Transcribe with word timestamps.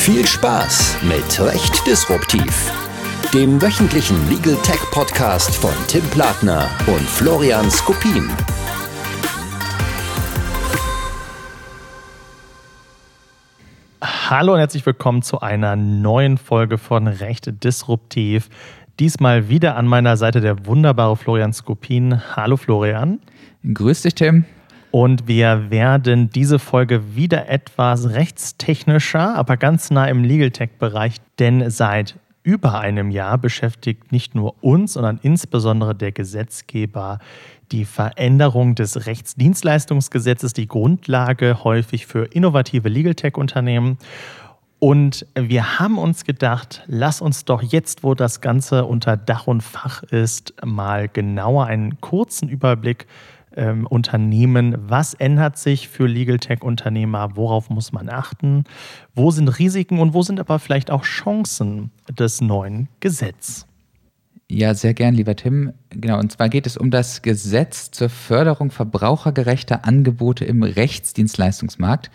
Viel 0.00 0.26
Spaß 0.26 1.02
mit 1.02 1.40
Recht 1.40 1.86
Disruptiv, 1.86 2.72
dem 3.34 3.60
wöchentlichen 3.60 4.16
Legal 4.30 4.56
Tech 4.62 4.80
Podcast 4.90 5.54
von 5.54 5.74
Tim 5.88 6.02
Platner 6.04 6.70
und 6.86 7.02
Florian 7.02 7.70
Skopin. 7.70 8.30
Hallo 14.00 14.54
und 14.54 14.58
herzlich 14.60 14.86
willkommen 14.86 15.20
zu 15.20 15.42
einer 15.42 15.76
neuen 15.76 16.38
Folge 16.38 16.78
von 16.78 17.06
Recht 17.06 17.62
Disruptiv. 17.62 18.48
Diesmal 18.98 19.50
wieder 19.50 19.76
an 19.76 19.86
meiner 19.86 20.16
Seite 20.16 20.40
der 20.40 20.64
wunderbare 20.64 21.14
Florian 21.14 21.52
Skopin. 21.52 22.22
Hallo 22.34 22.56
Florian. 22.56 23.20
Grüß 23.64 24.00
dich, 24.00 24.14
Tim. 24.14 24.46
Und 24.90 25.28
wir 25.28 25.70
werden 25.70 26.30
diese 26.30 26.58
Folge 26.58 27.14
wieder 27.14 27.48
etwas 27.48 28.10
rechtstechnischer, 28.10 29.36
aber 29.36 29.56
ganz 29.56 29.90
nah 29.90 30.06
im 30.06 30.24
Legal 30.24 30.50
Tech-Bereich, 30.50 31.16
denn 31.38 31.70
seit 31.70 32.16
über 32.42 32.80
einem 32.80 33.10
Jahr 33.10 33.38
beschäftigt 33.38 34.10
nicht 34.10 34.34
nur 34.34 34.54
uns, 34.62 34.94
sondern 34.94 35.20
insbesondere 35.22 35.94
der 35.94 36.10
Gesetzgeber 36.10 37.18
die 37.70 37.84
Veränderung 37.84 38.74
des 38.74 39.06
Rechtsdienstleistungsgesetzes, 39.06 40.54
die 40.54 40.66
Grundlage 40.66 41.62
häufig 41.62 42.06
für 42.06 42.24
innovative 42.24 42.88
Legal 42.88 43.14
Tech-Unternehmen. 43.14 43.98
Und 44.80 45.26
wir 45.34 45.78
haben 45.78 45.98
uns 45.98 46.24
gedacht, 46.24 46.82
lass 46.86 47.20
uns 47.20 47.44
doch 47.44 47.62
jetzt, 47.62 48.02
wo 48.02 48.14
das 48.14 48.40
Ganze 48.40 48.86
unter 48.86 49.16
Dach 49.18 49.46
und 49.46 49.62
Fach 49.62 50.02
ist, 50.04 50.54
mal 50.64 51.06
genauer 51.06 51.66
einen 51.66 52.00
kurzen 52.00 52.48
Überblick 52.48 53.06
ähm, 53.56 53.86
Unternehmen. 53.86 54.76
Was 54.88 55.14
ändert 55.14 55.58
sich 55.58 55.88
für 55.88 56.06
Legal 56.06 56.38
Tech-Unternehmer? 56.38 57.36
Worauf 57.36 57.70
muss 57.70 57.92
man 57.92 58.08
achten? 58.08 58.64
Wo 59.14 59.30
sind 59.30 59.48
Risiken 59.58 59.98
und 59.98 60.14
wo 60.14 60.22
sind 60.22 60.40
aber 60.40 60.58
vielleicht 60.58 60.90
auch 60.90 61.02
Chancen 61.02 61.90
des 62.18 62.40
neuen 62.40 62.88
Gesetzes? 63.00 63.66
Ja, 64.50 64.74
sehr 64.74 64.94
gern, 64.94 65.14
lieber 65.14 65.36
Tim. 65.36 65.72
Genau, 65.90 66.18
und 66.18 66.32
zwar 66.32 66.48
geht 66.48 66.66
es 66.66 66.76
um 66.76 66.90
das 66.90 67.22
Gesetz 67.22 67.92
zur 67.92 68.08
Förderung 68.08 68.72
verbrauchergerechter 68.72 69.84
Angebote 69.84 70.44
im 70.44 70.64
Rechtsdienstleistungsmarkt. 70.64 72.10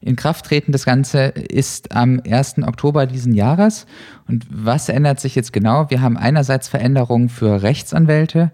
In 0.00 0.16
Kraft 0.16 0.46
treten 0.46 0.72
das 0.72 0.84
Ganze 0.84 1.26
ist 1.26 1.92
am 1.92 2.20
1. 2.28 2.58
Oktober 2.66 3.06
diesen 3.06 3.34
Jahres. 3.34 3.86
Und 4.28 4.46
was 4.50 4.88
ändert 4.88 5.20
sich 5.20 5.34
jetzt 5.36 5.52
genau? 5.52 5.90
Wir 5.90 6.00
haben 6.00 6.16
einerseits 6.16 6.68
Veränderungen 6.68 7.28
für 7.28 7.62
Rechtsanwälte, 7.62 8.50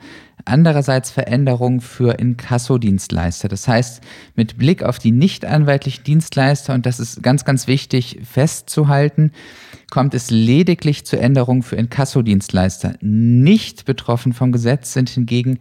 andererseits 0.48 1.10
Veränderungen 1.10 1.80
für 1.80 2.18
Inkassodienstleister. 2.18 3.48
Das 3.48 3.68
heißt, 3.68 4.00
mit 4.34 4.58
Blick 4.58 4.82
auf 4.82 4.98
die 4.98 5.12
nicht 5.12 5.44
anwaltlichen 5.44 6.04
Dienstleister, 6.04 6.74
und 6.74 6.86
das 6.86 6.98
ist 6.98 7.22
ganz, 7.22 7.44
ganz 7.44 7.66
wichtig 7.66 8.20
festzuhalten, 8.24 9.32
kommt 9.90 10.14
es 10.14 10.30
lediglich 10.30 11.06
zu 11.06 11.18
Änderungen 11.18 11.62
für 11.62 11.76
Inkassodienstleister. 11.76 12.94
Nicht 13.00 13.84
betroffen 13.84 14.32
vom 14.32 14.52
Gesetz 14.52 14.92
sind 14.92 15.08
hingegen 15.08 15.58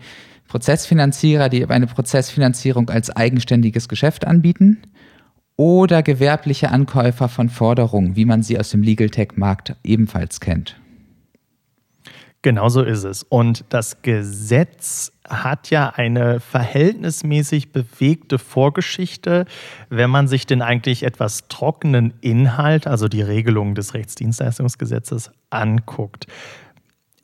Prozessfinanzierer, 0.47 1.49
die 1.49 1.65
eine 1.65 1.88
Prozessfinanzierung 1.88 2.89
als 2.89 3.09
eigenständiges 3.09 3.89
Geschäft 3.89 4.25
anbieten 4.25 4.80
oder 5.58 6.03
gewerbliche 6.03 6.69
Ankäufer 6.71 7.27
von 7.30 7.49
Forderungen, 7.49 8.15
wie 8.15 8.25
man 8.25 8.43
sie 8.43 8.59
aus 8.59 8.69
dem 8.69 8.83
Legal 8.83 9.09
Tech-Markt 9.09 9.75
ebenfalls 9.83 10.39
kennt. 10.39 10.80
Genau 12.48 12.70
so 12.70 12.81
ist 12.81 13.03
es. 13.03 13.23
Und 13.23 13.66
das 13.67 14.03
Gesetz 14.03 15.12
hat 15.28 15.70
ja 15.70 15.90
eine 15.90 16.40
verhältnismäßig 16.40 17.73
bewegte 17.73 18.39
Vorgeschichte, 18.39 19.44
wenn 19.89 20.09
man 20.09 20.30
sich 20.30 20.45
den 20.45 20.62
eigentlich 20.62 21.04
etwas 21.04 21.50
trockenen 21.50 22.14
Inhalt, 22.22 22.88
also 22.88 23.09
die 23.09 23.22
Regelungen 23.22 23.76
des 23.76 23.94
Rechtsdienstleistungsgesetzes, 23.94 25.31
anguckt. 25.50 26.28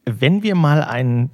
Wenn 0.03 0.43
wir 0.43 0.55
mal 0.55 0.83
einen 0.83 1.29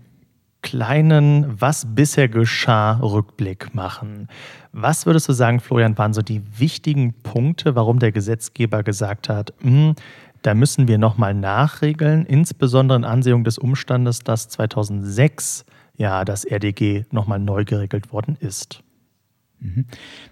kleinen 0.61 1.59
Was 1.59 1.87
bisher 1.95 2.27
geschah 2.27 2.99
Rückblick 2.99 3.73
machen. 3.73 4.27
Was 4.71 5.05
würdest 5.05 5.29
du 5.29 5.33
sagen, 5.33 5.59
Florian, 5.59 5.97
waren 5.97 6.13
so 6.13 6.21
die 6.21 6.43
wichtigen 6.59 7.13
Punkte, 7.23 7.75
warum 7.75 7.99
der 7.99 8.11
Gesetzgeber 8.11 8.83
gesagt 8.83 9.29
hat, 9.29 9.53
hm, 9.61 9.95
da 10.41 10.53
müssen 10.53 10.87
wir 10.87 10.97
nochmal 10.97 11.33
nachregeln, 11.33 12.25
insbesondere 12.25 12.97
in 12.97 13.03
Ansehung 13.03 13.43
des 13.43 13.57
Umstandes, 13.57 14.19
dass 14.19 14.47
2006 14.49 15.65
ja 15.95 16.23
das 16.25 16.45
RDG 16.45 17.05
nochmal 17.11 17.39
neu 17.39 17.65
geregelt 17.65 18.11
worden 18.11 18.37
ist? 18.39 18.83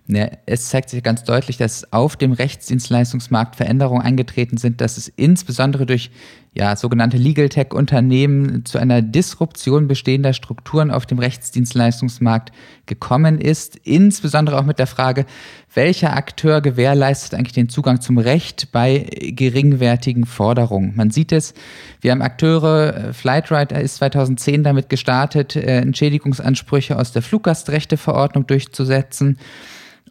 Ja, 0.10 0.30
es 0.46 0.70
zeigt 0.70 0.90
sich 0.90 1.04
ganz 1.04 1.26
deutlich, 1.26 1.58
dass 1.58 1.92
auf 1.92 2.16
dem 2.16 2.32
Rechtsdienstleistungsmarkt 2.32 3.58
Veränderungen 3.58 4.02
eingetreten 4.02 4.56
sind, 4.56 4.80
dass 4.80 4.98
es 4.98 5.10
insbesondere 5.10 5.86
durch 5.86 6.12
ja, 6.54 6.78
sogenannte 6.78 7.18
Legal 7.18 7.50
Tech-Unternehmen 7.50 8.64
zu 8.64 8.78
einer 8.78 9.02
Disruption 9.02 9.90
bestehender 9.90 10.32
Strukturen 10.32 10.92
auf 10.92 11.06
dem 11.06 11.20
Rechtsdienstleistungsmarkt 11.20 12.54
gekommen 12.86 13.40
ist, 13.40 13.76
insbesondere 13.84 14.58
auch 14.58 14.64
mit 14.64 14.80
der 14.80 14.88
Frage, 14.88 15.26
welcher 15.74 16.16
Akteur 16.16 16.62
gewährleistet 16.62 17.34
eigentlich 17.38 17.54
den 17.54 17.68
Zugang 17.68 18.00
zum 18.00 18.18
Recht 18.18 18.72
bei 18.72 19.08
geringwertigen 19.12 20.26
Forderungen. 20.26 20.94
Man 20.96 21.12
sieht 21.12 21.34
es, 21.34 21.54
wir 22.00 22.12
haben 22.12 22.22
Akteure, 22.22 22.96
äh, 23.10 23.14
Flightride 23.14 23.76
ist 23.76 23.96
2010 23.96 24.64
damit 24.64 24.88
gestartet, 24.88 25.58
äh, 25.58 25.80
Entschädigungsansprüche 25.82 26.98
aus 26.98 27.12
der 27.12 27.22
Fluggastrechteverordnung 27.22 28.48
durchzusetzen. 28.48 29.38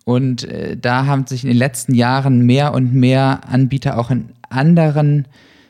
Und 0.07 0.45
äh, 0.45 0.77
da 0.77 1.07
haben 1.07 1.27
sich 1.27 1.43
in 1.43 1.49
den 1.51 1.59
letzten 1.59 1.93
Jahren 1.93 2.47
mehr 2.47 2.73
und 2.75 2.95
mehr 2.95 3.41
Anbieter 3.49 3.99
auch 3.99 4.13
in 4.13 4.31
anderen 4.49 5.27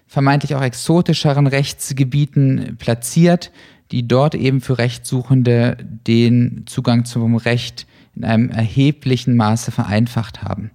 vermeintlich 0.06 0.54
auch 0.54 0.62
exotischeren 0.62 1.46
Rechtsgebieten 1.46 2.76
platziert, 2.78 3.50
die 3.92 4.06
dort 4.06 4.34
eben 4.34 4.60
für 4.60 4.76
Rechtssuchende 4.76 5.78
den 6.06 6.64
Zugang 6.66 7.06
zum 7.06 7.36
Recht 7.36 7.86
in 8.14 8.24
einem 8.24 8.50
erheblichen 8.50 9.36
Maße 9.36 9.70
vereinfacht 9.70 10.42
haben. 10.42 10.70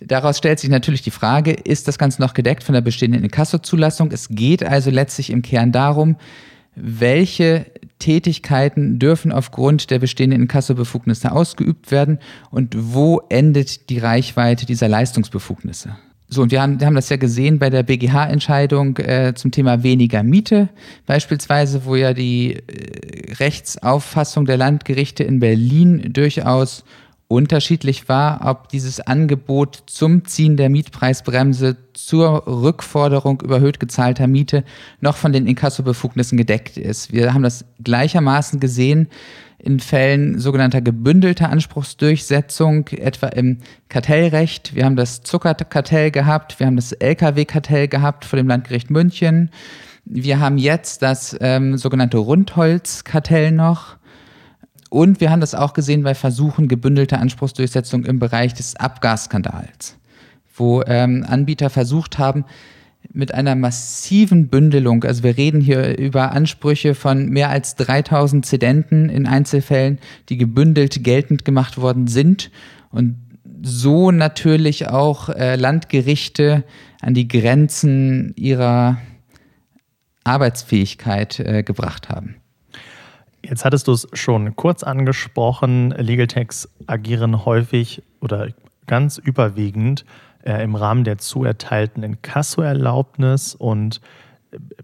Daraus 0.00 0.38
stellt 0.38 0.58
sich 0.58 0.68
natürlich 0.68 1.02
die 1.02 1.12
Frage, 1.12 1.52
ist 1.52 1.86
das 1.86 1.98
Ganze 1.98 2.20
noch 2.20 2.34
gedeckt 2.34 2.64
von 2.64 2.72
der 2.72 2.82
bestehenden 2.82 3.22
Inkasso-Zulassung? 3.22 4.10
Es 4.10 4.30
geht 4.30 4.64
also 4.64 4.90
letztlich 4.90 5.30
im 5.30 5.42
Kern 5.42 5.70
darum, 5.70 6.16
welche 6.76 7.66
Tätigkeiten 7.98 8.98
dürfen 8.98 9.32
aufgrund 9.32 9.90
der 9.90 9.98
bestehenden 9.98 10.42
Inkassobefugnisse 10.42 11.32
ausgeübt 11.32 11.90
werden 11.90 12.18
und 12.50 12.76
wo 12.76 13.22
endet 13.28 13.88
die 13.88 13.98
Reichweite 13.98 14.66
dieser 14.66 14.88
Leistungsbefugnisse? 14.88 15.96
So, 16.28 16.42
und 16.42 16.50
wir 16.50 16.60
haben, 16.60 16.80
wir 16.80 16.86
haben 16.86 16.96
das 16.96 17.08
ja 17.08 17.16
gesehen 17.16 17.58
bei 17.58 17.70
der 17.70 17.84
BGH-Entscheidung 17.84 18.96
äh, 18.98 19.34
zum 19.36 19.52
Thema 19.52 19.84
weniger 19.84 20.24
Miete, 20.24 20.68
beispielsweise, 21.06 21.84
wo 21.84 21.94
ja 21.94 22.14
die 22.14 22.54
äh, 22.54 23.34
Rechtsauffassung 23.34 24.44
der 24.44 24.56
Landgerichte 24.56 25.22
in 25.22 25.38
Berlin 25.38 26.12
durchaus 26.12 26.84
unterschiedlich 27.28 28.08
war, 28.08 28.40
ob 28.44 28.68
dieses 28.68 29.00
Angebot 29.00 29.82
zum 29.86 30.24
Ziehen 30.24 30.56
der 30.56 30.70
Mietpreisbremse 30.70 31.76
zur 31.92 32.46
Rückforderung 32.46 33.40
überhöht 33.40 33.80
gezahlter 33.80 34.26
Miete 34.26 34.64
noch 35.00 35.16
von 35.16 35.32
den 35.32 35.46
Inkassobefugnissen 35.46 36.38
gedeckt 36.38 36.76
ist. 36.76 37.12
Wir 37.12 37.34
haben 37.34 37.42
das 37.42 37.64
gleichermaßen 37.82 38.60
gesehen 38.60 39.08
in 39.58 39.80
Fällen 39.80 40.38
sogenannter 40.38 40.80
gebündelter 40.80 41.50
Anspruchsdurchsetzung, 41.50 42.88
etwa 42.88 43.28
im 43.28 43.58
Kartellrecht. 43.88 44.74
Wir 44.74 44.84
haben 44.84 44.96
das 44.96 45.22
Zuckerkartell 45.22 46.10
gehabt, 46.10 46.60
wir 46.60 46.66
haben 46.66 46.76
das 46.76 46.92
Lkw-Kartell 46.92 47.88
gehabt 47.88 48.24
vor 48.24 48.36
dem 48.36 48.46
Landgericht 48.46 48.90
München. 48.90 49.50
Wir 50.04 50.38
haben 50.38 50.58
jetzt 50.58 51.02
das 51.02 51.36
ähm, 51.40 51.76
sogenannte 51.76 52.18
Rundholzkartell 52.18 53.50
noch. 53.50 53.96
Und 54.96 55.20
wir 55.20 55.30
haben 55.30 55.42
das 55.42 55.54
auch 55.54 55.74
gesehen 55.74 56.04
bei 56.04 56.14
Versuchen 56.14 56.68
gebündelter 56.68 57.20
Anspruchsdurchsetzung 57.20 58.06
im 58.06 58.18
Bereich 58.18 58.54
des 58.54 58.76
Abgasskandals, 58.76 59.98
wo 60.54 60.82
ähm, 60.86 61.22
Anbieter 61.28 61.68
versucht 61.68 62.18
haben, 62.18 62.46
mit 63.12 63.34
einer 63.34 63.56
massiven 63.56 64.48
Bündelung, 64.48 65.04
also 65.04 65.22
wir 65.22 65.36
reden 65.36 65.60
hier 65.60 65.98
über 65.98 66.32
Ansprüche 66.32 66.94
von 66.94 67.28
mehr 67.28 67.50
als 67.50 67.74
3000 67.74 68.46
Zedenten 68.46 69.10
in 69.10 69.26
Einzelfällen, 69.26 69.98
die 70.30 70.38
gebündelt 70.38 71.04
geltend 71.04 71.44
gemacht 71.44 71.76
worden 71.76 72.06
sind 72.06 72.50
und 72.90 73.16
so 73.60 74.10
natürlich 74.10 74.88
auch 74.88 75.28
äh, 75.28 75.56
Landgerichte 75.56 76.64
an 77.02 77.12
die 77.12 77.28
Grenzen 77.28 78.32
ihrer 78.34 78.96
Arbeitsfähigkeit 80.24 81.38
äh, 81.40 81.62
gebracht 81.62 82.08
haben. 82.08 82.36
Jetzt 83.48 83.64
hattest 83.64 83.86
du 83.86 83.92
es 83.92 84.08
schon 84.12 84.56
kurz 84.56 84.82
angesprochen, 84.82 85.90
Legal 85.90 86.26
Techs 86.26 86.68
agieren 86.86 87.44
häufig 87.44 88.02
oder 88.20 88.48
ganz 88.86 89.18
überwiegend 89.18 90.04
äh, 90.42 90.62
im 90.64 90.74
Rahmen 90.74 91.04
der 91.04 91.18
zuerteilten 91.18 92.02
Inkassoerlaubnis. 92.02 93.54
Und 93.54 94.00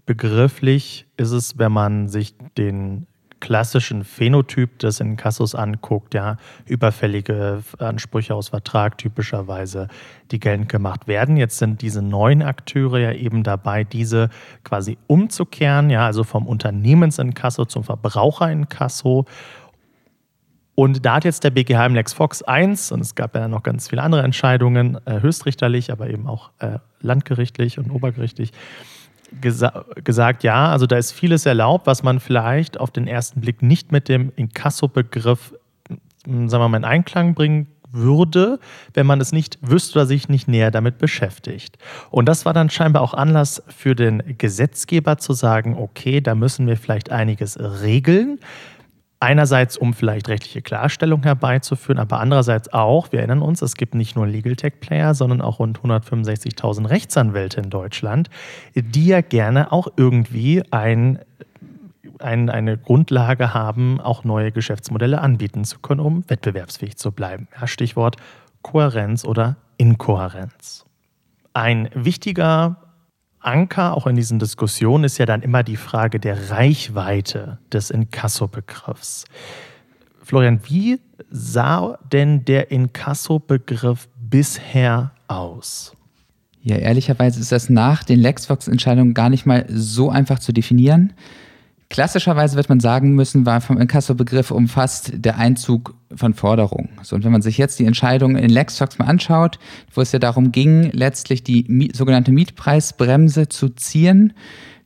begrifflich 0.05 1.07
ist 1.17 1.31
es, 1.31 1.57
wenn 1.57 1.73
man 1.73 2.07
sich 2.07 2.35
den 2.57 3.05
klassischen 3.43 4.05
Phänotyp 4.05 4.79
des 4.79 5.01
Inkassos 5.01 5.53
anguckt, 5.53 6.13
ja, 6.13 6.37
überfällige 6.65 7.61
Ansprüche 7.77 8.33
aus 8.35 8.47
Vertrag 8.47 8.97
typischerweise, 8.97 9.89
die 10.31 10.39
geltend 10.39 10.69
gemacht 10.69 11.09
werden. 11.09 11.35
Jetzt 11.35 11.57
sind 11.57 11.81
diese 11.81 12.01
neuen 12.01 12.41
Akteure 12.41 12.99
ja 12.99 13.11
eben 13.11 13.43
dabei, 13.43 13.83
diese 13.83 14.29
quasi 14.63 14.97
umzukehren, 15.07 15.89
ja, 15.89 16.05
also 16.05 16.23
vom 16.23 16.47
Unternehmensinkasso 16.47 17.65
zum 17.65 17.83
Verbraucherinkasso. 17.83 19.25
Und 20.75 21.05
da 21.05 21.15
hat 21.15 21.25
jetzt 21.25 21.43
der 21.43 21.49
BGH 21.49 21.85
im 21.85 21.95
Lex 21.95 22.13
Fox 22.13 22.43
1, 22.43 22.93
und 22.93 23.01
es 23.01 23.13
gab 23.13 23.35
ja 23.35 23.49
noch 23.49 23.63
ganz 23.63 23.89
viele 23.89 24.03
andere 24.03 24.23
Entscheidungen, 24.23 25.05
äh, 25.05 25.19
höchstrichterlich, 25.19 25.91
aber 25.91 26.09
eben 26.09 26.27
auch 26.27 26.51
äh, 26.59 26.79
landgerichtlich 27.01 27.77
und 27.77 27.91
obergerichtlich, 27.91 28.53
gesa 29.41 29.85
gesagt, 30.03 30.43
ja, 30.43 30.69
also 30.69 30.85
da 30.85 30.97
ist 30.97 31.11
vieles 31.11 31.45
erlaubt, 31.45 31.87
was 31.87 32.03
man 32.03 32.19
vielleicht 32.19 32.79
auf 32.79 32.91
den 32.91 33.07
ersten 33.07 33.41
Blick 33.41 33.61
nicht 33.61 33.91
mit 33.91 34.09
dem 34.09 34.31
Inkasso-Begriff, 34.35 35.53
hm, 36.25 36.49
sagen 36.49 36.63
wir 36.63 36.69
mal, 36.69 36.77
in 36.77 36.85
Einklang 36.85 37.33
bringen 37.33 37.67
würde, 37.93 38.59
wenn 38.93 39.05
man 39.05 39.21
es 39.21 39.31
nicht 39.31 39.59
wüsste 39.61 39.99
oder 39.99 40.05
sich 40.05 40.27
nicht 40.27 40.47
näher 40.47 40.71
damit 40.71 40.97
beschäftigt. 40.97 41.77
Und 42.09 42.27
das 42.27 42.45
war 42.45 42.53
dann 42.53 42.69
scheinbar 42.69 43.01
auch 43.03 43.13
Anlass 43.13 43.63
für 43.67 43.95
den 43.95 44.23
Gesetzgeber 44.37 45.17
zu 45.19 45.33
sagen, 45.33 45.77
okay, 45.77 46.19
da 46.19 46.35
müssen 46.35 46.67
wir 46.67 46.75
vielleicht 46.75 47.11
einiges 47.11 47.57
regeln. 47.59 48.39
Einerseits, 49.23 49.77
um 49.77 49.93
vielleicht 49.93 50.27
rechtliche 50.27 50.61
Klarstellung 50.61 51.23
herbeizuführen, 51.23 51.97
aber 51.97 52.19
andererseits 52.19 52.73
auch, 52.73 53.13
wir 53.13 53.19
erinnern 53.19 53.41
uns, 53.41 53.61
es 53.61 53.75
gibt 53.75 53.95
nicht 53.95 54.17
nur 54.17 54.27
Legal 54.27 54.57
Tech 54.57 54.81
Player, 54.81 55.13
sondern 55.15 55.39
auch 55.39 55.59
rund 55.59 55.79
165.000 55.79 56.89
Rechtsanwälte 56.89 57.61
in 57.61 57.69
Deutschland, 57.69 58.29
die 58.75 59.05
ja 59.05 59.21
gerne 59.21 59.71
auch 59.71 59.87
irgendwie 59.95 60.61
ein, 60.71 61.19
ein, 62.19 62.49
eine 62.49 62.77
Grundlage 62.77 63.53
haben, 63.53 64.01
auch 64.01 64.25
neue 64.25 64.51
Geschäftsmodelle 64.51 65.21
anbieten 65.21 65.63
zu 65.63 65.79
können, 65.79 66.01
um 66.01 66.29
wettbewerbsfähig 66.29 66.97
zu 66.97 67.13
bleiben. 67.13 67.47
Ja, 67.57 67.65
Stichwort 67.65 68.17
Kohärenz 68.61 69.23
oder 69.23 69.55
Inkohärenz. 69.77 70.85
Ein 71.53 71.89
wichtiger 71.93 72.82
Anker 73.45 73.95
auch 73.95 74.07
in 74.07 74.15
diesen 74.15 74.39
Diskussionen 74.39 75.03
ist 75.03 75.17
ja 75.17 75.25
dann 75.25 75.41
immer 75.41 75.63
die 75.63 75.77
Frage 75.77 76.19
der 76.19 76.49
Reichweite 76.49 77.59
des 77.71 77.89
Inkasso-Begriffs. 77.89 79.25
Florian, 80.23 80.61
wie 80.67 80.99
sah 81.29 81.97
denn 82.11 82.45
der 82.45 82.71
Inkasso-Begriff 82.71 84.07
bisher 84.17 85.11
aus? 85.27 85.95
Ja, 86.61 86.77
ehrlicherweise 86.77 87.41
ist 87.41 87.51
das 87.51 87.69
nach 87.69 88.03
den 88.03 88.19
LexVox-Entscheidungen 88.19 89.13
gar 89.13 89.29
nicht 89.29 89.45
mal 89.45 89.65
so 89.67 90.09
einfach 90.09 90.39
zu 90.39 90.53
definieren. 90.53 91.13
Klassischerweise 91.93 92.55
wird 92.55 92.69
man 92.69 92.79
sagen 92.79 93.13
müssen, 93.13 93.45
war 93.45 93.61
vom 93.61 93.77
Inkasso-Begriff 93.77 94.49
umfasst 94.49 95.11
der 95.13 95.37
Einzug 95.37 95.93
von 96.15 96.33
Forderungen. 96.33 96.89
So, 97.03 97.15
und 97.15 97.23
wenn 97.23 97.31
man 97.31 97.43
sich 97.43 97.59
jetzt 97.59 97.77
die 97.77 97.85
Entscheidung 97.85 98.35
in 98.35 98.49
LexTalks 98.49 98.97
mal 98.97 99.05
anschaut, 99.05 99.59
wo 99.93 100.01
es 100.01 100.11
ja 100.11 100.17
darum 100.17 100.51
ging, 100.51 100.89
letztlich 100.91 101.43
die 101.43 101.91
sogenannte 101.93 102.31
Mietpreisbremse 102.31 103.47
zu 103.47 103.69
ziehen, 103.69 104.33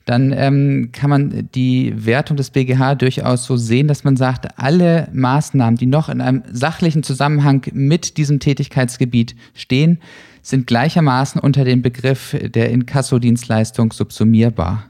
dann 0.03 0.33
ähm, 0.35 0.89
kann 0.91 1.09
man 1.09 1.47
die 1.55 1.93
Wertung 1.95 2.35
des 2.35 2.49
BGH 2.49 2.95
durchaus 2.95 3.45
so 3.45 3.55
sehen, 3.55 3.87
dass 3.87 4.03
man 4.03 4.17
sagt, 4.17 4.59
alle 4.59 5.07
Maßnahmen, 5.13 5.77
die 5.77 5.85
noch 5.85 6.09
in 6.09 6.19
einem 6.19 6.43
sachlichen 6.51 7.03
Zusammenhang 7.03 7.65
mit 7.71 8.17
diesem 8.17 8.41
Tätigkeitsgebiet 8.41 9.33
stehen, 9.53 9.99
sind 10.41 10.67
gleichermaßen 10.67 11.39
unter 11.39 11.63
dem 11.63 11.81
Begriff 11.81 12.35
der 12.37 12.69
Inkassodienstleistung 12.69 13.93
subsumierbar. 13.93 14.89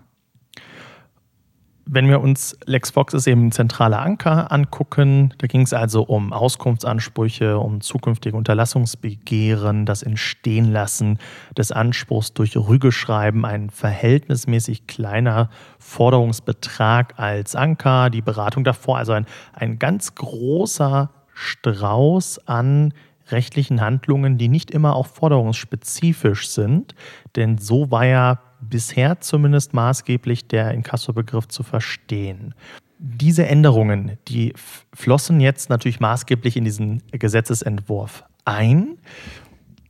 Wenn 1.89 2.10
wir 2.10 2.19
uns 2.19 2.57
LexVox 2.66 3.13
ist 3.13 3.28
eben 3.28 3.48
ein 3.48 3.51
zentraler 3.54 4.01
Anker 4.01 4.51
angucken, 4.51 5.34
da 5.38 5.48
ging 5.48 5.62
es 5.62 5.72
also 5.72 6.04
um 6.04 6.34
Auskunftsansprüche, 6.34 7.57
um 7.60 7.80
zukünftige 7.80 8.36
Unterlassungsbegehren, 8.36 9.86
das 9.86 10.04
Entstehenlassen 10.04 11.18
des 11.57 11.72
Anspruchs 11.72 12.34
durch 12.34 12.57
Rügeschreiben, 12.57 13.45
ein 13.45 13.69
verhältnismäßig 13.69 14.88
kleiner 14.88 15.50
Forderungsbetrag 15.80 17.13
als 17.18 17.56
Anker, 17.56 18.10
die 18.10 18.22
Beratung 18.22 18.66
davor, 18.66 18.98
also 18.98 19.13
ein, 19.13 19.25
ein 19.54 19.80
ganz 19.80 20.13
großer 20.13 21.10
Strauß 21.33 22.50
an 22.50 22.94
rechtlichen 23.30 23.80
Handlungen, 23.80 24.38
die 24.38 24.50
nicht 24.50 24.72
immer 24.72 24.94
auch 24.94 25.07
forderungsspezifisch 25.07 26.50
sind, 26.50 26.95
denn 27.38 27.57
so 27.57 27.92
war 27.92 28.06
ja 28.06 28.40
bisher 28.69 29.22
zumindest 29.22 29.74
maßgeblich 29.74 30.48
der 30.48 30.72
Inkasso-Begriff 30.72 31.48
zu 31.48 31.64
verstehen. 31.64 32.54
Diese 33.00 33.46
Änderungen, 33.46 34.18
die 34.28 34.54
flossen 34.94 35.40
jetzt 35.40 35.69
natürlich 35.69 36.00
maßgeblich 36.00 36.58
in 36.58 36.66
diesen 36.66 37.04
Gesetzesentwurf 37.12 38.24
ein. 38.46 38.98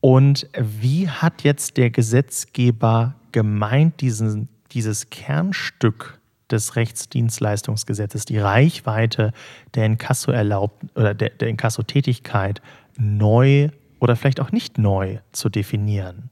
Und 0.01 0.47
wie 0.57 1.09
hat 1.09 1.43
jetzt 1.43 1.77
der 1.77 1.89
Gesetzgeber 1.89 3.15
gemeint, 3.31 4.01
diesen, 4.01 4.49
dieses 4.71 5.09
Kernstück 5.09 6.19
des 6.51 6.75
Rechtsdienstleistungsgesetzes, 6.75 8.25
die 8.25 8.37
Reichweite 8.37 9.31
der 9.75 9.85
Inkasso 9.85 10.31
erlaubt 10.31 10.85
oder 10.95 11.13
der, 11.13 11.29
der 11.29 11.49
Inkasso-Tätigkeit 11.49 12.61
neu 12.97 13.69
oder 13.99 14.15
vielleicht 14.15 14.39
auch 14.39 14.51
nicht 14.51 14.77
neu 14.77 15.19
zu 15.31 15.49
definieren? 15.49 16.29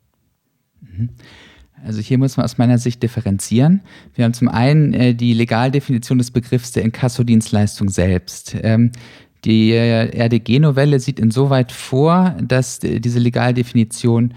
Mhm. 0.82 1.10
Also 1.86 2.02
hier 2.02 2.18
muss 2.18 2.38
man 2.38 2.46
aus 2.46 2.58
meiner 2.58 2.78
Sicht 2.78 3.04
differenzieren. 3.04 3.82
Wir 4.16 4.26
haben 4.26 4.34
zum 4.34 4.48
einen 4.48 4.94
äh, 4.94 5.14
die 5.14 5.34
Legaldefinition 5.34 6.18
des 6.18 6.32
Begriffs 6.32 6.72
der 6.72 6.84
Inkassodienstleistung 6.84 7.90
selbst. 7.90 8.56
Ähm, 8.62 8.92
die 9.44 9.72
äh, 9.72 10.10
RDG-Novelle 10.18 11.00
sieht 11.00 11.20
insoweit 11.20 11.72
vor, 11.72 12.36
dass 12.42 12.80
diese 12.80 13.20
Legaldefinition 13.20 14.34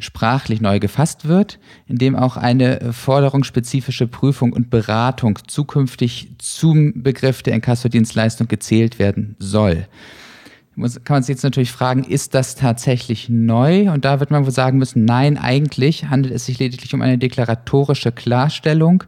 sprachlich 0.00 0.60
neu 0.60 0.78
gefasst 0.78 1.26
wird, 1.26 1.58
indem 1.86 2.14
auch 2.14 2.36
eine 2.36 2.92
forderungsspezifische 2.92 4.06
Prüfung 4.06 4.52
und 4.52 4.70
Beratung 4.70 5.38
zukünftig 5.46 6.30
zum 6.38 7.02
Begriff 7.02 7.42
der 7.42 7.54
Inkassodienstleistung 7.54 8.46
gezählt 8.46 8.98
werden 8.98 9.36
soll 9.38 9.86
muss, 10.78 11.02
kann 11.04 11.16
man 11.16 11.22
sich 11.22 11.34
jetzt 11.34 11.42
natürlich 11.42 11.72
fragen, 11.72 12.04
ist 12.04 12.34
das 12.34 12.54
tatsächlich 12.54 13.28
neu? 13.28 13.90
Und 13.90 14.04
da 14.04 14.20
wird 14.20 14.30
man 14.30 14.44
wohl 14.44 14.52
sagen 14.52 14.78
müssen, 14.78 15.04
nein, 15.04 15.36
eigentlich 15.36 16.08
handelt 16.08 16.34
es 16.34 16.46
sich 16.46 16.58
lediglich 16.58 16.94
um 16.94 17.02
eine 17.02 17.18
deklaratorische 17.18 18.12
Klarstellung. 18.12 19.04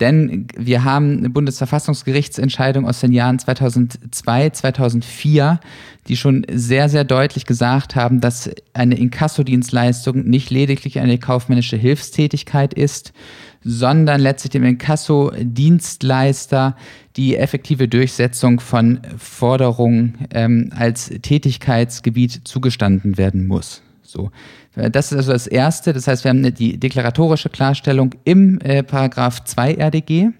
Denn 0.00 0.48
wir 0.56 0.84
haben 0.84 1.18
eine 1.18 1.30
Bundesverfassungsgerichtsentscheidung 1.30 2.86
aus 2.86 3.00
den 3.00 3.12
Jahren 3.12 3.38
2002, 3.38 4.50
2004, 4.50 5.60
die 6.08 6.16
schon 6.16 6.44
sehr, 6.50 6.88
sehr 6.88 7.04
deutlich 7.04 7.46
gesagt 7.46 7.94
haben, 7.94 8.20
dass 8.20 8.50
eine 8.72 8.96
Inkassodienstleistung 8.96 10.24
nicht 10.24 10.50
lediglich 10.50 10.98
eine 10.98 11.18
kaufmännische 11.18 11.76
Hilfstätigkeit 11.76 12.74
ist, 12.74 13.12
sondern 13.64 14.20
letztlich 14.20 14.50
dem 14.50 14.64
Inkasso-Dienstleister 14.64 16.76
die 17.16 17.36
effektive 17.36 17.88
Durchsetzung 17.88 18.60
von 18.60 19.00
Forderungen 19.16 20.18
ähm, 20.30 20.70
als 20.76 21.08
Tätigkeitsgebiet 21.08 22.42
zugestanden 22.44 23.16
werden 23.16 23.46
muss. 23.46 23.80
So. 24.02 24.30
Das 24.74 25.12
ist 25.12 25.18
also 25.18 25.32
das 25.32 25.46
Erste. 25.46 25.92
Das 25.92 26.08
heißt, 26.08 26.24
wir 26.24 26.30
haben 26.30 26.54
die 26.54 26.78
deklaratorische 26.78 27.48
Klarstellung 27.48 28.14
im 28.24 28.60
äh, 28.60 28.82
Paragraph 28.82 29.44
2 29.44 29.74
RDG. 29.74 30.30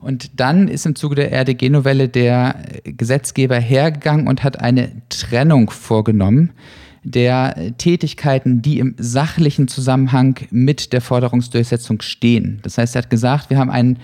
Und 0.00 0.38
dann 0.38 0.68
ist 0.68 0.86
im 0.86 0.94
Zuge 0.94 1.16
der 1.16 1.32
RDG-Novelle 1.32 2.08
der 2.08 2.54
Gesetzgeber 2.84 3.58
hergegangen 3.58 4.28
und 4.28 4.44
hat 4.44 4.60
eine 4.60 4.92
Trennung 5.08 5.70
vorgenommen 5.70 6.52
der 7.04 7.76
Tätigkeiten, 7.78 8.62
die 8.62 8.78
im 8.78 8.94
sachlichen 8.98 9.68
Zusammenhang 9.68 10.38
mit 10.50 10.92
der 10.92 11.00
Forderungsdurchsetzung 11.00 12.02
stehen. 12.02 12.60
Das 12.62 12.78
heißt, 12.78 12.96
er 12.96 13.02
hat 13.02 13.10
gesagt, 13.10 13.50
wir 13.50 13.58
haben 13.58 13.70
ein 13.70 13.98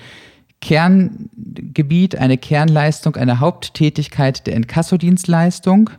Kerngebiet, 0.61 2.17
eine 2.17 2.39
Kernleistung, 2.39 3.17
eine 3.17 3.41
Haupttätigkeit 3.41 4.47
der 4.47 4.55
Inkassodienstleistung 4.57 5.91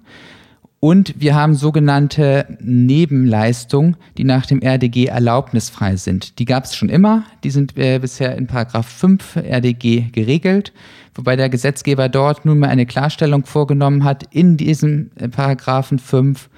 und 0.85 1.19
wir 1.19 1.33
haben 1.33 1.55
sogenannte 1.55 2.45
Nebenleistungen, 2.59 3.97
die 4.17 4.23
nach 4.23 4.45
dem 4.45 4.61
RDG 4.61 5.05
erlaubnisfrei 5.05 5.95
sind. 5.95 6.37
Die 6.37 6.45
gab 6.45 6.65
es 6.65 6.75
schon 6.75 6.89
immer, 6.89 7.23
die 7.43 7.49
sind 7.49 7.75
äh, 7.77 7.97
bisher 7.97 8.35
in 8.35 8.45
Paragraph 8.45 8.87
5 8.87 9.37
RDG 9.37 10.11
geregelt, 10.11 10.73
wobei 11.15 11.35
der 11.37 11.49
Gesetzgeber 11.49 12.07
dort 12.07 12.45
nun 12.45 12.59
mal 12.59 12.69
eine 12.69 12.85
Klarstellung 12.85 13.45
vorgenommen 13.45 14.03
hat 14.03 14.25
in 14.31 14.57
diesem 14.57 15.09
äh, 15.15 15.27
Paragraphen 15.27 15.97
5, 15.97 16.49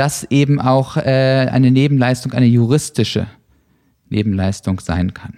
dass 0.00 0.24
eben 0.30 0.58
auch 0.62 0.96
äh, 0.96 1.02
eine 1.52 1.70
Nebenleistung 1.70 2.32
eine 2.32 2.46
juristische 2.46 3.26
Nebenleistung 4.08 4.80
sein 4.80 5.12
kann. 5.12 5.36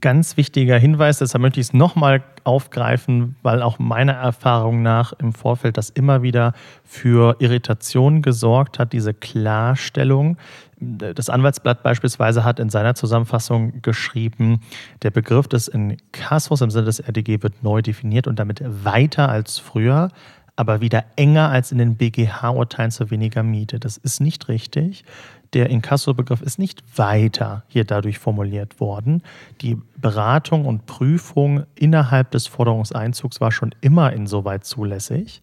Ganz 0.00 0.36
wichtiger 0.36 0.78
Hinweis, 0.78 1.18
deshalb 1.18 1.42
möchte 1.42 1.58
ich 1.58 1.66
es 1.66 1.72
nochmal 1.72 2.22
aufgreifen, 2.44 3.34
weil 3.42 3.62
auch 3.62 3.80
meiner 3.80 4.12
Erfahrung 4.12 4.82
nach 4.82 5.12
im 5.14 5.32
Vorfeld 5.32 5.76
das 5.76 5.90
immer 5.90 6.22
wieder 6.22 6.52
für 6.84 7.34
Irritation 7.40 8.22
gesorgt 8.22 8.78
hat, 8.78 8.92
diese 8.92 9.12
Klarstellung. 9.12 10.36
Das 10.78 11.28
Anwaltsblatt 11.28 11.82
beispielsweise 11.82 12.44
hat 12.44 12.60
in 12.60 12.70
seiner 12.70 12.94
Zusammenfassung 12.94 13.82
geschrieben, 13.82 14.60
der 15.02 15.10
Begriff 15.10 15.48
des 15.48 15.66
Inkassos 15.66 16.60
im 16.60 16.70
Sinne 16.70 16.84
des 16.84 17.00
RDG 17.00 17.42
wird 17.42 17.64
neu 17.64 17.82
definiert 17.82 18.28
und 18.28 18.38
damit 18.38 18.62
weiter 18.84 19.28
als 19.28 19.58
früher, 19.58 20.10
aber 20.56 20.80
wieder 20.80 21.04
enger 21.16 21.50
als 21.50 21.70
in 21.70 21.78
den 21.78 21.96
BGH-Urteilen 21.96 22.90
zu 22.90 23.10
weniger 23.10 23.42
Miete. 23.42 23.78
Das 23.78 23.98
ist 23.98 24.20
nicht 24.20 24.48
richtig. 24.48 25.04
Der 25.52 25.70
Inkasso-Begriff 25.70 26.42
ist 26.42 26.58
nicht 26.58 26.82
weiter 26.98 27.62
hier 27.68 27.84
dadurch 27.84 28.18
formuliert 28.18 28.80
worden. 28.80 29.22
Die 29.60 29.78
Beratung 29.96 30.64
und 30.64 30.86
Prüfung 30.86 31.64
innerhalb 31.74 32.30
des 32.30 32.46
Forderungseinzugs 32.46 33.40
war 33.40 33.52
schon 33.52 33.74
immer 33.80 34.12
insoweit 34.12 34.64
zulässig. 34.64 35.42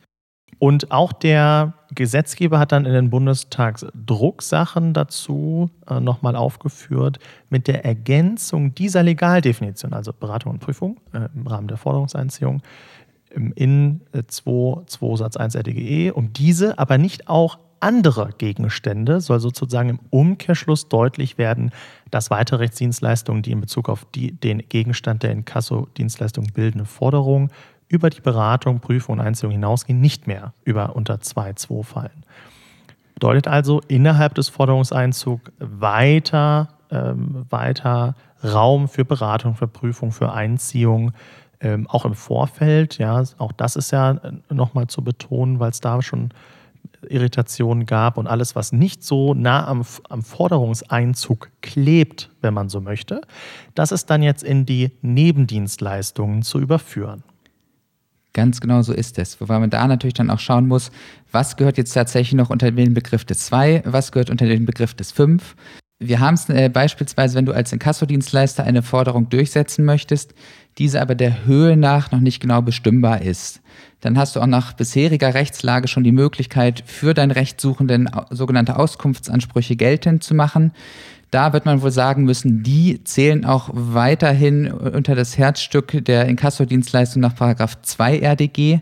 Und 0.60 0.92
auch 0.92 1.14
der 1.14 1.74
Gesetzgeber 1.94 2.60
hat 2.60 2.72
dann 2.72 2.86
in 2.86 2.94
den 2.94 3.10
Bundestagsdrucksachen 3.10 4.94
dazu 4.94 5.70
äh, 5.88 6.00
nochmal 6.00 6.36
aufgeführt, 6.36 7.20
mit 7.50 7.68
der 7.68 7.84
Ergänzung 7.86 8.74
dieser 8.74 9.04
Legaldefinition, 9.04 9.94
also 9.94 10.14
Beratung 10.14 10.54
und 10.54 10.60
Prüfung 10.60 11.02
äh, 11.12 11.28
im 11.36 11.48
Rahmen 11.48 11.68
der 11.68 11.78
Forderungseinziehung, 11.78 12.62
in 13.56 14.02
2, 14.28 14.84
2 14.86 15.16
Satz 15.18 15.38
1 15.38 15.56
RDGE, 15.56 16.14
um 16.14 16.34
diese 16.34 16.78
aber 16.80 16.98
nicht 16.98 17.28
auch 17.28 17.58
andere 17.84 18.30
Gegenstände 18.38 19.20
soll 19.20 19.42
sozusagen 19.42 19.90
im 19.90 20.00
Umkehrschluss 20.10 20.88
deutlich 20.88 21.38
werden, 21.38 21.72
dass 22.12 22.32
weitere 22.32 22.60
Rechtsdienstleistungen, 22.60 23.44
die 23.44 23.52
in 23.52 23.60
Bezug 23.60 23.90
auf 23.90 24.06
die, 24.16 24.32
den 24.32 24.60
Gegenstand 24.70 25.24
der 25.24 25.32
Inkasso-Dienstleistung 25.32 26.48
bildende 26.54 26.86
Forderung 26.86 27.50
über 27.90 28.10
die 28.10 28.22
Beratung, 28.22 28.80
Prüfung 28.80 29.20
und 29.20 29.26
Einziehung 29.26 29.52
hinausgehen, 29.52 30.00
nicht 30.00 30.28
mehr 30.28 30.54
über 30.64 30.96
unter 30.96 31.16
2.2 31.16 31.84
fallen. 31.84 32.24
Bedeutet 33.16 33.48
also 33.48 33.82
innerhalb 33.88 34.34
des 34.36 34.50
Forderungseinzugs 34.50 35.52
weiter, 35.60 36.70
ähm, 36.90 37.46
weiter 37.50 38.16
Raum 38.44 38.88
für 38.88 39.06
Beratung, 39.06 39.56
für 39.56 39.68
Prüfung, 39.68 40.12
für 40.12 40.32
Einziehung, 40.32 41.12
ähm, 41.64 41.88
auch 41.88 42.06
im 42.06 42.14
Vorfeld. 42.14 43.00
Ja, 43.00 43.24
auch 43.40 43.54
das 43.54 43.76
ist 43.76 43.92
ja 43.92 44.12
äh, 44.12 44.32
nochmal 44.54 44.88
zu 44.88 45.04
betonen, 45.04 45.60
weil 45.60 45.72
es 45.72 45.80
da 45.80 46.02
schon 46.02 46.30
Irritationen 47.10 47.86
gab 47.86 48.18
und 48.18 48.28
alles, 48.28 48.56
was 48.56 48.72
nicht 48.72 49.04
so 49.04 49.34
nah 49.34 49.66
am, 49.68 49.84
am 50.10 50.22
Forderungseinzug 50.22 51.50
klebt, 51.62 52.30
wenn 52.42 52.54
man 52.54 52.70
so 52.70 52.82
möchte, 52.82 53.22
das 53.76 53.92
ist 53.92 54.10
dann 54.10 54.22
jetzt 54.22 54.44
in 54.44 54.66
die 54.66 54.92
Nebendienstleistungen 55.02 56.44
zu 56.44 56.60
überführen. 56.60 57.24
Ganz 58.34 58.60
genau 58.62 58.82
so 58.82 58.94
ist 58.94 59.20
es. 59.20 59.40
Wobei 59.40 59.60
man 59.60 59.70
da 59.70 59.88
natürlich 59.88 60.16
dann 60.16 60.32
auch 60.32 60.40
schauen 60.40 60.68
muss, 60.68 60.92
was 61.32 61.56
gehört 61.56 61.78
jetzt 61.78 61.94
tatsächlich 61.94 62.34
noch 62.34 62.50
unter 62.50 62.72
den 62.72 62.94
Begriff 62.94 63.26
des 63.26 63.46
2, 63.46 63.84
was 63.86 64.12
gehört 64.12 64.32
unter 64.32 64.46
den 64.46 64.66
Begriff 64.66 64.96
des 64.96 65.12
5. 65.12 65.56
Wir 66.00 66.20
haben 66.20 66.34
es 66.34 66.50
äh, 66.50 66.70
beispielsweise, 66.70 67.36
wenn 67.36 67.46
du 67.46 67.54
als 67.54 67.72
Inkassodienstleister 67.72 68.64
eine 68.64 68.82
Forderung 68.82 69.30
durchsetzen 69.30 69.86
möchtest, 69.86 70.34
diese 70.78 71.02
aber 71.02 71.16
der 71.16 71.46
Höhe 71.46 71.78
nach 71.78 72.12
noch 72.12 72.20
nicht 72.20 72.40
genau 72.40 72.62
bestimmbar 72.62 73.22
ist. 73.22 73.62
Dann 74.02 74.18
hast 74.18 74.36
du 74.36 74.42
auch 74.42 74.48
nach 74.48 74.74
bisheriger 74.74 75.34
Rechtslage 75.34 75.88
schon 75.88 76.04
die 76.04 76.12
Möglichkeit, 76.12 76.84
für 76.86 77.14
deinen 77.14 77.32
Rechtssuchenden 77.32 78.10
sogenannte 78.32 78.78
Auskunftsansprüche 78.78 79.76
geltend 79.76 80.24
zu 80.24 80.34
machen. 80.34 80.74
Da 81.32 81.54
wird 81.54 81.66
man 81.66 81.82
wohl 81.82 81.92
sagen 81.92 82.26
müssen, 82.26 82.64
die 82.64 83.04
zählen 83.04 83.46
auch 83.46 83.70
weiterhin 83.74 84.72
unter 84.72 85.16
das 85.16 85.38
Herzstück 85.38 86.06
der 86.06 86.28
Inkassodienstleistung 86.28 87.22
nach 87.22 87.36
Paragraph 87.36 87.82
2 87.82 88.20
RDG. 88.20 88.82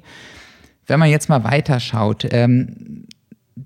Wenn 0.87 0.99
man 0.99 1.09
jetzt 1.09 1.29
mal 1.29 1.43
weiterschaut, 1.43 2.27
ähm, 2.31 3.05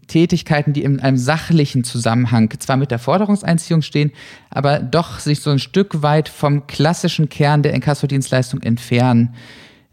Tätigkeiten, 0.08 0.74
die 0.74 0.84
in 0.84 1.00
einem 1.00 1.18
sachlichen 1.18 1.84
Zusammenhang 1.84 2.52
zwar 2.60 2.78
mit 2.78 2.92
der 2.92 3.00
Forderungseinziehung 3.00 3.82
stehen, 3.82 4.12
aber 4.50 4.80
doch 4.80 5.20
sich 5.20 5.42
so 5.42 5.52
ein 5.52 5.60
Stück 5.60 6.02
weit 6.02 6.28
vom 6.28 6.68
klassischen 6.68 7.30
Kern 7.30 7.64
der 7.64 7.74
Inkassodienstleistung 7.74 8.62
entfernen. 8.62 9.36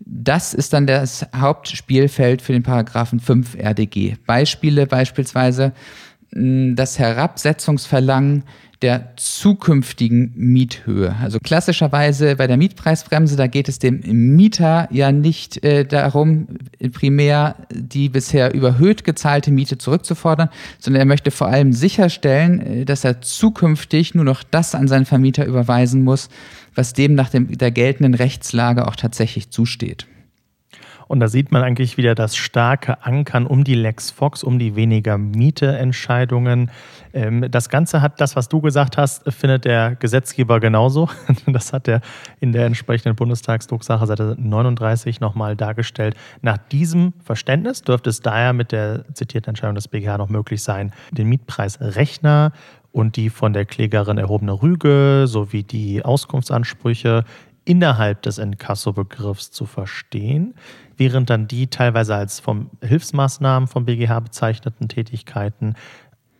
Das 0.01 0.55
ist 0.55 0.73
dann 0.73 0.87
das 0.87 1.27
Hauptspielfeld 1.35 2.43
für 2.43 2.53
den 2.53 2.63
Paragraphen 2.63 3.21
5 3.21 3.57
RDG. 3.57 4.17
Beispiele 4.27 4.87
beispielsweise 4.87 5.73
das 6.35 6.99
Herabsetzungsverlangen 6.99 8.45
der 8.83 9.13
zukünftigen 9.17 10.33
Miethöhe. 10.35 11.15
Also 11.23 11.39
klassischerweise 11.39 12.35
bei 12.37 12.49
der 12.49 12.57
Mietpreisbremse, 12.57 13.37
da 13.37 13.47
geht 13.47 13.69
es 13.69 13.79
dem 13.79 14.01
Mieter 14.01 14.89
ja 14.91 15.13
nicht 15.13 15.65
äh, 15.65 15.85
darum, 15.85 16.49
primär 16.93 17.55
die 17.71 18.09
bisher 18.09 18.53
überhöht 18.53 19.05
gezahlte 19.05 19.53
Miete 19.53 19.79
zurückzufordern, 19.79 20.49
sondern 20.81 21.01
er 21.01 21.07
möchte 21.07 21.31
vor 21.31 21.47
allem 21.47 21.73
sicherstellen, 21.73 22.61
äh, 22.61 22.85
dass 22.85 23.05
er 23.05 23.21
zukünftig 23.21 24.17
nur 24.17 24.25
noch 24.25 24.43
das 24.43 24.75
an 24.75 24.89
seinen 24.89 25.07
Vermieter 25.07 25.47
überweisen 25.47 26.03
muss, 26.03 26.29
was 26.75 26.93
dem 26.93 27.15
nach 27.15 27.29
dem, 27.29 27.57
der 27.57 27.71
geltenden 27.71 28.15
Rechtslage 28.15 28.89
auch 28.89 28.97
tatsächlich 28.97 29.51
zusteht. 29.51 30.07
Und 31.13 31.21
da 31.21 31.29
sieht 31.29 31.53
man 31.53 31.63
eigentlich 31.63 31.99
wieder 31.99 32.15
das 32.15 32.37
starke 32.37 33.05
Ankern 33.05 33.47
um 33.47 33.65
die 33.65 33.75
Lex 33.75 34.11
Fox, 34.11 34.43
um 34.43 34.59
die 34.59 34.77
weniger 34.77 35.19
Miete-Entscheidungen. 35.19 36.71
Ähm, 37.13 37.51
das 37.51 37.69
Ganze 37.69 38.01
hat 38.01 38.19
das, 38.19 38.35
was 38.35 38.49
du 38.49 38.63
gesagt 38.63 38.97
hast, 38.97 39.31
findet 39.31 39.67
der 39.67 39.95
Gesetzgeber 39.95 40.59
genauso. 40.59 41.11
Das 41.47 41.75
hat 41.75 41.87
er 41.87 42.01
in 42.41 42.53
der 42.53 42.65
entsprechenden 42.65 43.15
Bundestagsdrucksache 43.15 44.07
Seite 44.07 44.37
39 44.39 45.21
nochmal 45.21 45.55
dargestellt. 45.55 46.17
Nach 46.41 46.57
diesem 46.57 47.13
Verständnis 47.23 47.83
dürfte 47.83 48.09
es 48.09 48.21
daher 48.21 48.55
mit 48.55 48.73
der 48.73 49.05
zitierten 49.13 49.51
Entscheidung 49.51 49.75
des 49.75 49.89
BGH 49.89 50.17
noch 50.17 50.31
möglich 50.31 50.63
sein, 50.63 50.93
den 51.11 51.29
Mietpreisrechner 51.29 52.53
und 52.91 53.17
die 53.17 53.29
von 53.29 53.53
der 53.53 53.67
Klägerin 53.67 54.17
erhobene 54.17 54.53
Rüge 54.63 55.25
sowie 55.27 55.63
die 55.63 56.03
Auskunftsansprüche 56.03 57.25
innerhalb 57.65 58.23
des 58.23 58.39
Inkasso-Begriffs 58.39 59.51
zu 59.51 59.67
verstehen, 59.67 60.55
während 60.97 61.31
dann 61.31 61.47
die 61.49 61.69
teilweise 61.69 62.15
als 62.15 62.41
vom 62.41 62.71
Hilfsmaßnahmen 62.83 63.69
vom 63.69 63.85
BGH 63.85 64.21
bezeichneten 64.21 64.89
Tätigkeiten 64.89 65.75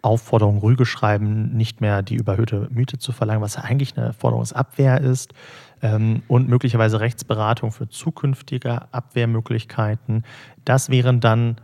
Aufforderung 0.03 0.59
Rüge 0.59 0.85
schreiben, 0.85 1.57
nicht 1.57 1.81
mehr 1.81 2.03
die 2.03 2.17
überhöhte 2.17 2.69
Miete 2.73 2.99
zu 2.99 3.13
verlangen, 3.13 3.41
was 3.41 3.55
ja 3.55 3.63
eigentlich 3.63 3.97
eine 3.97 4.13
Forderungsabwehr 4.13 5.01
ist, 5.01 5.33
ähm, 5.81 6.23
und 6.27 6.49
möglicherweise 6.49 7.01
Rechtsberatung 7.01 7.71
für 7.71 7.89
zukünftige 7.89 8.93
Abwehrmöglichkeiten. 8.93 10.25
Das 10.65 10.91
wären 10.91 11.21
dann 11.21 11.57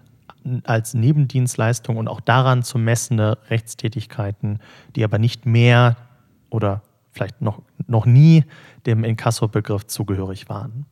als 0.64 0.94
Nebendienstleistung 0.94 1.96
und 1.96 2.08
auch 2.08 2.20
daran 2.20 2.62
zu 2.62 2.78
messende 2.78 3.38
Rechtstätigkeiten, 3.50 4.60
die 4.96 5.04
aber 5.04 5.18
nicht 5.18 5.44
mehr 5.46 5.96
oder 6.48 6.82
vielleicht 7.12 7.40
noch, 7.40 7.62
noch 7.86 8.06
nie 8.06 8.44
dem 8.86 9.04
Inkasso-Begriff 9.04 9.86
zugehörig 9.86 10.48
waren. 10.48 10.86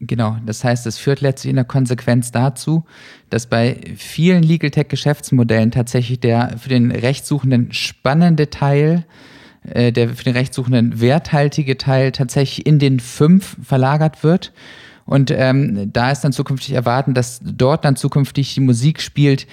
Genau, 0.00 0.36
das 0.44 0.64
heißt, 0.64 0.86
es 0.86 0.98
führt 0.98 1.20
letztlich 1.20 1.50
in 1.50 1.56
der 1.56 1.64
Konsequenz 1.64 2.30
dazu, 2.30 2.84
dass 3.30 3.46
bei 3.46 3.80
vielen 3.96 4.42
Legal 4.42 4.70
Tech 4.70 4.88
Geschäftsmodellen 4.88 5.70
tatsächlich 5.70 6.20
der 6.20 6.56
für 6.58 6.68
den 6.68 6.90
Rechtssuchenden 6.90 7.72
spannende 7.72 8.50
Teil, 8.50 9.04
äh, 9.64 9.92
der 9.92 10.10
für 10.10 10.24
den 10.24 10.36
Rechtssuchenden 10.36 11.00
werthaltige 11.00 11.78
Teil 11.78 12.12
tatsächlich 12.12 12.66
in 12.66 12.78
den 12.78 13.00
fünf 13.00 13.56
verlagert 13.62 14.22
wird. 14.22 14.52
Und 15.04 15.30
ähm, 15.30 15.92
da 15.92 16.10
ist 16.10 16.22
dann 16.22 16.32
zukünftig 16.32 16.74
erwarten, 16.74 17.14
dass 17.14 17.40
dort 17.42 17.84
dann 17.84 17.96
zukünftig 17.96 18.54
die 18.54 18.60
Musik 18.60 19.00
spielt, 19.00 19.46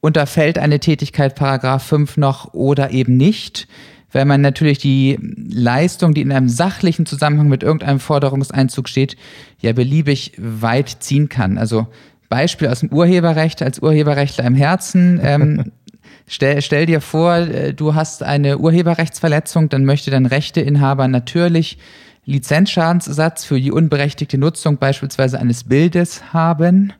unterfällt 0.00 0.58
eine 0.58 0.80
Tätigkeit 0.80 1.34
Paragraph 1.34 1.82
5 1.84 2.16
noch 2.16 2.54
oder 2.54 2.90
eben 2.90 3.16
nicht 3.16 3.68
weil 4.12 4.24
man 4.24 4.40
natürlich 4.40 4.78
die 4.78 5.18
Leistung, 5.20 6.14
die 6.14 6.22
in 6.22 6.32
einem 6.32 6.48
sachlichen 6.48 7.06
Zusammenhang 7.06 7.48
mit 7.48 7.62
irgendeinem 7.62 8.00
Forderungseinzug 8.00 8.88
steht, 8.88 9.16
ja 9.60 9.72
beliebig 9.72 10.32
weit 10.36 10.96
ziehen 11.00 11.28
kann. 11.28 11.58
Also 11.58 11.86
Beispiel 12.28 12.68
aus 12.68 12.80
dem 12.80 12.90
Urheberrecht, 12.90 13.60
als 13.60 13.80
Urheberrechtler 13.80 14.44
im 14.44 14.54
Herzen. 14.54 15.20
Ähm, 15.22 15.72
stell, 16.26 16.62
stell 16.62 16.86
dir 16.86 17.00
vor, 17.00 17.36
äh, 17.36 17.74
du 17.74 17.94
hast 17.94 18.22
eine 18.22 18.58
Urheberrechtsverletzung, 18.58 19.68
dann 19.68 19.84
möchte 19.84 20.10
dein 20.10 20.26
Rechteinhaber 20.26 21.08
natürlich 21.08 21.78
Lizenzschadensersatz 22.26 23.44
für 23.44 23.60
die 23.60 23.72
unberechtigte 23.72 24.38
Nutzung 24.38 24.78
beispielsweise 24.78 25.38
eines 25.40 25.64
Bildes 25.64 26.32
haben. 26.32 26.92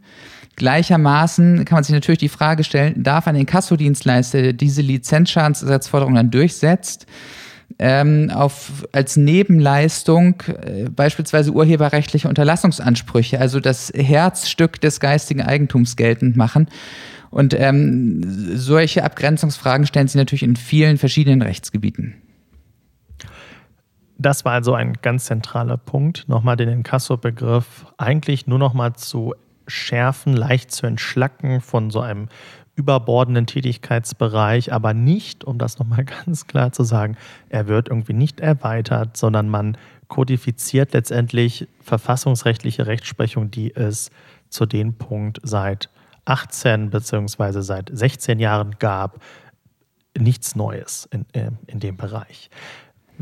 Gleichermaßen 0.60 1.64
kann 1.64 1.76
man 1.76 1.84
sich 1.84 1.94
natürlich 1.94 2.18
die 2.18 2.28
Frage 2.28 2.64
stellen, 2.64 3.02
darf 3.02 3.26
ein 3.26 3.34
Inkassodienstleister, 3.34 4.42
der 4.42 4.52
diese 4.52 4.82
Lizenzschadensersatzforderung 4.82 6.14
dann 6.14 6.30
durchsetzt, 6.30 7.06
ähm, 7.78 8.30
auf, 8.30 8.86
als 8.92 9.16
Nebenleistung 9.16 10.42
äh, 10.42 10.90
beispielsweise 10.90 11.52
urheberrechtliche 11.52 12.28
Unterlassungsansprüche, 12.28 13.40
also 13.40 13.58
das 13.58 13.90
Herzstück 13.96 14.78
des 14.82 15.00
geistigen 15.00 15.40
Eigentums 15.40 15.96
geltend 15.96 16.36
machen. 16.36 16.68
Und 17.30 17.58
ähm, 17.58 18.20
solche 18.54 19.02
Abgrenzungsfragen 19.02 19.86
stellen 19.86 20.08
sich 20.08 20.16
natürlich 20.16 20.42
in 20.42 20.56
vielen 20.56 20.98
verschiedenen 20.98 21.40
Rechtsgebieten. 21.40 22.16
Das 24.18 24.44
war 24.44 24.52
also 24.52 24.74
ein 24.74 24.92
ganz 25.00 25.24
zentraler 25.24 25.78
Punkt, 25.78 26.28
nochmal 26.28 26.56
den 26.56 26.68
Inkasso-Begriff 26.68 27.86
eigentlich 27.96 28.46
nur 28.46 28.58
nochmal 28.58 28.92
zu 28.92 29.32
schärfen, 29.70 30.34
leicht 30.34 30.70
zu 30.72 30.86
entschlacken 30.86 31.60
von 31.60 31.90
so 31.90 32.00
einem 32.00 32.28
überbordenden 32.76 33.46
Tätigkeitsbereich, 33.46 34.72
aber 34.72 34.94
nicht, 34.94 35.44
um 35.44 35.58
das 35.58 35.78
nochmal 35.78 36.04
ganz 36.24 36.46
klar 36.46 36.72
zu 36.72 36.82
sagen, 36.82 37.16
er 37.48 37.68
wird 37.68 37.88
irgendwie 37.88 38.14
nicht 38.14 38.40
erweitert, 38.40 39.16
sondern 39.16 39.48
man 39.48 39.76
kodifiziert 40.08 40.92
letztendlich 40.92 41.68
verfassungsrechtliche 41.82 42.86
Rechtsprechung, 42.86 43.50
die 43.50 43.74
es 43.74 44.10
zu 44.48 44.66
dem 44.66 44.94
Punkt 44.94 45.38
seit 45.42 45.88
18 46.24 46.90
bzw. 46.90 47.60
seit 47.60 47.90
16 47.92 48.38
Jahren 48.38 48.76
gab. 48.78 49.22
Nichts 50.18 50.56
Neues 50.56 51.08
in, 51.12 51.24
äh, 51.32 51.50
in 51.66 51.78
dem 51.80 51.96
Bereich. 51.96 52.50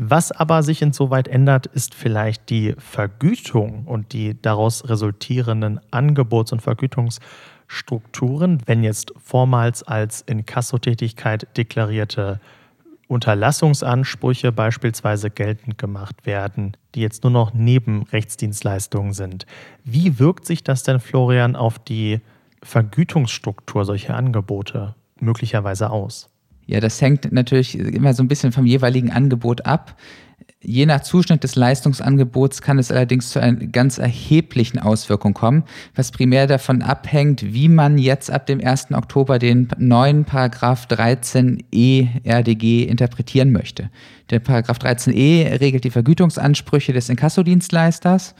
Was 0.01 0.31
aber 0.31 0.63
sich 0.63 0.81
insoweit 0.81 1.27
ändert, 1.27 1.65
ist 1.65 1.93
vielleicht 1.93 2.49
die 2.49 2.73
Vergütung 2.77 3.83
und 3.85 4.13
die 4.13 4.41
daraus 4.41 4.87
resultierenden 4.87 5.81
Angebots- 5.91 6.53
und 6.53 6.61
Vergütungsstrukturen, 6.61 8.61
wenn 8.65 8.81
jetzt 8.81 9.11
vormals 9.21 9.83
als 9.83 10.21
Inkassotätigkeit 10.21 11.49
deklarierte 11.57 12.39
Unterlassungsansprüche 13.09 14.53
beispielsweise 14.53 15.31
geltend 15.31 15.77
gemacht 15.77 16.25
werden, 16.25 16.77
die 16.95 17.01
jetzt 17.01 17.23
nur 17.23 17.33
noch 17.33 17.53
Nebenrechtsdienstleistungen 17.53 19.11
sind. 19.11 19.45
Wie 19.83 20.17
wirkt 20.17 20.45
sich 20.45 20.63
das 20.63 20.83
denn, 20.83 21.01
Florian, 21.01 21.57
auf 21.57 21.77
die 21.77 22.21
Vergütungsstruktur 22.63 23.83
solcher 23.83 24.15
Angebote 24.15 24.95
möglicherweise 25.19 25.89
aus? 25.89 26.29
Ja, 26.69 26.79
das 26.79 27.01
hängt 27.01 27.31
natürlich 27.31 27.79
immer 27.79 28.13
so 28.13 28.21
ein 28.21 28.27
bisschen 28.27 28.51
vom 28.51 28.67
jeweiligen 28.67 29.11
Angebot 29.11 29.65
ab. 29.65 29.95
Je 30.61 30.85
nach 30.85 31.01
Zuschnitt 31.01 31.43
des 31.43 31.55
Leistungsangebots 31.55 32.61
kann 32.61 32.77
es 32.77 32.91
allerdings 32.91 33.31
zu 33.31 33.41
einer 33.41 33.65
ganz 33.65 33.97
erheblichen 33.97 34.77
Auswirkung 34.77 35.33
kommen, 35.33 35.63
was 35.95 36.11
primär 36.11 36.45
davon 36.45 36.83
abhängt, 36.83 37.53
wie 37.55 37.69
man 37.69 37.97
jetzt 37.97 38.29
ab 38.29 38.45
dem 38.45 38.63
1. 38.63 38.91
Oktober 38.91 39.39
den 39.39 39.69
neuen 39.79 40.25
Paragraph 40.25 40.85
13e 40.85 42.07
RDG 42.23 42.83
interpretieren 42.83 43.51
möchte. 43.51 43.89
Der 44.29 44.39
Paragraph 44.39 44.77
13e 44.77 45.59
regelt 45.59 45.85
die 45.85 45.89
Vergütungsansprüche 45.89 46.93
des 46.93 47.09
Inkassodienstleisters 47.09 48.35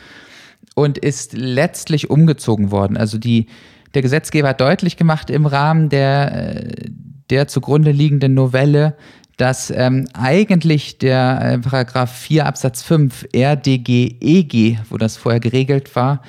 und 0.75 0.99
ist 0.99 1.33
letztlich 1.33 2.11
umgezogen 2.11 2.69
worden. 2.69 2.95
Also 2.95 3.17
die, 3.17 3.47
der 3.95 4.03
Gesetzgeber 4.03 4.49
hat 4.49 4.61
deutlich 4.61 4.97
gemacht 4.97 5.31
im 5.31 5.47
Rahmen 5.47 5.89
der 5.89 6.91
der 7.29 7.47
zugrunde 7.47 7.91
liegenden 7.91 8.33
Novelle, 8.33 8.95
dass 9.37 9.71
ähm, 9.71 10.07
eigentlich 10.13 10.97
der 10.97 11.39
äh, 11.41 11.57
Paragraph 11.59 12.11
4 12.11 12.45
Absatz 12.45 12.81
5 12.83 13.27
RDGEG, 13.33 14.79
wo 14.89 14.97
das 14.97 15.15
vorher 15.15 15.39
geregelt 15.39 15.95
war, 15.95 16.21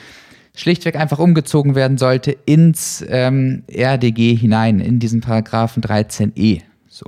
schlichtweg 0.54 0.96
einfach 0.96 1.18
umgezogen 1.18 1.74
werden 1.74 1.98
sollte 1.98 2.30
ins 2.30 3.04
ähm, 3.08 3.64
RDG 3.68 4.36
hinein, 4.36 4.78
in 4.78 5.00
diesen 5.00 5.20
Paragraphen 5.20 5.82
13e. 5.82 6.62
So. 6.88 7.06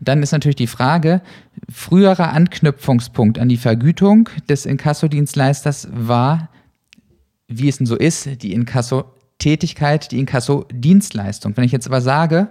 Dann 0.00 0.22
ist 0.22 0.32
natürlich 0.32 0.56
die 0.56 0.66
Frage, 0.66 1.20
früherer 1.68 2.32
Anknüpfungspunkt 2.32 3.38
an 3.38 3.48
die 3.48 3.58
Vergütung 3.58 4.30
des 4.48 4.64
Inkassodienstleisters 4.66 5.88
war, 5.92 6.48
wie 7.48 7.68
es 7.68 7.78
denn 7.78 7.86
so 7.86 7.96
ist, 7.96 8.42
die 8.42 8.52
Inkasso-Tätigkeit, 8.54 10.10
die 10.10 10.18
Inkasso-Dienstleistung. 10.18 11.56
Wenn 11.56 11.64
ich 11.64 11.72
jetzt 11.72 11.86
aber 11.86 12.00
sage, 12.00 12.48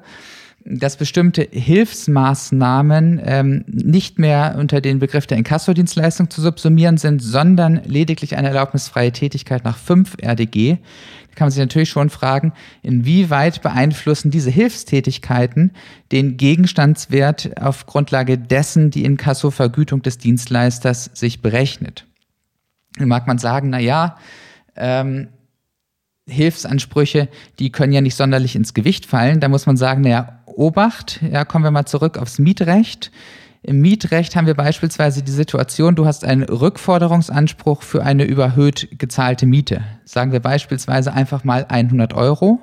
dass 0.66 0.98
bestimmte 0.98 1.48
Hilfsmaßnahmen 1.50 3.22
ähm, 3.24 3.63
nicht 3.68 4.20
mehr 4.20 4.56
unter 4.58 4.82
den 4.82 5.00
Begriff 5.00 5.25
der 5.25 5.38
Inkassodienstleistung 5.38 6.30
zu 6.30 6.42
subsumieren 6.42 6.98
sind, 6.98 7.22
sondern 7.22 7.82
lediglich 7.86 8.36
eine 8.36 8.50
erlaubnisfreie 8.50 9.12
Tätigkeit 9.12 9.63
nach 9.63 9.78
5 9.78 10.18
RDG. 10.22 10.78
Da 11.30 11.36
kann 11.36 11.46
man 11.46 11.51
sich 11.51 11.60
natürlich 11.60 11.89
schon 11.89 12.10
fragen, 12.10 12.54
inwieweit 12.84 13.62
beeinflussen 13.62 14.32
diese 14.32 14.50
Hilfstätigkeiten 14.50 15.72
den 16.12 16.38
Gegenstandswert 16.38 17.60
auf 17.62 17.86
Grundlage 17.86 18.38
dessen 18.38 18.92
die 18.92 19.06
Inkassovergütung 19.06 20.01
des 20.01 20.18
Dienstleisters 20.18 21.10
sich 21.13 21.42
berechnet. 21.42 22.06
Dann 22.98 23.08
mag 23.08 23.28
man 23.28 23.38
sagen, 23.38 23.70
na 23.70 23.80
ja, 23.80 24.18
ähm, 24.75 25.30
Hilfsansprüche, 26.30 27.28
die 27.60 27.72
können 27.72 27.94
ja 27.94 28.01
nicht 28.01 28.16
sonderlich 28.16 28.56
ins 28.56 28.74
Gewicht 28.74 29.06
fallen. 29.06 29.39
Da 29.39 29.50
muss 29.50 29.66
man 29.66 29.78
sagen, 29.78 30.01
naja, 30.01 30.38
Obacht, 30.60 31.22
ja, 31.22 31.46
kommen 31.46 31.63
wir 31.63 31.72
mal 31.72 31.86
zurück 31.86 32.18
aufs 32.18 32.38
Mietrecht. 32.38 33.12
Im 33.63 33.80
Mietrecht 33.80 34.36
haben 34.36 34.46
wir 34.46 34.56
beispielsweise 34.56 35.24
die 35.24 35.32
Situation, 35.32 35.95
du 35.95 36.06
hast 36.06 36.26
einen 36.26 36.43
Rückforderungsanspruch 36.43 37.82
für 37.82 38.04
eine 38.04 38.26
überhöht 38.26 39.00
gezahlte 39.00 39.45
Miete. 39.45 39.82
Sagen 40.04 40.34
wir 40.34 40.41
beispielsweise 40.41 41.13
einfach 41.13 41.45
mal 41.45 41.65
100 41.69 42.13
Euro 42.13 42.60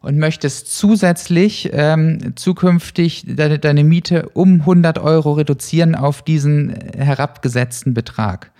und 0.00 0.16
möchtest 0.16 0.74
zusätzlich 0.74 1.68
ähm, 1.74 2.32
zukünftig 2.34 3.26
deine, 3.28 3.58
deine 3.58 3.84
Miete 3.84 4.30
um 4.30 4.60
100 4.60 4.98
Euro 4.98 5.32
reduzieren 5.32 5.94
auf 5.94 6.22
diesen 6.22 6.70
herabgesetzten 6.96 7.92
Betrag. 7.92 8.52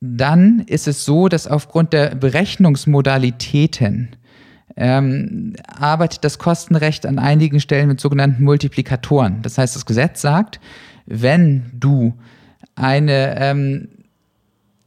Dann 0.00 0.60
ist 0.60 0.88
es 0.88 1.04
so, 1.04 1.28
dass 1.28 1.46
aufgrund 1.46 1.92
der 1.92 2.14
Berechnungsmodalitäten 2.14 4.16
ähm, 4.76 5.54
arbeitet 5.66 6.24
das 6.24 6.38
Kostenrecht 6.38 7.06
an 7.06 7.18
einigen 7.18 7.60
Stellen 7.60 7.88
mit 7.88 8.00
sogenannten 8.00 8.42
Multiplikatoren. 8.44 9.42
Das 9.42 9.58
heißt, 9.58 9.76
das 9.76 9.86
Gesetz 9.86 10.20
sagt, 10.20 10.60
wenn 11.06 11.70
du 11.74 12.14
eine 12.74 13.36
ähm, 13.38 13.88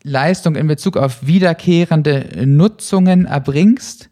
Leistung 0.04 0.56
in 0.56 0.68
Bezug 0.68 0.98
auf 0.98 1.26
wiederkehrende 1.26 2.46
Nutzungen 2.46 3.26
erbringst, 3.26 4.10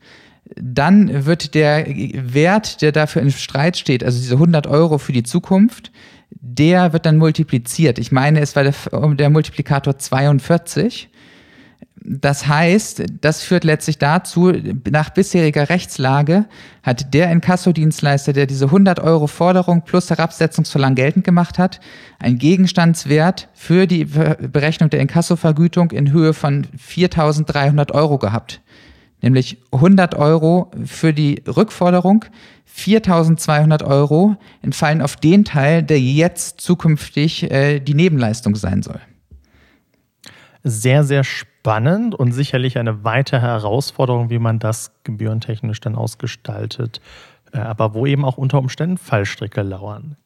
dann 0.55 1.25
wird 1.25 1.55
der 1.55 1.85
Wert, 1.87 2.81
der 2.81 2.91
dafür 2.91 3.21
im 3.21 3.31
Streit 3.31 3.77
steht, 3.77 4.03
also 4.03 4.19
diese 4.19 4.35
100 4.35 4.67
Euro 4.67 4.97
für 4.97 5.13
die 5.13 5.23
Zukunft, 5.23 5.91
der 6.29 6.93
wird 6.93 7.05
dann 7.05 7.17
multipliziert. 7.17 7.99
Ich 7.99 8.11
meine, 8.11 8.39
es 8.41 8.55
war 8.55 8.63
der, 8.63 8.73
der 9.15 9.29
Multiplikator 9.29 9.97
42 9.97 11.09
das 12.05 12.47
heißt, 12.47 13.03
das 13.21 13.43
führt 13.43 13.63
letztlich 13.63 13.97
dazu, 13.97 14.51
nach 14.89 15.09
bisheriger 15.11 15.69
Rechtslage 15.69 16.45
hat 16.81 17.13
der 17.13 17.31
Inkassodienstleister, 17.31 18.33
der 18.33 18.45
diese 18.45 18.65
100 18.65 18.99
Euro 18.99 19.27
Forderung 19.27 19.83
plus 19.83 20.09
Herabsetzungsverlangen 20.09 20.95
geltend 20.95 21.23
gemacht 21.23 21.57
hat, 21.57 21.79
einen 22.19 22.37
Gegenstandswert 22.37 23.47
für 23.53 23.87
die 23.87 24.03
Berechnung 24.03 24.89
der 24.89 24.99
Inkassovergütung 24.99 25.91
in 25.91 26.11
Höhe 26.11 26.33
von 26.33 26.67
4.300 26.77 27.93
Euro 27.93 28.17
gehabt. 28.17 28.61
Nämlich 29.21 29.59
100 29.71 30.15
Euro 30.15 30.71
für 30.83 31.13
die 31.13 31.41
Rückforderung, 31.47 32.25
4.200 32.77 33.85
Euro 33.85 34.35
entfallen 34.61 35.01
auf 35.01 35.15
den 35.15 35.45
Teil, 35.45 35.83
der 35.83 36.01
jetzt 36.01 36.59
zukünftig 36.59 37.49
äh, 37.49 37.79
die 37.79 37.93
Nebenleistung 37.93 38.57
sein 38.57 38.83
soll. 38.83 38.99
Sehr, 40.65 41.05
sehr 41.05 41.23
spannend 41.23 41.52
spannend 41.63 42.13
und 42.13 42.33
sicherlich 42.33 42.77
eine 42.77 43.05
weitere 43.05 43.39
Herausforderung, 43.39 44.29
wie 44.29 44.37
man 44.37 44.59
das 44.59 44.91
gebührentechnisch 45.05 45.79
dann 45.79 45.95
ausgestaltet, 45.95 46.99
äh, 47.53 47.59
aber 47.59 47.93
wo 47.93 48.05
eben 48.05 48.25
auch 48.25 48.37
unter 48.37 48.59
Umständen 48.59 48.97
Fallstricke 48.97 49.61
lauern. 49.61 50.17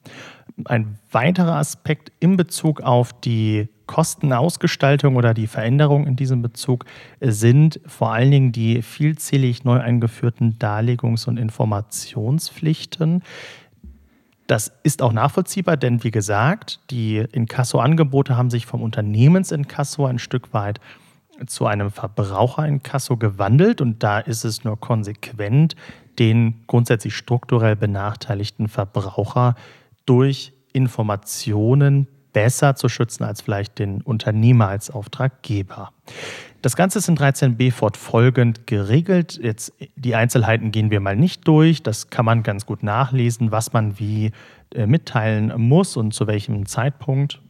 Ein 0.65 0.97
weiterer 1.11 1.57
Aspekt 1.57 2.11
in 2.19 2.37
Bezug 2.37 2.81
auf 2.81 3.13
die 3.13 3.69
Kostenausgestaltung 3.85 5.15
oder 5.15 5.35
die 5.35 5.45
Veränderung 5.45 6.07
in 6.07 6.15
diesem 6.15 6.41
Bezug 6.41 6.85
sind 7.21 7.81
vor 7.85 8.13
allen 8.13 8.31
Dingen 8.31 8.51
die 8.51 8.81
vielzählig 8.81 9.63
neu 9.63 9.79
eingeführten 9.79 10.57
Darlegungs- 10.57 11.27
und 11.27 11.37
Informationspflichten. 11.37 13.21
Das 14.47 14.71
ist 14.81 15.03
auch 15.03 15.13
nachvollziehbar, 15.13 15.77
denn 15.77 16.03
wie 16.03 16.11
gesagt, 16.11 16.79
die 16.89 17.17
Inkasso-Angebote 17.17 18.35
haben 18.35 18.49
sich 18.49 18.65
vom 18.65 18.81
Unternehmensinkasso 18.81 20.07
ein 20.07 20.17
Stück 20.17 20.51
weit 20.51 20.79
zu 21.45 21.65
einem 21.65 21.91
Verbraucherinkasso 21.91 23.17
gewandelt 23.17 23.81
und 23.81 24.03
da 24.03 24.19
ist 24.19 24.43
es 24.43 24.63
nur 24.63 24.79
konsequent, 24.79 25.75
den 26.19 26.63
grundsätzlich 26.67 27.15
strukturell 27.15 27.75
benachteiligten 27.75 28.67
Verbraucher 28.67 29.55
durch 30.05 30.53
Informationen 30.73 32.07
besser 32.33 32.75
zu 32.75 32.89
schützen 32.89 33.23
als 33.23 33.41
vielleicht 33.41 33.79
den 33.79 34.01
Unternehmer 34.01 34.67
als 34.67 34.89
Auftraggeber. 34.89 35.91
Das 36.61 36.75
Ganze 36.75 36.99
ist 36.99 37.07
in 37.07 37.17
13b 37.17 37.71
fortfolgend 37.71 38.67
geregelt. 38.67 39.39
Jetzt 39.41 39.73
die 39.95 40.15
Einzelheiten 40.15 40.71
gehen 40.71 40.91
wir 40.91 40.99
mal 40.99 41.15
nicht 41.15 41.47
durch. 41.47 41.83
Das 41.83 42.09
kann 42.09 42.25
man 42.25 42.43
ganz 42.43 42.65
gut 42.65 42.83
nachlesen, 42.83 43.51
was 43.51 43.73
man 43.73 43.99
wie 43.99 44.31
äh, 44.73 44.85
mitteilen 44.85 45.53
muss 45.59 45.97
und 45.97 46.13
zu 46.13 46.27
welchem 46.27 46.65
Zeitpunkt. 46.65 47.41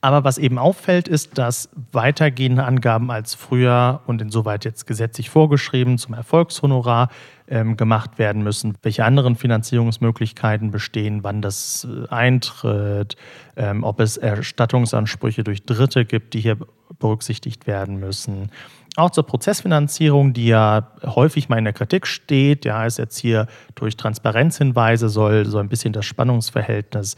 Aber 0.00 0.24
was 0.24 0.38
eben 0.38 0.58
auffällt, 0.58 1.08
ist, 1.08 1.38
dass 1.38 1.70
weitergehende 1.92 2.64
Angaben 2.64 3.10
als 3.10 3.34
früher 3.34 4.00
und 4.06 4.20
insoweit 4.20 4.64
jetzt 4.64 4.86
gesetzlich 4.86 5.30
vorgeschrieben 5.30 5.98
zum 5.98 6.14
Erfolgshonorar 6.14 7.08
ähm, 7.48 7.76
gemacht 7.76 8.18
werden 8.18 8.42
müssen, 8.42 8.76
welche 8.82 9.04
anderen 9.04 9.36
Finanzierungsmöglichkeiten 9.36 10.70
bestehen, 10.70 11.24
wann 11.24 11.42
das 11.42 11.86
äh, 11.90 12.08
eintritt, 12.08 13.16
ähm, 13.56 13.84
ob 13.84 14.00
es 14.00 14.16
Erstattungsansprüche 14.16 15.44
durch 15.44 15.64
Dritte 15.64 16.04
gibt, 16.04 16.34
die 16.34 16.40
hier 16.40 16.58
berücksichtigt 16.98 17.66
werden 17.66 17.98
müssen. 17.98 18.50
Auch 18.96 19.10
zur 19.10 19.26
Prozessfinanzierung, 19.26 20.34
die 20.34 20.46
ja 20.46 20.92
häufig 21.04 21.48
mal 21.48 21.58
in 21.58 21.64
der 21.64 21.72
Kritik 21.72 22.06
steht, 22.06 22.64
ja, 22.64 22.86
ist 22.86 22.98
jetzt 22.98 23.18
hier 23.18 23.48
durch 23.74 23.96
Transparenzhinweise 23.96 25.08
soll 25.08 25.46
so 25.46 25.58
ein 25.58 25.68
bisschen 25.68 25.92
das 25.92 26.06
Spannungsverhältnis 26.06 27.16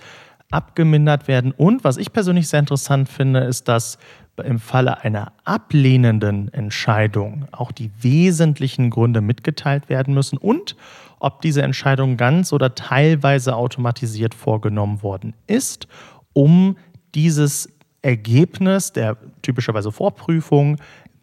abgemindert 0.50 1.28
werden. 1.28 1.52
Und 1.52 1.84
was 1.84 1.96
ich 1.96 2.12
persönlich 2.12 2.48
sehr 2.48 2.60
interessant 2.60 3.08
finde, 3.08 3.40
ist, 3.40 3.68
dass 3.68 3.98
im 4.44 4.58
Falle 4.58 5.02
einer 5.02 5.32
ablehnenden 5.44 6.52
Entscheidung 6.52 7.46
auch 7.52 7.72
die 7.72 7.90
wesentlichen 8.00 8.90
Gründe 8.90 9.20
mitgeteilt 9.20 9.88
werden 9.88 10.12
müssen 10.12 10.36
und 10.36 10.76
ob 11.18 11.40
diese 11.40 11.62
Entscheidung 11.62 12.18
ganz 12.18 12.52
oder 12.52 12.74
teilweise 12.74 13.56
automatisiert 13.56 14.34
vorgenommen 14.34 15.02
worden 15.02 15.34
ist, 15.46 15.88
um 16.34 16.76
dieses 17.14 17.70
Ergebnis 18.02 18.92
der 18.92 19.16
typischerweise 19.40 19.90
Vorprüfung 19.90 20.76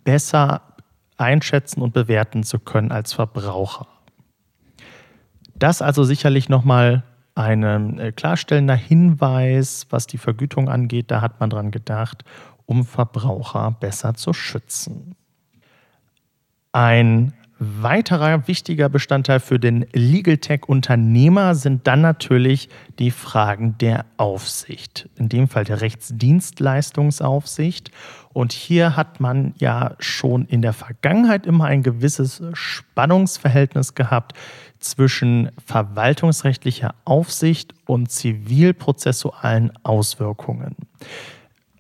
besser 0.03 0.62
einschätzen 1.17 1.81
und 1.81 1.93
bewerten 1.93 2.43
zu 2.43 2.59
können 2.59 2.91
als 2.91 3.13
Verbraucher. 3.13 3.88
Das 5.55 5.81
also 5.81 6.03
sicherlich 6.03 6.49
nochmal 6.49 7.03
ein 7.36 8.00
äh, 8.00 8.12
klarstellender 8.12 8.76
Hinweis, 8.76 9.88
was 9.89 10.08
die 10.08 10.17
Vergütung 10.17 10.69
angeht. 10.69 11.10
Da 11.10 11.22
hat 11.22 11.39
man 11.39 11.50
dran 11.50 11.72
gedacht 11.72 12.24
um 12.65 12.86
Verbraucher 12.86 13.76
besser 13.80 14.13
zu 14.13 14.34
schützen. 14.34 15.15
Ein 16.72 17.34
weiterer 17.82 18.47
wichtiger 18.47 18.89
Bestandteil 18.89 19.39
für 19.39 19.60
den 19.60 19.86
Legal 19.93 20.38
Tech-Unternehmer 20.38 21.56
sind 21.56 21.88
dann 21.88 22.02
natürlich 22.02 22.69
die 22.99 23.12
Fragen 23.12 23.78
der 23.80 24.06
Aufsicht. 24.17 25.10
In 25.15 25.30
dem 25.30 25.47
Fall 25.47 25.63
der 25.63 25.82
Rechtsdienstleistungsaufsicht. 25.82 27.91
Und 28.34 28.52
hier 28.52 28.95
hat 28.95 29.19
man 29.19 29.54
ja 29.58 29.95
schon 29.99 30.45
in 30.45 30.62
der 30.62 30.73
Vergangenheit 30.73 31.45
immer 31.45 31.65
ein 31.65 31.84
gewisses 31.84 32.41
Spannungsverhältnis 32.54 33.95
gehabt 33.95 34.34
zwischen 34.80 35.52
verwaltungsrechtlicher 35.65 36.95
Aufsicht 37.06 37.73
und 37.86 38.12
zivilprozessualen 38.12 39.71
Auswirkungen. 39.84 40.76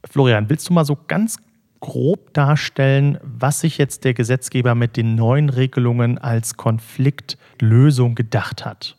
Florian, 0.09 0.49
willst 0.49 0.69
du 0.69 0.73
mal 0.73 0.85
so 0.85 0.97
ganz 1.07 1.37
grob 1.83 2.33
darstellen, 2.33 3.19
was 3.23 3.59
sich 3.59 3.77
jetzt 3.77 4.05
der 4.05 4.13
Gesetzgeber 4.13 4.73
mit 4.73 4.95
den 4.95 5.15
neuen 5.15 5.49
Regelungen 5.49 6.17
als 6.17 6.55
Konfliktlösung 6.55 8.15
gedacht 8.15 8.63
hat? 8.63 8.95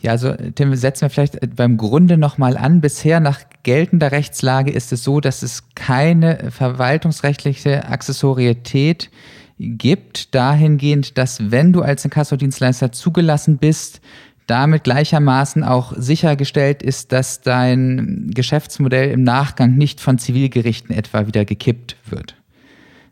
Ja, 0.00 0.12
also 0.12 0.32
Tim, 0.54 0.72
setzen 0.76 1.02
wir 1.02 1.10
vielleicht 1.10 1.56
beim 1.56 1.76
Grunde 1.76 2.16
nochmal 2.16 2.56
an. 2.56 2.80
Bisher 2.80 3.18
nach 3.18 3.40
geltender 3.64 4.12
Rechtslage 4.12 4.70
ist 4.70 4.92
es 4.92 5.02
so, 5.02 5.18
dass 5.18 5.42
es 5.42 5.74
keine 5.74 6.52
verwaltungsrechtliche 6.52 7.88
Accessorietät 7.88 9.10
gibt, 9.58 10.36
dahingehend, 10.36 11.18
dass 11.18 11.50
wenn 11.50 11.72
du 11.72 11.82
als 11.82 12.04
Inkassodienstleister 12.04 12.92
zugelassen 12.92 13.58
bist, 13.58 14.00
damit 14.48 14.82
gleichermaßen 14.84 15.62
auch 15.62 15.92
sichergestellt 15.94 16.82
ist, 16.82 17.12
dass 17.12 17.42
dein 17.42 18.30
Geschäftsmodell 18.34 19.10
im 19.10 19.22
Nachgang 19.22 19.76
nicht 19.76 20.00
von 20.00 20.18
Zivilgerichten 20.18 20.94
etwa 20.94 21.26
wieder 21.26 21.44
gekippt 21.44 21.96
wird. 22.06 22.34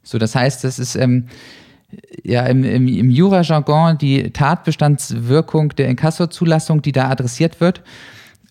So, 0.02 0.16
das 0.18 0.34
heißt, 0.34 0.64
das 0.64 0.78
ist 0.78 0.96
ähm, 0.96 1.26
ja 2.24 2.46
im, 2.46 2.64
im, 2.64 2.88
im 2.88 3.10
Jura-Jargon 3.10 3.98
die 3.98 4.30
Tatbestandswirkung 4.30 5.70
der 5.76 5.88
Inkasso-Zulassung, 5.88 6.80
die 6.80 6.92
da 6.92 7.10
adressiert 7.10 7.60
wird. 7.60 7.82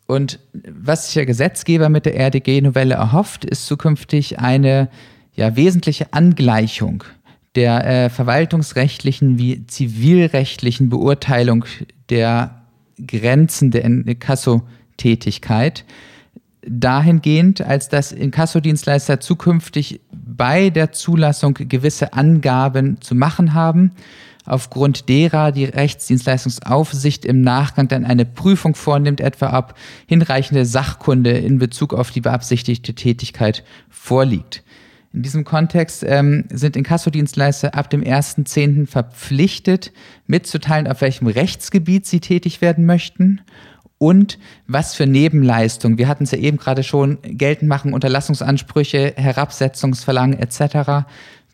Und 0.06 0.38
was 0.54 1.06
sich 1.06 1.16
der 1.16 1.26
Gesetzgeber 1.26 1.90
mit 1.90 2.06
der 2.06 2.16
RDG-Novelle 2.16 2.94
erhofft, 2.94 3.46
ist 3.46 3.66
zukünftig 3.66 4.38
eine 4.38 4.90
ja, 5.34 5.56
wesentliche 5.56 6.14
Angleichung 6.14 7.04
der 7.56 7.86
äh, 7.88 8.10
verwaltungsrechtlichen 8.12 9.40
wie 9.40 9.66
zivilrechtlichen 9.66 10.90
Beurteilung 10.90 11.66
der 12.12 12.62
Grenzen 13.06 13.72
der 13.72 13.86
Inkasso-Tätigkeit 13.86 15.86
dahingehend, 16.68 17.62
als 17.62 17.90
dass 17.90 18.12
Inkassodienstleister 18.12 19.20
zukünftig 19.20 20.02
bei 20.12 20.70
der 20.70 20.92
Zulassung 20.92 21.54
gewisse 21.54 22.14
Angaben 22.14 23.00
zu 23.02 23.16
machen 23.16 23.54
haben, 23.54 23.92
aufgrund 24.46 25.10
derer 25.10 25.52
die 25.52 25.66
Rechtsdienstleistungsaufsicht 25.66 27.26
im 27.26 27.42
Nachgang 27.42 27.88
dann 27.88 28.06
eine 28.06 28.26
Prüfung 28.26 28.76
vornimmt, 28.76 29.22
etwa 29.22 29.58
ob 29.58 29.76
hinreichende 30.08 30.66
Sachkunde 30.66 31.32
in 31.32 31.60
Bezug 31.60 31.94
auf 31.94 32.12
die 32.12 32.22
beabsichtigte 32.22 32.94
Tätigkeit 32.94 33.64
vorliegt. 33.90 34.64
In 35.16 35.22
diesem 35.22 35.46
Kontext 35.46 36.04
ähm, 36.06 36.44
sind 36.52 36.76
Inkassodienstleister 36.76 37.74
ab 37.74 37.90
dem 37.90 38.04
1.10. 38.04 38.86
verpflichtet, 38.86 39.94
mitzuteilen, 40.28 40.88
auf 40.88 41.00
welchem 41.00 41.28
Rechtsgebiet 41.28 42.06
sie 42.06 42.20
tätig 42.20 42.60
werden 42.60 42.86
möchten 42.86 43.40
und 43.98 44.38
was 44.68 44.94
für 44.94 45.08
Nebenleistungen, 45.08 45.98
wir 45.98 46.10
hatten 46.10 46.26
es 46.26 46.32
ja 46.32 46.38
eben 46.38 46.58
gerade 46.58 46.84
schon, 46.84 47.20
geltend 47.24 47.70
machen, 47.70 47.94
Unterlassungsansprüche, 47.94 49.14
Herabsetzungsverlangen 49.16 50.38
etc., 50.38 51.08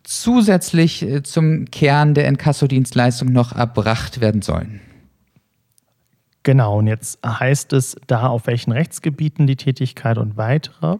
zusätzlich 0.03 1.03
äh, 1.03 1.21
zum 1.21 1.65
Kern 1.65 2.15
der 2.15 2.27
Inkassodienstleistung 2.27 3.31
noch 3.31 3.55
erbracht 3.55 4.21
werden 4.21 4.41
sollen. 4.41 4.81
Genau, 6.41 6.79
und 6.79 6.87
jetzt 6.87 7.19
heißt 7.23 7.73
es 7.73 7.95
da, 8.07 8.25
auf 8.25 8.47
welchen 8.47 8.71
Rechtsgebieten 8.71 9.45
die 9.45 9.55
Tätigkeit 9.55 10.17
und 10.17 10.35
weitere. 10.35 10.97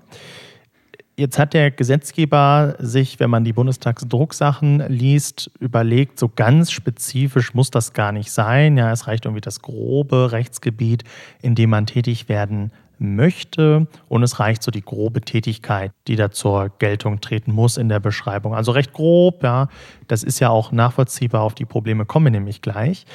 Jetzt 1.17 1.37
hat 1.37 1.53
der 1.53 1.71
Gesetzgeber 1.71 2.75
sich, 2.79 3.19
wenn 3.19 3.29
man 3.29 3.43
die 3.43 3.53
Bundestagsdrucksachen 3.53 4.87
liest, 4.87 5.51
überlegt, 5.59 6.17
so 6.17 6.29
ganz 6.29 6.71
spezifisch 6.71 7.53
muss 7.53 7.69
das 7.69 7.93
gar 7.93 8.11
nicht 8.11 8.31
sein. 8.31 8.77
Ja, 8.77 8.91
es 8.91 9.07
reicht 9.07 9.25
irgendwie 9.25 9.41
das 9.41 9.61
grobe 9.61 10.31
Rechtsgebiet, 10.31 11.03
in 11.41 11.53
dem 11.53 11.69
man 11.69 11.85
tätig 11.85 12.29
werden 12.29 12.71
möchte 13.01 13.87
und 14.07 14.23
es 14.23 14.39
reicht 14.39 14.63
so 14.63 14.71
die 14.71 14.83
grobe 14.83 15.21
Tätigkeit, 15.21 15.91
die 16.07 16.15
da 16.15 16.31
zur 16.31 16.69
Geltung 16.77 17.19
treten 17.19 17.51
muss 17.51 17.77
in 17.77 17.89
der 17.89 17.99
Beschreibung. 17.99 18.53
Also 18.53 18.71
recht 18.71 18.93
grob, 18.93 19.43
ja, 19.43 19.67
das 20.07 20.23
ist 20.23 20.39
ja 20.39 20.49
auch 20.49 20.71
nachvollziehbar, 20.71 21.41
auf 21.41 21.55
die 21.55 21.65
Probleme 21.65 22.05
kommen 22.05 22.27
wir 22.27 22.31
nämlich 22.31 22.61
gleich. 22.61 23.05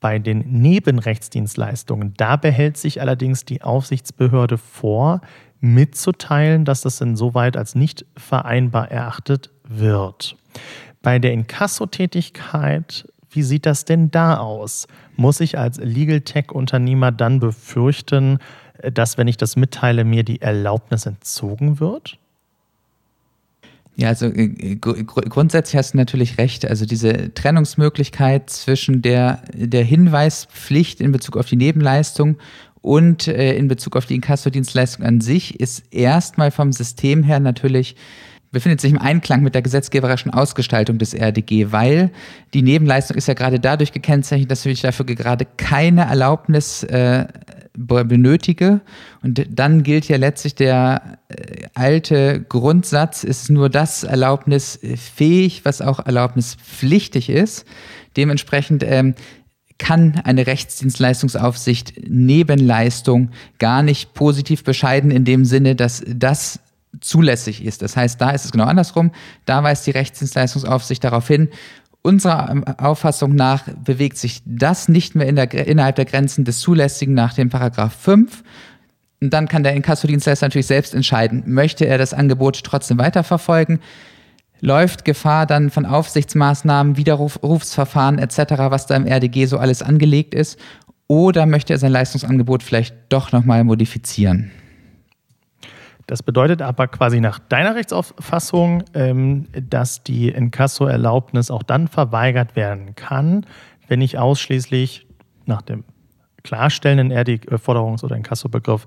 Bei 0.00 0.18
den 0.18 0.40
Nebenrechtsdienstleistungen, 0.60 2.14
da 2.16 2.36
behält 2.36 2.76
sich 2.76 3.00
allerdings 3.00 3.44
die 3.44 3.62
Aufsichtsbehörde 3.62 4.56
vor, 4.56 5.20
mitzuteilen, 5.64 6.64
dass 6.64 6.82
das 6.82 7.00
insoweit 7.00 7.56
als 7.56 7.74
nicht 7.74 8.04
vereinbar 8.16 8.90
erachtet 8.90 9.50
wird. 9.64 10.36
Bei 11.02 11.18
der 11.18 11.32
Inkasso-Tätigkeit, 11.32 13.08
wie 13.30 13.42
sieht 13.42 13.66
das 13.66 13.84
denn 13.84 14.10
da 14.10 14.36
aus? 14.36 14.86
Muss 15.16 15.40
ich 15.40 15.58
als 15.58 15.78
Legal 15.78 16.20
Tech-Unternehmer 16.20 17.12
dann 17.12 17.40
befürchten, 17.40 18.38
dass, 18.92 19.16
wenn 19.16 19.26
ich 19.26 19.36
das 19.36 19.56
mitteile, 19.56 20.04
mir 20.04 20.22
die 20.22 20.42
Erlaubnis 20.42 21.06
entzogen 21.06 21.80
wird? 21.80 22.18
Ja, 23.96 24.08
also 24.08 24.26
äh, 24.26 24.76
gr 24.76 25.02
grundsätzlich 25.02 25.76
hast 25.76 25.94
du 25.94 25.98
natürlich 25.98 26.36
recht. 26.36 26.66
Also 26.66 26.84
diese 26.84 27.32
Trennungsmöglichkeit 27.32 28.50
zwischen 28.50 29.02
der, 29.02 29.42
der 29.54 29.84
Hinweispflicht 29.84 31.00
in 31.00 31.12
Bezug 31.12 31.36
auf 31.36 31.46
die 31.46 31.56
Nebenleistung 31.56 32.36
und 32.84 33.28
äh, 33.28 33.56
in 33.56 33.66
Bezug 33.66 33.96
auf 33.96 34.04
die 34.04 34.14
Inkassodienstleistung 34.14 35.06
an 35.06 35.22
sich 35.22 35.58
ist 35.58 35.84
erstmal 35.90 36.50
vom 36.50 36.70
System 36.70 37.22
her 37.22 37.40
natürlich 37.40 37.96
befindet 38.52 38.82
sich 38.82 38.92
im 38.92 38.98
Einklang 38.98 39.42
mit 39.42 39.54
der 39.54 39.62
gesetzgeberischen 39.62 40.32
Ausgestaltung 40.32 40.98
des 40.98 41.14
RDG, 41.14 41.72
weil 41.72 42.10
die 42.52 42.62
Nebenleistung 42.62 43.16
ist 43.16 43.26
ja 43.26 43.34
gerade 43.34 43.58
dadurch 43.58 43.90
gekennzeichnet, 43.90 44.50
dass 44.50 44.66
ich 44.66 44.82
dafür 44.82 45.06
gerade 45.06 45.46
keine 45.56 46.02
Erlaubnis 46.02 46.84
äh, 46.84 47.24
benötige. 47.72 48.82
Und 49.22 49.44
dann 49.50 49.82
gilt 49.82 50.06
ja 50.06 50.18
letztlich 50.18 50.54
der 50.54 51.18
äh, 51.28 51.66
alte 51.72 52.44
Grundsatz, 52.48 53.24
ist 53.24 53.50
nur 53.50 53.70
das 53.70 54.04
erlaubnisfähig, 54.04 55.64
was 55.64 55.80
auch 55.80 56.04
erlaubnispflichtig 56.04 57.30
ist. 57.30 57.64
Dementsprechend 58.16 58.84
ähm, 58.86 59.14
kann 59.78 60.20
eine 60.24 60.46
Rechtsdienstleistungsaufsicht 60.46 62.08
Nebenleistung 62.08 63.30
gar 63.58 63.82
nicht 63.82 64.14
positiv 64.14 64.64
bescheiden 64.64 65.10
in 65.10 65.24
dem 65.24 65.44
Sinne, 65.44 65.74
dass 65.74 66.02
das 66.06 66.60
zulässig 67.00 67.64
ist. 67.64 67.82
Das 67.82 67.96
heißt, 67.96 68.20
da 68.20 68.30
ist 68.30 68.44
es 68.44 68.52
genau 68.52 68.64
andersrum. 68.64 69.10
Da 69.46 69.62
weist 69.62 69.86
die 69.86 69.90
Rechtsdienstleistungsaufsicht 69.90 71.02
darauf 71.02 71.26
hin, 71.26 71.48
unserer 72.02 72.62
Auffassung 72.78 73.34
nach 73.34 73.64
bewegt 73.82 74.18
sich 74.18 74.42
das 74.44 74.88
nicht 74.88 75.14
mehr 75.14 75.26
in 75.26 75.36
der, 75.36 75.52
innerhalb 75.66 75.96
der 75.96 76.04
Grenzen 76.04 76.44
des 76.44 76.60
Zulässigen 76.60 77.14
nach 77.14 77.32
dem 77.32 77.48
Paragraph 77.48 77.94
5. 77.94 78.44
Und 79.22 79.30
dann 79.30 79.48
kann 79.48 79.62
der 79.62 79.74
Inkassodienstleister 79.74 80.46
natürlich 80.46 80.66
selbst 80.66 80.94
entscheiden, 80.94 81.44
möchte 81.46 81.86
er 81.86 81.96
das 81.96 82.12
Angebot 82.12 82.62
trotzdem 82.62 82.98
weiterverfolgen, 82.98 83.80
läuft 84.60 85.04
Gefahr 85.04 85.46
dann 85.46 85.70
von 85.70 85.86
Aufsichtsmaßnahmen, 85.86 86.96
Widerrufsverfahren 86.96 88.18
etc., 88.18 88.38
was 88.70 88.86
da 88.86 88.96
im 88.96 89.06
RDG 89.06 89.46
so 89.46 89.58
alles 89.58 89.82
angelegt 89.82 90.34
ist, 90.34 90.58
oder 91.06 91.46
möchte 91.46 91.74
er 91.74 91.78
sein 91.78 91.92
Leistungsangebot 91.92 92.62
vielleicht 92.62 92.94
doch 93.10 93.32
nochmal 93.32 93.62
modifizieren? 93.64 94.50
Das 96.06 96.22
bedeutet 96.22 96.60
aber 96.60 96.88
quasi 96.88 97.20
nach 97.20 97.38
deiner 97.38 97.74
Rechtsauffassung, 97.74 98.84
ähm, 98.94 99.46
dass 99.52 100.02
die 100.02 100.28
Inkasso-Erlaubnis 100.28 101.50
auch 101.50 101.62
dann 101.62 101.88
verweigert 101.88 102.56
werden 102.56 102.94
kann, 102.94 103.46
wenn 103.88 104.00
ich 104.00 104.18
ausschließlich 104.18 105.06
nach 105.46 105.62
dem 105.62 105.84
klarstellenden 106.42 107.10
RD-Forderungs- 107.10 108.04
oder 108.04 108.16
Inkasso-Begriff 108.16 108.86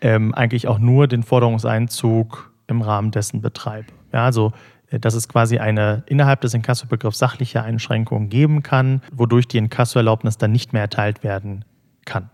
ähm, 0.00 0.34
eigentlich 0.34 0.68
auch 0.68 0.78
nur 0.78 1.08
den 1.08 1.22
Forderungseinzug 1.22 2.52
im 2.66 2.82
Rahmen 2.82 3.10
dessen 3.10 3.40
betreibe. 3.40 3.86
Ja, 4.12 4.24
also 4.24 4.52
dass 4.90 5.14
es 5.14 5.28
quasi 5.28 5.58
eine 5.58 6.02
innerhalb 6.06 6.40
des 6.40 6.54
Inkasso-Begriffs 6.54 7.18
sachliche 7.18 7.62
Einschränkungen 7.62 8.28
geben 8.28 8.62
kann, 8.62 9.02
wodurch 9.12 9.48
die 9.48 9.58
Inkasso-Erlaubnis 9.58 10.38
dann 10.38 10.52
nicht 10.52 10.72
mehr 10.72 10.82
erteilt 10.82 11.22
werden 11.22 11.64
kann. 12.04 12.30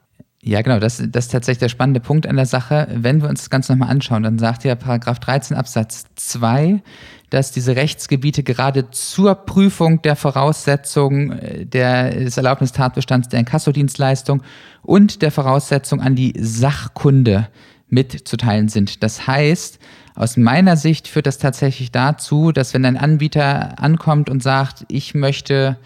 Ja, 0.46 0.60
genau, 0.60 0.78
das, 0.78 1.02
das 1.08 1.24
ist 1.24 1.32
tatsächlich 1.32 1.60
der 1.60 1.70
spannende 1.70 2.00
Punkt 2.00 2.26
an 2.26 2.36
der 2.36 2.44
Sache. 2.44 2.86
Wenn 2.92 3.22
wir 3.22 3.30
uns 3.30 3.40
das 3.40 3.50
Ganze 3.50 3.72
nochmal 3.72 3.88
anschauen, 3.88 4.24
dann 4.24 4.38
sagt 4.38 4.62
ja 4.64 4.74
Paragraph 4.74 5.18
13 5.18 5.56
Absatz 5.56 6.04
2, 6.16 6.82
dass 7.30 7.50
diese 7.50 7.76
Rechtsgebiete 7.76 8.42
gerade 8.42 8.90
zur 8.90 9.34
Prüfung 9.36 10.02
der 10.02 10.16
Voraussetzungen 10.16 11.32
äh, 11.32 11.64
der, 11.64 12.10
des 12.10 12.36
Erlaubnistatbestands 12.36 13.30
der 13.30 13.40
Inkassodienstleistung 13.40 14.42
und 14.82 15.22
der 15.22 15.30
Voraussetzung 15.30 16.02
an 16.02 16.14
die 16.14 16.34
Sachkunde 16.38 17.48
mitzuteilen 17.88 18.68
sind. 18.68 19.02
Das 19.02 19.26
heißt, 19.26 19.78
aus 20.14 20.37
meiner 20.37 20.77
Sicht 20.77 21.09
führt 21.09 21.27
das 21.27 21.38
tatsächlich 21.38 21.90
dazu, 21.90 22.53
dass 22.53 22.72
wenn 22.72 22.85
ein 22.85 22.96
Anbieter 22.96 23.79
ankommt 23.81 24.31
und 24.31 24.42
sagt, 24.42 24.85
ich 24.88 25.14
möchte 25.14 25.77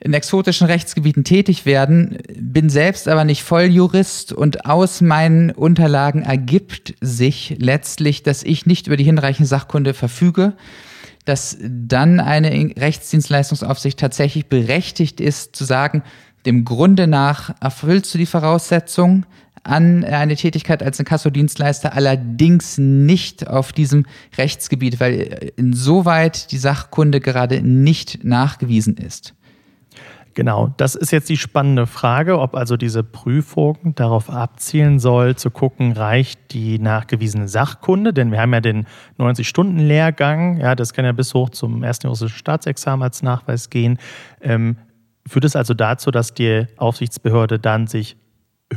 in 0.00 0.14
exotischen 0.14 0.66
Rechtsgebieten 0.66 1.22
tätig 1.22 1.64
werden, 1.64 2.18
bin 2.36 2.70
selbst 2.70 3.06
aber 3.06 3.24
nicht 3.24 3.44
Volljurist 3.44 4.32
und 4.32 4.66
aus 4.66 5.00
meinen 5.00 5.52
Unterlagen 5.52 6.22
ergibt 6.22 6.94
sich 7.00 7.56
letztlich, 7.58 8.22
dass 8.24 8.42
ich 8.42 8.66
nicht 8.66 8.88
über 8.88 8.96
die 8.96 9.04
hinreichende 9.04 9.46
Sachkunde 9.46 9.94
verfüge, 9.94 10.54
dass 11.24 11.56
dann 11.60 12.18
eine 12.18 12.50
Rechtsdienstleistungsaufsicht 12.76 13.98
tatsächlich 13.98 14.46
berechtigt 14.46 15.20
ist 15.20 15.54
zu 15.54 15.64
sagen, 15.64 16.02
dem 16.46 16.64
Grunde 16.64 17.06
nach 17.06 17.54
erfüllst 17.60 18.12
du 18.12 18.18
die 18.18 18.26
Voraussetzung, 18.26 19.24
an 19.64 20.04
eine 20.04 20.36
Tätigkeit 20.36 20.82
als 20.82 20.98
Inkassodienstleister, 20.98 21.94
allerdings 21.94 22.78
nicht 22.78 23.46
auf 23.46 23.72
diesem 23.72 24.06
Rechtsgebiet, 24.36 25.00
weil 25.00 25.52
insoweit 25.56 26.50
die 26.50 26.58
Sachkunde 26.58 27.20
gerade 27.20 27.62
nicht 27.62 28.24
nachgewiesen 28.24 28.96
ist. 28.96 29.34
Genau, 30.34 30.72
das 30.78 30.94
ist 30.94 31.10
jetzt 31.10 31.28
die 31.28 31.36
spannende 31.36 31.86
Frage, 31.86 32.38
ob 32.38 32.54
also 32.54 32.78
diese 32.78 33.02
Prüfung 33.02 33.94
darauf 33.94 34.30
abzielen 34.30 34.98
soll, 34.98 35.36
zu 35.36 35.50
gucken, 35.50 35.92
reicht 35.92 36.54
die 36.54 36.78
nachgewiesene 36.78 37.48
Sachkunde, 37.48 38.14
denn 38.14 38.32
wir 38.32 38.40
haben 38.40 38.54
ja 38.54 38.62
den 38.62 38.86
90-Stunden-Lehrgang, 39.18 40.58
ja, 40.58 40.74
das 40.74 40.94
kann 40.94 41.04
ja 41.04 41.12
bis 41.12 41.34
hoch 41.34 41.50
zum 41.50 41.82
ersten 41.82 42.06
russischen 42.06 42.38
Staatsexamen 42.38 43.02
als 43.02 43.22
Nachweis 43.22 43.68
gehen. 43.68 43.98
Ähm, 44.40 44.76
führt 45.26 45.44
es 45.44 45.54
also 45.54 45.74
dazu, 45.74 46.10
dass 46.10 46.32
die 46.32 46.66
Aufsichtsbehörde 46.78 47.58
dann 47.58 47.86
sich 47.86 48.16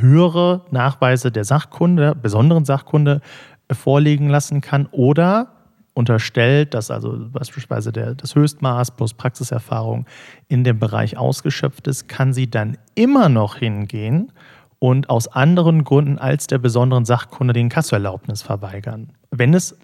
höhere 0.00 0.62
Nachweise 0.70 1.30
der 1.30 1.44
Sachkunde, 1.44 2.14
besonderen 2.14 2.64
Sachkunde 2.64 3.20
äh, 3.68 3.74
vorlegen 3.74 4.28
lassen 4.28 4.60
kann 4.60 4.86
oder 4.92 5.52
unterstellt, 5.94 6.74
dass 6.74 6.90
also 6.90 7.16
beispielsweise 7.32 7.90
der, 7.90 8.14
das 8.14 8.34
Höchstmaß 8.34 8.92
plus 8.92 9.14
Praxiserfahrung 9.14 10.04
in 10.48 10.62
dem 10.62 10.78
Bereich 10.78 11.16
ausgeschöpft 11.16 11.86
ist, 11.86 12.06
kann 12.06 12.34
sie 12.34 12.50
dann 12.50 12.76
immer 12.94 13.30
noch 13.30 13.56
hingehen 13.56 14.30
und 14.78 15.08
aus 15.08 15.26
anderen 15.26 15.84
Gründen 15.84 16.18
als 16.18 16.46
der 16.48 16.58
besonderen 16.58 17.06
Sachkunde 17.06 17.54
den 17.54 17.70
Kassoerlaubnis 17.70 18.42
verweigern, 18.42 19.14
wenn 19.30 19.54
es 19.54 19.76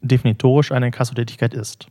definitorisch 0.00 0.70
eine 0.70 0.92
Kassotätigkeit 0.92 1.54
ist. 1.54 1.88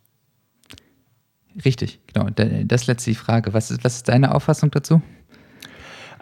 Richtig, 1.63 1.99
genau. 2.13 2.29
Das 2.29 2.81
ist 2.81 2.87
letztlich 2.87 3.17
die 3.17 3.23
Frage. 3.23 3.53
Was 3.53 3.71
ist, 3.71 3.83
was 3.83 3.97
ist 3.97 4.09
deine 4.09 4.33
Auffassung 4.33 4.71
dazu? 4.71 5.01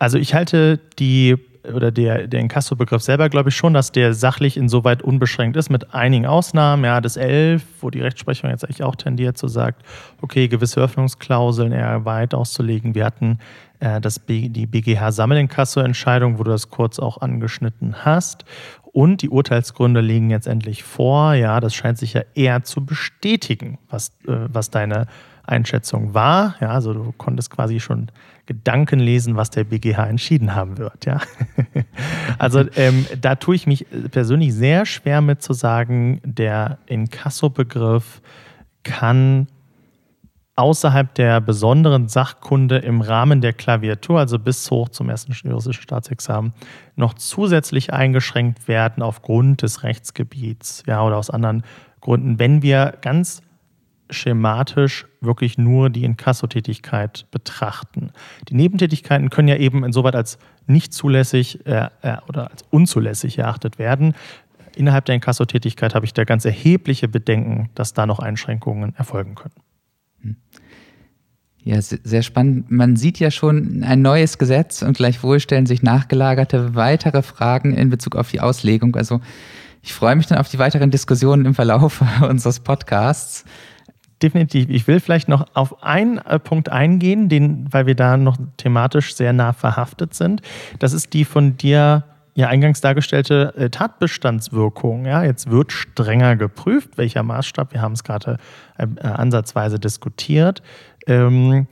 Also 0.04 0.18
ich 0.18 0.34
halte 0.34 0.82
die 1.00 1.38
oder 1.74 1.90
der, 1.90 2.28
der 2.28 2.42
Inkasso-Begriff 2.42 3.02
selber, 3.02 3.30
glaube 3.30 3.48
ich 3.48 3.56
schon, 3.56 3.74
dass 3.74 3.94
der 3.94 4.14
sachlich 4.14 4.58
insoweit 4.58 5.02
unbeschränkt 5.02 5.56
ist, 5.56 5.70
mit 5.70 5.94
einigen 5.94 6.26
Ausnahmen. 6.26 6.84
Ja, 6.84 7.00
das 7.00 7.16
11, 7.16 7.64
wo 7.80 7.90
die 7.90 8.02
Rechtsprechung 8.02 8.50
jetzt 8.50 8.66
eigentlich 8.66 8.84
auch 8.84 8.98
tendiert, 8.98 9.38
so 9.38 9.48
sagt, 9.48 9.82
okay, 10.20 10.50
gewisse 10.50 10.82
Öffnungsklauseln 10.82 11.72
eher 11.72 12.04
weit 12.04 12.34
auszulegen. 12.34 12.96
Wir 12.96 13.06
hatten 13.06 13.40
äh, 13.80 14.02
das 14.02 14.20
B, 14.20 14.50
die 14.50 14.68
BGH-Sammelinkasso-Entscheidung, 14.68 16.38
wo 16.38 16.44
du 16.44 16.52
das 16.52 16.70
kurz 16.70 17.00
auch 17.00 17.22
angeschnitten 17.22 18.04
hast. 18.04 18.44
Und 18.84 19.22
die 19.22 19.30
Urteilsgründe 19.30 20.02
liegen 20.02 20.30
jetzt 20.30 20.48
endlich 20.48 20.84
vor. 20.84 21.34
Ja, 21.34 21.62
das 21.62 21.74
scheint 21.74 21.98
sich 21.98 22.12
ja 22.12 22.24
eher 22.36 22.64
zu 22.64 22.86
bestätigen, 22.86 23.80
was, 23.90 24.10
äh, 24.28 24.50
was 24.50 24.70
deine 24.70 25.08
Einschätzung 25.46 26.14
war. 26.14 26.56
Ja, 26.60 26.72
also 26.72 26.94
du 26.94 27.14
konntest 27.18 27.52
quasi 27.52 27.80
schon 27.80 28.10
Gedanken 28.46 29.00
lesen, 29.00 29.38
was 29.38 29.50
der 29.50 29.64
BGH 29.64 30.06
entschieden 30.06 30.54
haben 30.54 30.78
wird. 30.78 31.06
Ja? 31.06 31.22
also 32.38 32.66
ähm, 32.76 33.06
da 33.20 33.36
tue 33.36 33.56
ich 33.56 33.68
mich 33.68 33.86
persönlich 34.12 34.54
sehr 34.54 34.86
schwer 34.86 35.22
mit 35.22 35.42
zu 35.42 35.54
sagen, 35.54 36.20
der 36.26 36.78
Inkasso-Begriff 36.88 38.22
kann 38.84 39.48
außerhalb 40.56 41.14
der 41.16 41.42
besonderen 41.42 42.08
Sachkunde 42.08 42.78
im 42.78 43.02
Rahmen 43.02 43.42
der 43.42 43.54
Klaviatur, 43.54 44.20
also 44.20 44.38
bis 44.38 44.70
hoch 44.70 44.90
zum 44.90 45.10
ersten 45.10 45.34
juristischen 45.34 45.82
Staatsexamen, 45.82 46.54
noch 46.96 47.16
zusätzlich 47.16 47.92
eingeschränkt 47.92 48.68
werden 48.68 49.02
aufgrund 49.02 49.64
des 49.64 49.84
Rechtsgebiets 49.84 50.84
ja, 50.86 51.04
oder 51.04 51.18
aus 51.18 51.30
anderen 51.30 51.64
Gründen, 52.02 52.38
wenn 52.38 52.62
wir 52.62 52.94
ganz 53.02 53.42
schematisch 54.14 55.06
wirklich 55.22 55.58
nur 55.58 55.90
die 55.90 56.04
Inkassotätigkeit 56.04 57.26
betrachten. 57.32 58.12
Die 58.50 58.56
Nebentätigkeiten 58.56 59.30
können 59.30 59.48
ja 59.48 59.58
eben 59.58 59.84
insoweit 59.84 60.16
als 60.16 60.38
nicht 60.68 60.94
zulässig 60.94 61.66
äh, 61.66 61.90
äh, 62.02 62.18
oder 62.28 62.52
als 62.52 62.64
unzulässig 62.70 63.38
erachtet 63.38 63.80
werden. 63.80 64.14
Innerhalb 64.76 65.06
der 65.06 65.16
Inkassotätigkeit 65.16 65.94
habe 65.94 66.06
ich 66.06 66.14
da 66.14 66.24
ganz 66.24 66.46
erhebliche 66.46 67.08
Bedenken, 67.08 67.70
dass 67.76 67.94
da 67.94 68.06
noch 68.06 68.20
Einschränkungen 68.20 68.96
erfolgen 68.96 69.36
können. 69.36 69.54
Ja, 71.66 71.82
sehr 71.82 72.24
spannend. 72.24 72.72
Man 72.72 72.98
sieht 72.98 73.20
ja 73.20 73.32
schon 73.32 73.84
ein 73.84 74.02
neues 74.02 74.38
Gesetz 74.38 74.82
und 74.82 74.98
gleichwohl 74.98 75.40
stellen 75.40 75.66
sich 75.66 75.82
nachgelagerte 75.82 76.76
weitere 76.76 77.22
Fragen 77.22 77.74
in 77.74 77.90
Bezug 77.90 78.18
auf 78.18 78.32
die 78.32 78.42
Auslegung. 78.42 78.98
Also 78.98 79.22
ich 79.82 79.94
freue 79.94 80.18
mich 80.18 80.28
dann 80.28 80.40
auf 80.40 80.50
die 80.50 80.60
weiteren 80.60 80.92
Diskussionen 80.92 81.46
im 81.46 81.56
Verlauf 81.56 82.04
unseres 82.30 82.60
Podcasts 82.60 83.46
definitiv. 84.24 84.70
Ich 84.70 84.88
will 84.88 85.00
vielleicht 85.00 85.28
noch 85.28 85.46
auf 85.54 85.84
einen 85.84 86.18
äh, 86.20 86.40
Punkt 86.40 86.70
eingehen, 86.70 87.30
den, 87.30 87.72
weil 87.72 87.86
wir 87.86 87.96
da 87.96 88.18
noch 88.18 88.38
thematisch 88.58 89.16
sehr 89.16 89.34
nah 89.34 89.54
verhaftet 89.54 90.14
sind. 90.14 90.42
Das 90.80 90.94
ist 90.94 91.14
die 91.14 91.26
von 91.26 91.58
dir 91.58 92.06
ja 92.36 92.48
eingangs 92.48 92.82
dargestellte 92.82 93.54
äh, 93.56 93.70
Tatbestandswirkung. 93.70 95.06
Ja, 95.06 95.24
jetzt 95.24 95.50
wird 95.50 95.72
strenger 95.72 96.36
geprüft, 96.36 96.98
welcher 96.98 97.24
Maßstab. 97.24 97.74
Wir 97.74 97.82
haben 97.82 97.94
es 97.94 98.04
gerade 98.04 98.38
äh, 98.78 98.88
ansatzweise 99.06 99.80
diskutiert. 99.80 100.64
Ähm, 101.06 101.68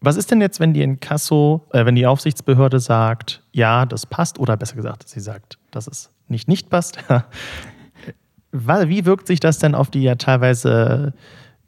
was 0.00 0.16
ist 0.16 0.30
denn 0.30 0.40
jetzt, 0.40 0.60
wenn 0.60 0.72
die 0.72 0.82
Inkasso, 0.82 1.66
äh, 1.72 1.84
wenn 1.84 1.96
die 1.96 2.06
Aufsichtsbehörde 2.06 2.80
sagt, 2.80 3.42
ja, 3.52 3.84
das 3.84 4.06
passt, 4.06 4.38
oder 4.38 4.56
besser 4.56 4.76
gesagt, 4.76 5.08
sie 5.08 5.20
sagt, 5.20 5.58
dass 5.70 5.86
es 5.86 6.10
nicht 6.28 6.48
nicht 6.48 6.70
passt? 6.70 6.98
Wie 8.52 9.04
wirkt 9.04 9.26
sich 9.26 9.40
das 9.40 9.58
denn 9.58 9.74
auf 9.74 9.90
die 9.90 10.02
ja 10.02 10.14
teilweise 10.14 11.12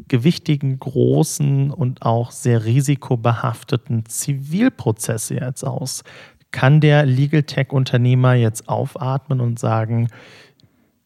gewichtigen, 0.08 0.78
großen 0.78 1.70
und 1.70 2.02
auch 2.02 2.30
sehr 2.30 2.64
risikobehafteten 2.64 4.06
Zivilprozesse 4.06 5.34
jetzt 5.34 5.64
aus? 5.64 6.04
Kann 6.50 6.80
der 6.80 7.06
Legal 7.06 7.44
Tech-Unternehmer 7.44 8.34
jetzt 8.34 8.68
aufatmen 8.68 9.40
und 9.40 9.58
sagen, 9.58 10.08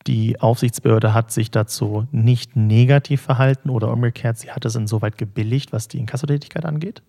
die 0.06 0.40
Aufsichtsbehörde 0.40 1.14
hat 1.14 1.32
sich 1.32 1.50
dazu 1.50 2.06
nicht 2.12 2.56
negativ 2.56 3.22
verhalten 3.22 3.70
oder 3.70 3.90
umgekehrt, 3.90 4.38
sie 4.38 4.50
hat 4.50 4.64
es 4.64 4.74
insoweit 4.74 5.16
gebilligt, 5.16 5.72
was 5.72 5.88
die 5.88 5.98
Inkassotätigkeit 5.98 6.64
angeht? 6.64 7.02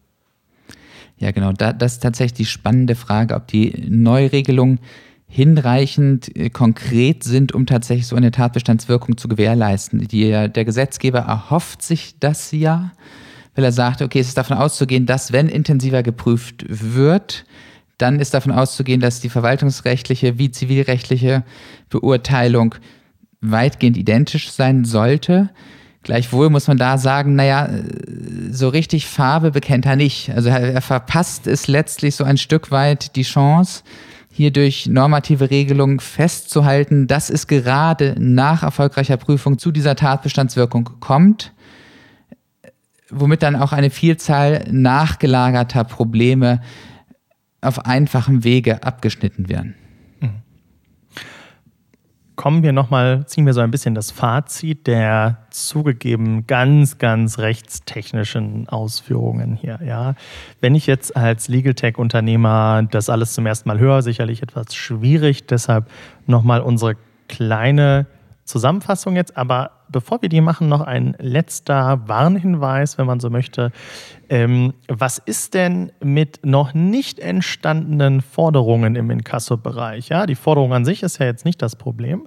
Ja, 1.17 1.31
genau. 1.31 1.53
das 1.53 1.93
ist 1.93 2.03
tatsächlich 2.03 2.33
die 2.33 2.45
spannende 2.45 2.95
Frage, 2.95 3.35
ob 3.35 3.47
die 3.47 3.85
Neuregelung 3.89 4.79
hinreichend 5.27 6.35
äh, 6.35 6.49
konkret 6.49 7.23
sind, 7.23 7.53
um 7.53 7.65
tatsächlich 7.65 8.07
so 8.07 8.15
eine 8.15 8.31
Tatbestandswirkung 8.31 9.17
zu 9.17 9.27
gewährleisten. 9.27 10.07
Die, 10.07 10.29
der 10.29 10.65
Gesetzgeber 10.65 11.19
erhofft 11.19 11.81
sich 11.81 12.19
das 12.19 12.51
ja, 12.51 12.91
weil 13.55 13.65
er 13.65 13.71
sagt, 13.71 14.01
okay, 14.01 14.19
es 14.19 14.27
ist 14.27 14.37
davon 14.37 14.57
auszugehen, 14.57 15.05
dass 15.05 15.31
wenn 15.31 15.49
intensiver 15.49 16.03
geprüft 16.03 16.65
wird, 16.67 17.45
dann 17.97 18.19
ist 18.19 18.33
davon 18.33 18.51
auszugehen, 18.51 18.99
dass 18.99 19.21
die 19.21 19.29
verwaltungsrechtliche 19.29 20.37
wie 20.37 20.51
zivilrechtliche 20.51 21.43
Beurteilung 21.89 22.75
weitgehend 23.41 23.97
identisch 23.97 24.51
sein 24.51 24.85
sollte. 24.85 25.49
Gleichwohl 26.03 26.49
muss 26.49 26.67
man 26.67 26.77
da 26.77 26.97
sagen, 26.97 27.35
naja, 27.35 27.69
so 28.51 28.69
richtig 28.69 29.07
Farbe 29.07 29.51
bekennt 29.51 29.85
er 29.85 29.95
nicht. 29.95 30.29
Also 30.29 30.49
er, 30.49 30.73
er 30.73 30.81
verpasst 30.81 31.47
es 31.47 31.67
letztlich 31.67 32.15
so 32.15 32.23
ein 32.23 32.37
Stück 32.37 32.69
weit 32.69 33.15
die 33.15 33.23
Chance, 33.23 33.83
hier 34.35 34.51
durch 34.51 34.87
normative 34.87 35.49
Regelungen 35.49 36.01
festzuhalten, 36.01 37.07
dass 37.07 37.29
es 37.29 37.47
gerade 37.47 38.15
nach 38.19 38.63
erfolgreicher 38.63 39.15
Prüfung 39.15 39.57
zu 39.57 39.71
dieser 39.71 39.95
Tatbestandswirkung 39.95 40.89
kommt, 40.99 41.53
womit 43.09 43.43
dann 43.43 43.55
auch 43.55 43.71
eine 43.71 43.89
Vielzahl 43.89 44.65
nachgelagerter 44.69 45.85
Probleme 45.85 46.59
auf 47.61 47.85
einfachem 47.85 48.43
Wege 48.43 48.83
abgeschnitten 48.83 49.47
werden 49.47 49.75
kommen 52.45 52.61
wir 52.61 52.73
nochmal, 52.73 53.25
ziehen 53.25 53.47
wir 53.47 53.53
so 53.53 53.61
ein 53.61 53.71
bisschen 53.71 53.95
das 53.95 54.11
Fazit 54.11 54.85
der 54.85 55.39
zugegeben 55.49 56.45
ganz, 56.45 56.99
ganz 56.99 57.39
rechtstechnischen 57.39 58.69
Ausführungen 58.69 59.55
hier. 59.55 59.79
Ja. 59.83 60.13
Wenn 60.61 60.75
ich 60.75 60.85
jetzt 60.85 61.17
als 61.17 61.47
Legal 61.47 61.73
Tech-Unternehmer 61.73 62.83
das 62.91 63.09
alles 63.09 63.33
zum 63.33 63.47
ersten 63.47 63.67
Mal 63.67 63.79
höre, 63.79 64.03
sicherlich 64.03 64.43
etwas 64.43 64.75
schwierig, 64.75 65.47
deshalb 65.47 65.89
nochmal 66.27 66.61
unsere 66.61 66.97
kleine 67.27 68.05
Zusammenfassung 68.43 69.15
jetzt, 69.15 69.35
aber 69.37 69.71
bevor 69.89 70.21
wir 70.21 70.29
die 70.29 70.41
machen, 70.41 70.69
noch 70.69 70.81
ein 70.81 71.15
letzter 71.19 72.07
Warnhinweis, 72.07 72.97
wenn 72.97 73.05
man 73.05 73.19
so 73.19 73.29
möchte. 73.29 73.71
Ähm, 74.27 74.73
was 74.87 75.19
ist 75.19 75.53
denn 75.53 75.91
mit 76.03 76.39
noch 76.43 76.73
nicht 76.73 77.19
entstandenen 77.19 78.21
Forderungen 78.21 78.95
im 78.95 79.11
Inkasso-Bereich? 79.11 80.09
Ja, 80.09 80.25
die 80.25 80.35
Forderung 80.35 80.73
an 80.73 80.85
sich 80.85 81.03
ist 81.03 81.19
ja 81.19 81.27
jetzt 81.27 81.45
nicht 81.45 81.61
das 81.61 81.75
Problem. 81.75 82.25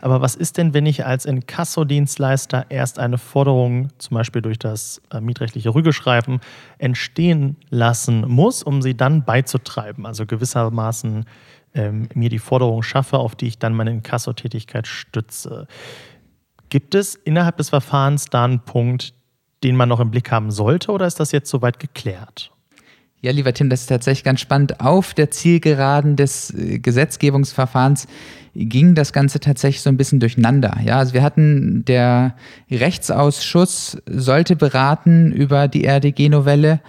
Aber 0.00 0.20
was 0.20 0.36
ist 0.36 0.58
denn, 0.58 0.74
wenn 0.74 0.86
ich 0.86 1.04
als 1.04 1.26
Inkasso-Dienstleister 1.26 2.66
erst 2.68 2.98
eine 2.98 3.18
Forderung, 3.18 3.88
zum 3.98 4.14
Beispiel 4.14 4.42
durch 4.42 4.58
das 4.58 5.02
äh, 5.12 5.20
mietrechtliche 5.20 5.74
Rügeschreiben, 5.74 6.40
entstehen 6.78 7.56
lassen 7.70 8.26
muss, 8.28 8.62
um 8.62 8.80
sie 8.80 8.96
dann 8.96 9.24
beizutreiben? 9.24 10.06
Also 10.06 10.26
gewissermaßen 10.26 11.24
ähm, 11.74 12.08
mir 12.14 12.28
die 12.28 12.38
Forderung 12.38 12.82
schaffe, 12.82 13.18
auf 13.18 13.36
die 13.36 13.46
ich 13.46 13.58
dann 13.58 13.74
meine 13.74 13.90
Inkasso-Tätigkeit 13.90 14.86
stütze. 14.86 15.66
Gibt 16.70 16.94
es 16.94 17.16
innerhalb 17.16 17.56
des 17.56 17.68
Verfahrens 17.68 18.26
da 18.26 18.44
einen 18.44 18.60
Punkt, 18.60 19.12
den 19.64 19.76
man 19.76 19.88
noch 19.88 20.00
im 20.00 20.10
Blick 20.10 20.30
haben 20.30 20.50
sollte 20.50 20.92
oder 20.92 21.06
ist 21.06 21.20
das 21.20 21.32
jetzt 21.32 21.50
soweit 21.50 21.78
geklärt? 21.78 22.52
Ja, 23.22 23.32
lieber 23.32 23.52
Tim, 23.52 23.68
das 23.68 23.82
ist 23.82 23.88
tatsächlich 23.88 24.24
ganz 24.24 24.40
spannend. 24.40 24.80
Auf 24.80 25.12
der 25.12 25.30
Zielgeraden 25.30 26.16
des 26.16 26.54
äh, 26.54 26.78
Gesetzgebungsverfahrens 26.78 28.06
ging 28.54 28.94
das 28.94 29.12
Ganze 29.12 29.40
tatsächlich 29.40 29.82
so 29.82 29.90
ein 29.90 29.98
bisschen 29.98 30.20
durcheinander. 30.20 30.78
Ja, 30.82 30.98
also 30.98 31.12
wir 31.12 31.22
hatten 31.22 31.84
der 31.84 32.34
Rechtsausschuss 32.70 33.98
sollte 34.06 34.56
beraten 34.56 35.32
über 35.32 35.68
die 35.68 35.84
RDG-Novelle. 35.84 36.80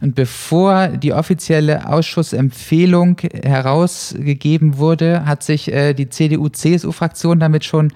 Und 0.00 0.14
bevor 0.14 0.88
die 0.88 1.12
offizielle 1.12 1.88
Ausschussempfehlung 1.88 3.18
herausgegeben 3.44 4.78
wurde, 4.78 5.24
hat 5.24 5.42
sich 5.44 5.72
äh, 5.72 5.94
die 5.94 6.08
CDU-CSU-Fraktion 6.08 7.38
damit 7.38 7.64
schon 7.64 7.92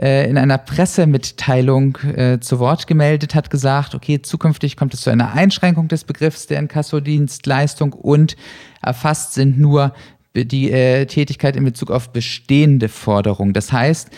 äh, 0.00 0.28
in 0.28 0.38
einer 0.38 0.58
Pressemitteilung 0.58 1.98
äh, 2.16 2.40
zu 2.40 2.58
Wort 2.58 2.86
gemeldet, 2.86 3.34
hat 3.34 3.50
gesagt, 3.50 3.94
okay, 3.94 4.22
zukünftig 4.22 4.76
kommt 4.76 4.94
es 4.94 5.02
zu 5.02 5.10
einer 5.10 5.32
Einschränkung 5.32 5.88
des 5.88 6.04
Begriffs 6.04 6.46
der 6.46 6.58
Inkassodienstleistung 6.60 7.92
und 7.92 8.36
erfasst 8.80 9.34
sind 9.34 9.58
nur 9.58 9.92
die 10.34 10.70
äh, 10.70 11.04
Tätigkeit 11.06 11.56
in 11.56 11.64
Bezug 11.64 11.90
auf 11.90 12.10
bestehende 12.10 12.88
Forderungen. 12.88 13.52
Das 13.52 13.70
heißt, 13.70 14.08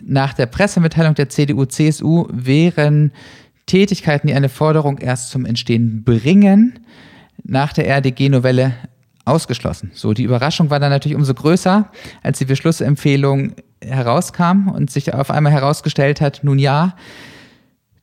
nach 0.00 0.32
der 0.32 0.46
Pressemitteilung 0.46 1.14
der 1.14 1.28
CDU-CSU 1.28 2.28
wären 2.30 3.12
Tätigkeiten, 3.66 4.28
die 4.28 4.34
eine 4.34 4.48
Forderung 4.48 4.98
erst 4.98 5.30
zum 5.30 5.44
Entstehen 5.44 6.04
bringen, 6.04 6.78
nach 7.42 7.72
der 7.72 7.88
RDG-Novelle 7.88 8.74
ausgeschlossen. 9.24 9.90
So, 9.94 10.14
die 10.14 10.22
Überraschung 10.22 10.70
war 10.70 10.80
dann 10.80 10.90
natürlich 10.90 11.16
umso 11.16 11.34
größer, 11.34 11.90
als 12.22 12.38
die 12.38 12.46
Beschlussempfehlung 12.46 13.52
herauskam 13.80 14.68
und 14.68 14.90
sich 14.90 15.14
auf 15.14 15.30
einmal 15.30 15.52
herausgestellt 15.52 16.20
hat, 16.20 16.40
nun 16.42 16.58
ja, 16.58 16.94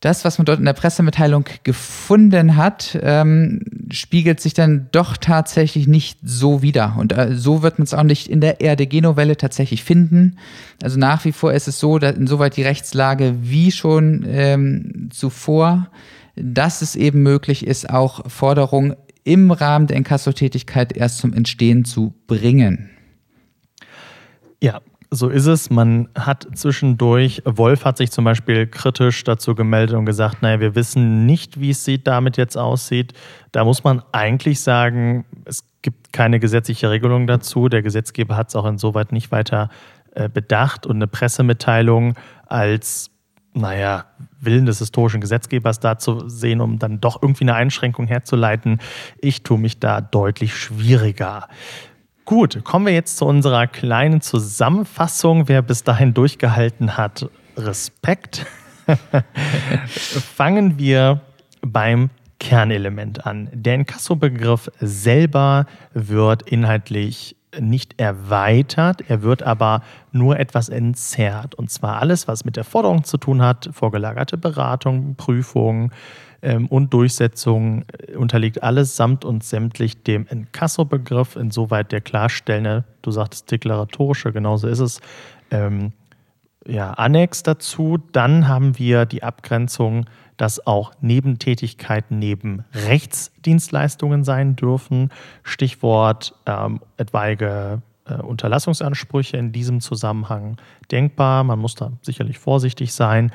das, 0.05 0.23
was 0.23 0.37
man 0.37 0.45
dort 0.45 0.59
in 0.59 0.65
der 0.65 0.73
Pressemitteilung 0.73 1.45
gefunden 1.63 2.55
hat, 2.55 2.97
ähm, 3.01 3.61
spiegelt 3.91 4.39
sich 4.39 4.53
dann 4.53 4.87
doch 4.91 5.17
tatsächlich 5.17 5.87
nicht 5.87 6.19
so 6.23 6.61
wider. 6.61 6.95
Und 6.99 7.17
äh, 7.17 7.33
so 7.33 7.63
wird 7.63 7.79
man 7.79 7.85
es 7.85 7.93
auch 7.95 8.03
nicht 8.03 8.27
in 8.27 8.39
der 8.39 8.61
RDG-Novelle 8.61 9.35
tatsächlich 9.35 9.83
finden. 9.83 10.37
Also 10.83 10.99
nach 10.99 11.25
wie 11.25 11.31
vor 11.31 11.53
ist 11.53 11.67
es 11.67 11.79
so, 11.79 11.97
dass 11.97 12.15
insoweit 12.15 12.55
die 12.55 12.61
Rechtslage 12.61 13.35
wie 13.41 13.71
schon 13.71 14.23
ähm, 14.27 15.09
zuvor, 15.11 15.89
dass 16.35 16.83
es 16.83 16.95
eben 16.95 17.23
möglich 17.23 17.65
ist, 17.65 17.89
auch 17.89 18.29
Forderungen 18.29 18.95
im 19.23 19.49
Rahmen 19.49 19.87
der 19.87 19.97
Inkassotätigkeit 19.97 20.95
erst 20.95 21.17
zum 21.17 21.33
Entstehen 21.33 21.83
zu 21.83 22.13
bringen. 22.27 22.91
Ja, 24.61 24.81
so 25.11 25.29
ist 25.29 25.45
es. 25.45 25.69
Man 25.69 26.09
hat 26.17 26.47
zwischendurch, 26.55 27.41
Wolf 27.45 27.85
hat 27.85 27.97
sich 27.97 28.11
zum 28.11 28.25
Beispiel 28.25 28.67
kritisch 28.67 29.23
dazu 29.23 29.55
gemeldet 29.55 29.95
und 29.95 30.05
gesagt, 30.05 30.41
naja, 30.41 30.59
wir 30.59 30.75
wissen 30.75 31.25
nicht, 31.25 31.59
wie 31.59 31.69
es 31.71 31.89
damit 32.03 32.37
jetzt 32.37 32.57
aussieht. 32.57 33.13
Da 33.51 33.63
muss 33.63 33.83
man 33.83 34.01
eigentlich 34.11 34.61
sagen, 34.61 35.25
es 35.45 35.63
gibt 35.81 36.13
keine 36.13 36.39
gesetzliche 36.39 36.89
Regelung 36.89 37.27
dazu. 37.27 37.69
Der 37.69 37.81
Gesetzgeber 37.81 38.35
hat 38.35 38.49
es 38.49 38.55
auch 38.55 38.65
insoweit 38.65 39.11
nicht 39.11 39.31
weiter 39.31 39.69
äh, 40.13 40.29
bedacht 40.29 40.85
und 40.85 40.97
eine 40.97 41.07
Pressemitteilung 41.07 42.15
als 42.45 43.11
naja, 43.55 44.05
Willen 44.39 44.65
des 44.65 44.79
historischen 44.79 45.21
Gesetzgebers 45.21 45.79
da 45.79 45.97
zu 45.97 46.27
sehen, 46.27 46.59
um 46.59 46.77
dann 46.77 46.99
doch 46.99 47.21
irgendwie 47.21 47.45
eine 47.45 47.55
Einschränkung 47.55 48.05
herzuleiten. 48.07 48.79
Ich 49.19 49.43
tue 49.43 49.57
mich 49.57 49.79
da 49.79 50.01
deutlich 50.01 50.55
schwieriger. 50.55 51.47
Gut, 52.25 52.63
kommen 52.63 52.87
wir 52.87 52.93
jetzt 52.93 53.17
zu 53.17 53.25
unserer 53.25 53.67
kleinen 53.67 54.19
Zusammenfassung. 54.19 55.47
Wer 55.47 55.61
bis 55.61 55.83
dahin 55.83 56.15
durchgehalten 56.15 56.97
hat, 56.97 57.29
Respekt. 57.55 58.47
Fangen 60.35 60.79
wir 60.79 61.21
beim 61.61 62.09
Kernelement 62.39 63.27
an. 63.27 63.49
Der 63.53 63.75
Inkasso-Begriff 63.75 64.71
selber 64.79 65.67
wird 65.93 66.41
inhaltlich 66.49 67.35
nicht 67.59 67.99
erweitert, 68.01 69.07
er 69.07 69.21
wird 69.21 69.43
aber 69.43 69.81
nur 70.11 70.39
etwas 70.39 70.69
entzerrt. 70.69 71.53
Und 71.53 71.69
zwar 71.69 72.01
alles, 72.01 72.27
was 72.27 72.43
mit 72.43 72.57
der 72.57 72.63
Forderung 72.63 73.03
zu 73.03 73.17
tun 73.17 73.43
hat, 73.43 73.69
vorgelagerte 73.71 74.37
Beratung, 74.37 75.15
Prüfung 75.15 75.83
ähm, 75.83 75.91
und 76.53 76.93
Durchsetzung, 76.93 77.85
äh, 78.07 78.15
unterliegt 78.15 78.63
alles 78.63 78.95
samt 78.95 79.25
und 79.25 79.43
sämtlich 79.43 80.03
dem 80.03 80.27
Inkasso-Begriff, 80.27 81.35
insoweit 81.35 81.91
der 81.91 82.01
klarstellende, 82.01 82.85
du 83.01 83.11
sagtest 83.11 83.51
deklaratorische, 83.51 84.31
genauso 84.31 84.67
ist 84.67 84.79
es, 84.79 85.01
ähm, 85.51 85.93
ja, 86.67 86.91
Annex 86.91 87.43
dazu. 87.43 87.99
Dann 88.11 88.47
haben 88.47 88.79
wir 88.79 89.05
die 89.05 89.21
Abgrenzung 89.21 90.05
dass 90.37 90.65
auch 90.65 90.93
Nebentätigkeiten 91.01 92.19
neben 92.19 92.65
Rechtsdienstleistungen 92.73 94.23
sein 94.23 94.55
dürfen. 94.55 95.09
Stichwort 95.43 96.33
ähm, 96.45 96.81
etwaige 96.97 97.81
äh, 98.05 98.15
Unterlassungsansprüche 98.15 99.37
in 99.37 99.51
diesem 99.51 99.81
Zusammenhang 99.81 100.57
denkbar. 100.91 101.43
Man 101.43 101.59
muss 101.59 101.75
da 101.75 101.91
sicherlich 102.01 102.39
vorsichtig 102.39 102.93
sein, 102.93 103.31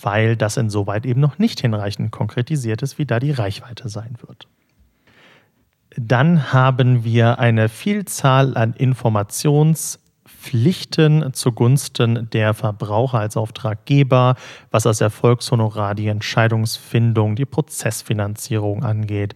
weil 0.00 0.36
das 0.36 0.56
insoweit 0.56 1.06
eben 1.06 1.20
noch 1.20 1.38
nicht 1.38 1.60
hinreichend 1.60 2.10
konkretisiert 2.10 2.82
ist, 2.82 2.98
wie 2.98 3.06
da 3.06 3.20
die 3.20 3.32
Reichweite 3.32 3.88
sein 3.88 4.16
wird. 4.26 4.48
Dann 5.96 6.52
haben 6.52 7.04
wir 7.04 7.38
eine 7.38 7.68
Vielzahl 7.68 8.56
an 8.56 8.74
Informations- 8.74 9.98
Pflichten 10.38 11.34
zugunsten 11.34 12.30
der 12.30 12.54
Verbraucher 12.54 13.18
als 13.18 13.36
Auftraggeber, 13.36 14.36
was 14.70 14.84
das 14.84 15.00
Erfolgshonorar, 15.00 15.94
die 15.94 16.06
Entscheidungsfindung, 16.06 17.34
die 17.34 17.44
Prozessfinanzierung 17.44 18.84
angeht. 18.84 19.34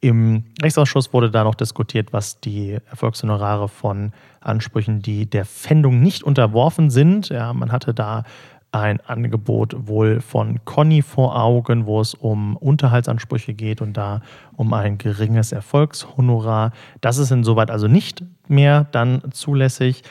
Im 0.00 0.44
Rechtsausschuss 0.60 1.12
wurde 1.12 1.30
da 1.30 1.44
noch 1.44 1.54
diskutiert, 1.54 2.12
was 2.12 2.40
die 2.40 2.76
Erfolgshonorare 2.90 3.68
von 3.68 4.12
Ansprüchen, 4.40 5.00
die 5.00 5.26
der 5.26 5.44
Pfändung 5.44 6.02
nicht 6.02 6.24
unterworfen 6.24 6.90
sind. 6.90 7.28
Ja, 7.28 7.52
man 7.52 7.70
hatte 7.70 7.94
da 7.94 8.24
ein 8.72 9.00
Angebot 9.00 9.86
wohl 9.86 10.20
von 10.20 10.64
Conny 10.64 11.02
vor 11.02 11.40
Augen, 11.40 11.86
wo 11.86 12.00
es 12.00 12.14
um 12.14 12.56
Unterhaltsansprüche 12.56 13.54
geht 13.54 13.82
und 13.82 13.96
da 13.96 14.22
um 14.56 14.72
ein 14.72 14.98
geringes 14.98 15.52
Erfolgshonorar. 15.52 16.72
Das 17.02 17.18
ist 17.18 17.30
insoweit 17.30 17.70
also 17.70 17.86
nicht 17.86 18.24
mehr 18.48 18.86
dann 18.90 19.22
zulässig. 19.32 20.02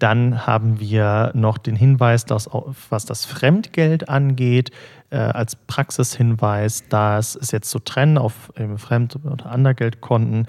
Dann 0.00 0.46
haben 0.46 0.80
wir 0.80 1.30
noch 1.34 1.58
den 1.58 1.76
Hinweis, 1.76 2.24
dass 2.24 2.50
was 2.90 3.04
das 3.04 3.24
Fremdgeld 3.24 4.08
angeht, 4.08 4.72
äh, 5.10 5.18
als 5.18 5.54
Praxishinweis, 5.54 6.88
das 6.88 7.36
ist 7.36 7.52
jetzt 7.52 7.70
zu 7.70 7.78
trennen 7.78 8.18
auf 8.18 8.52
Fremd- 8.78 9.16
oder 9.24 9.46
Andergeldkonten. 9.46 10.46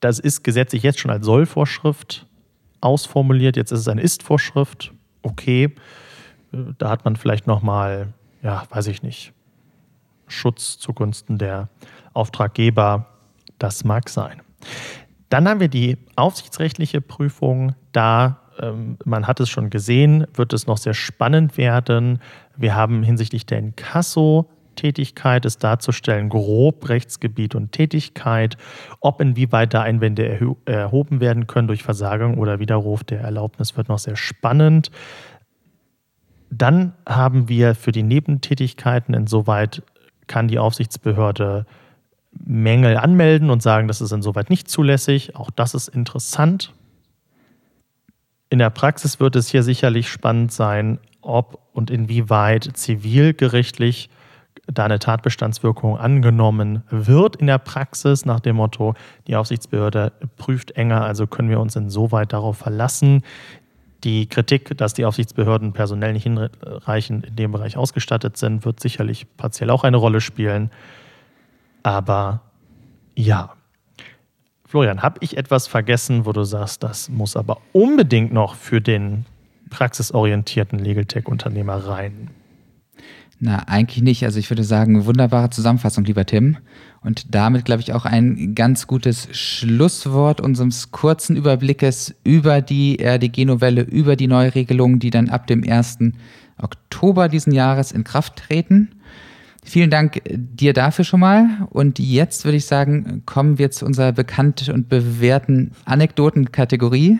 Das 0.00 0.18
ist 0.18 0.42
gesetzlich 0.42 0.82
jetzt 0.82 0.98
schon 0.98 1.12
als 1.12 1.24
Sollvorschrift 1.24 2.26
ausformuliert. 2.80 3.56
Jetzt 3.56 3.70
ist 3.70 3.80
es 3.80 3.88
eine 3.88 4.00
Ist-Vorschrift. 4.00 4.92
Okay, 5.22 5.72
da 6.78 6.90
hat 6.90 7.04
man 7.04 7.16
vielleicht 7.16 7.46
nochmal, 7.46 8.12
ja, 8.42 8.64
weiß 8.70 8.86
ich 8.88 9.02
nicht, 9.02 9.32
Schutz 10.26 10.78
zugunsten 10.78 11.38
der 11.38 11.68
Auftraggeber. 12.12 13.06
Das 13.58 13.84
mag 13.84 14.08
sein. 14.08 14.42
Dann 15.28 15.48
haben 15.48 15.60
wir 15.60 15.68
die 15.68 15.98
aufsichtsrechtliche 16.16 17.00
Prüfung. 17.00 17.74
Da, 17.92 18.40
ähm, 18.60 18.98
man 19.04 19.26
hat 19.26 19.40
es 19.40 19.48
schon 19.48 19.70
gesehen, 19.70 20.26
wird 20.34 20.52
es 20.52 20.66
noch 20.66 20.78
sehr 20.78 20.94
spannend 20.94 21.56
werden. 21.56 22.18
Wir 22.56 22.74
haben 22.74 23.02
hinsichtlich 23.02 23.46
der 23.46 23.58
Inkasso 23.58 24.48
Tätigkeit 24.76 25.44
ist 25.44 25.62
darzustellen, 25.64 26.28
grob 26.28 26.88
Rechtsgebiet 26.88 27.54
und 27.54 27.72
Tätigkeit, 27.72 28.56
ob 29.00 29.20
inwieweit 29.20 29.74
da 29.74 29.82
Einwände 29.82 30.26
erhoben 30.66 31.20
werden 31.20 31.46
können 31.46 31.68
durch 31.68 31.82
Versagung 31.82 32.38
oder 32.38 32.58
Widerruf 32.58 33.04
der 33.04 33.20
Erlaubnis 33.20 33.76
wird 33.76 33.88
noch 33.88 33.98
sehr 33.98 34.16
spannend. 34.16 34.90
Dann 36.54 36.92
haben 37.08 37.48
wir 37.48 37.74
für 37.74 37.92
die 37.92 38.02
Nebentätigkeiten, 38.02 39.14
insoweit 39.14 39.82
kann 40.26 40.48
die 40.48 40.58
Aufsichtsbehörde 40.58 41.64
Mängel 42.44 42.98
anmelden 42.98 43.48
und 43.48 43.62
sagen, 43.62 43.88
das 43.88 44.02
ist 44.02 44.12
insoweit 44.12 44.50
nicht 44.50 44.68
zulässig. 44.68 45.34
Auch 45.34 45.50
das 45.50 45.72
ist 45.72 45.88
interessant. 45.88 46.74
In 48.50 48.58
der 48.58 48.68
Praxis 48.68 49.18
wird 49.18 49.34
es 49.34 49.48
hier 49.48 49.62
sicherlich 49.62 50.10
spannend 50.10 50.52
sein, 50.52 50.98
ob 51.22 51.58
und 51.72 51.90
inwieweit 51.90 52.68
zivilgerichtlich 52.74 54.10
da 54.66 54.84
eine 54.84 54.98
Tatbestandswirkung 54.98 55.96
angenommen 55.96 56.82
wird 56.90 57.36
in 57.36 57.46
der 57.46 57.58
Praxis 57.58 58.26
nach 58.26 58.40
dem 58.40 58.56
Motto, 58.56 58.94
die 59.26 59.36
Aufsichtsbehörde 59.36 60.12
prüft 60.36 60.72
enger, 60.72 61.02
also 61.02 61.26
können 61.26 61.48
wir 61.48 61.60
uns 61.60 61.76
insoweit 61.76 62.32
darauf 62.32 62.58
verlassen. 62.58 63.22
Die 64.04 64.28
Kritik, 64.28 64.76
dass 64.76 64.94
die 64.94 65.04
Aufsichtsbehörden 65.04 65.72
personell 65.72 66.12
nicht 66.12 66.24
hinreichend 66.24 67.26
in 67.26 67.36
dem 67.36 67.52
Bereich 67.52 67.76
ausgestattet 67.76 68.36
sind, 68.36 68.64
wird 68.64 68.80
sicherlich 68.80 69.26
partiell 69.36 69.70
auch 69.70 69.84
eine 69.84 69.96
Rolle 69.96 70.20
spielen. 70.20 70.70
Aber 71.82 72.40
ja. 73.14 73.54
Florian, 74.66 75.02
habe 75.02 75.18
ich 75.20 75.36
etwas 75.36 75.66
vergessen, 75.66 76.26
wo 76.26 76.32
du 76.32 76.44
sagst, 76.44 76.82
das 76.82 77.08
muss 77.08 77.36
aber 77.36 77.58
unbedingt 77.72 78.32
noch 78.32 78.54
für 78.54 78.80
den 78.80 79.26
praxisorientierten 79.70 80.78
Legal 80.78 81.04
Tech-Unternehmer 81.04 81.86
rein? 81.86 82.30
Na, 83.44 83.64
eigentlich 83.66 84.04
nicht. 84.04 84.24
Also 84.24 84.38
ich 84.38 84.48
würde 84.50 84.62
sagen, 84.62 85.04
wunderbare 85.04 85.50
Zusammenfassung, 85.50 86.04
lieber 86.04 86.24
Tim. 86.24 86.58
Und 87.00 87.34
damit, 87.34 87.64
glaube 87.64 87.82
ich, 87.82 87.92
auch 87.92 88.04
ein 88.04 88.54
ganz 88.54 88.86
gutes 88.86 89.26
Schlusswort 89.32 90.40
unseres 90.40 90.92
kurzen 90.92 91.34
Überblickes 91.34 92.14
über 92.22 92.60
die 92.60 93.00
RDG-Novelle, 93.00 93.82
über 93.82 94.14
die 94.14 94.28
Neuregelungen, 94.28 95.00
die 95.00 95.10
dann 95.10 95.28
ab 95.28 95.48
dem 95.48 95.68
1. 95.68 96.12
Oktober 96.56 97.28
diesen 97.28 97.52
Jahres 97.52 97.90
in 97.90 98.04
Kraft 98.04 98.36
treten. 98.36 98.90
Vielen 99.64 99.90
Dank 99.90 100.22
dir 100.30 100.72
dafür 100.72 101.04
schon 101.04 101.18
mal. 101.18 101.66
Und 101.70 101.98
jetzt 101.98 102.44
würde 102.44 102.58
ich 102.58 102.66
sagen, 102.66 103.24
kommen 103.26 103.58
wir 103.58 103.72
zu 103.72 103.84
unserer 103.84 104.12
bekannt 104.12 104.68
und 104.68 104.88
bewährten 104.88 105.72
Anekdotenkategorie. 105.84 107.18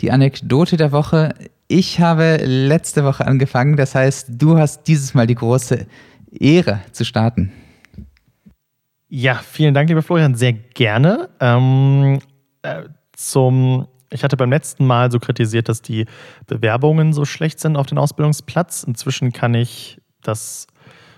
Die 0.00 0.10
Anekdote 0.10 0.76
der 0.76 0.90
Woche 0.90 1.36
ich 1.72 2.00
habe 2.00 2.36
letzte 2.36 3.02
Woche 3.02 3.26
angefangen, 3.26 3.76
das 3.76 3.94
heißt, 3.94 4.28
du 4.30 4.58
hast 4.58 4.84
dieses 4.84 5.14
Mal 5.14 5.26
die 5.26 5.34
große 5.34 5.86
Ehre 6.30 6.80
zu 6.92 7.04
starten. 7.04 7.50
Ja, 9.08 9.36
vielen 9.36 9.72
Dank, 9.72 9.88
lieber 9.88 10.02
Florian, 10.02 10.34
sehr 10.34 10.52
gerne. 10.52 11.30
Ähm, 11.40 12.18
äh, 12.60 12.84
zum, 13.12 13.88
ich 14.10 14.22
hatte 14.22 14.36
beim 14.36 14.50
letzten 14.50 14.86
Mal 14.86 15.10
so 15.10 15.18
kritisiert, 15.18 15.70
dass 15.70 15.80
die 15.80 16.04
Bewerbungen 16.46 17.14
so 17.14 17.24
schlecht 17.24 17.58
sind 17.58 17.76
auf 17.76 17.86
den 17.86 17.96
Ausbildungsplatz. 17.96 18.82
Inzwischen 18.82 19.32
kann 19.32 19.54
ich 19.54 19.98
das 20.20 20.66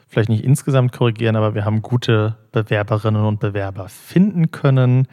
vielleicht 0.06 0.28
nicht 0.28 0.44
insgesamt 0.44 0.92
korrigieren, 0.92 1.34
aber 1.34 1.56
wir 1.56 1.64
haben 1.64 1.82
gute 1.82 2.36
Bewerberinnen 2.52 3.24
und 3.24 3.40
Bewerber 3.40 3.88
finden 3.88 4.52
können. 4.52 5.08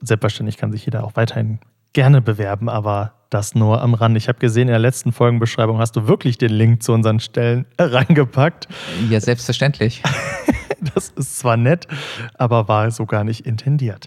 Selbstverständlich 0.00 0.56
kann 0.56 0.70
sich 0.70 0.84
jeder 0.84 1.02
auch 1.02 1.16
weiterhin 1.16 1.58
gerne 1.92 2.20
bewerben, 2.20 2.68
aber 2.68 3.14
das 3.30 3.54
nur 3.54 3.82
am 3.82 3.94
Rand. 3.94 4.16
Ich 4.16 4.28
habe 4.28 4.38
gesehen, 4.38 4.62
in 4.62 4.68
der 4.68 4.78
letzten 4.78 5.12
Folgenbeschreibung 5.12 5.78
hast 5.78 5.96
du 5.96 6.08
wirklich 6.08 6.38
den 6.38 6.50
Link 6.50 6.82
zu 6.82 6.92
unseren 6.92 7.20
Stellen 7.20 7.66
reingepackt. 7.78 8.68
Ja, 9.10 9.20
selbstverständlich. 9.20 10.02
das 10.94 11.10
ist 11.10 11.38
zwar 11.38 11.56
nett, 11.56 11.86
aber 12.34 12.68
war 12.68 12.90
so 12.90 13.06
gar 13.06 13.24
nicht 13.24 13.46
intendiert. 13.46 14.06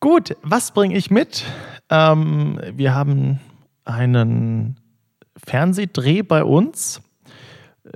Gut, 0.00 0.36
was 0.42 0.72
bringe 0.72 0.96
ich 0.96 1.10
mit? 1.10 1.44
Ähm, 1.90 2.60
wir 2.74 2.94
haben 2.94 3.38
einen 3.84 4.80
Fernsehdreh 5.36 6.22
bei 6.22 6.42
uns, 6.42 7.00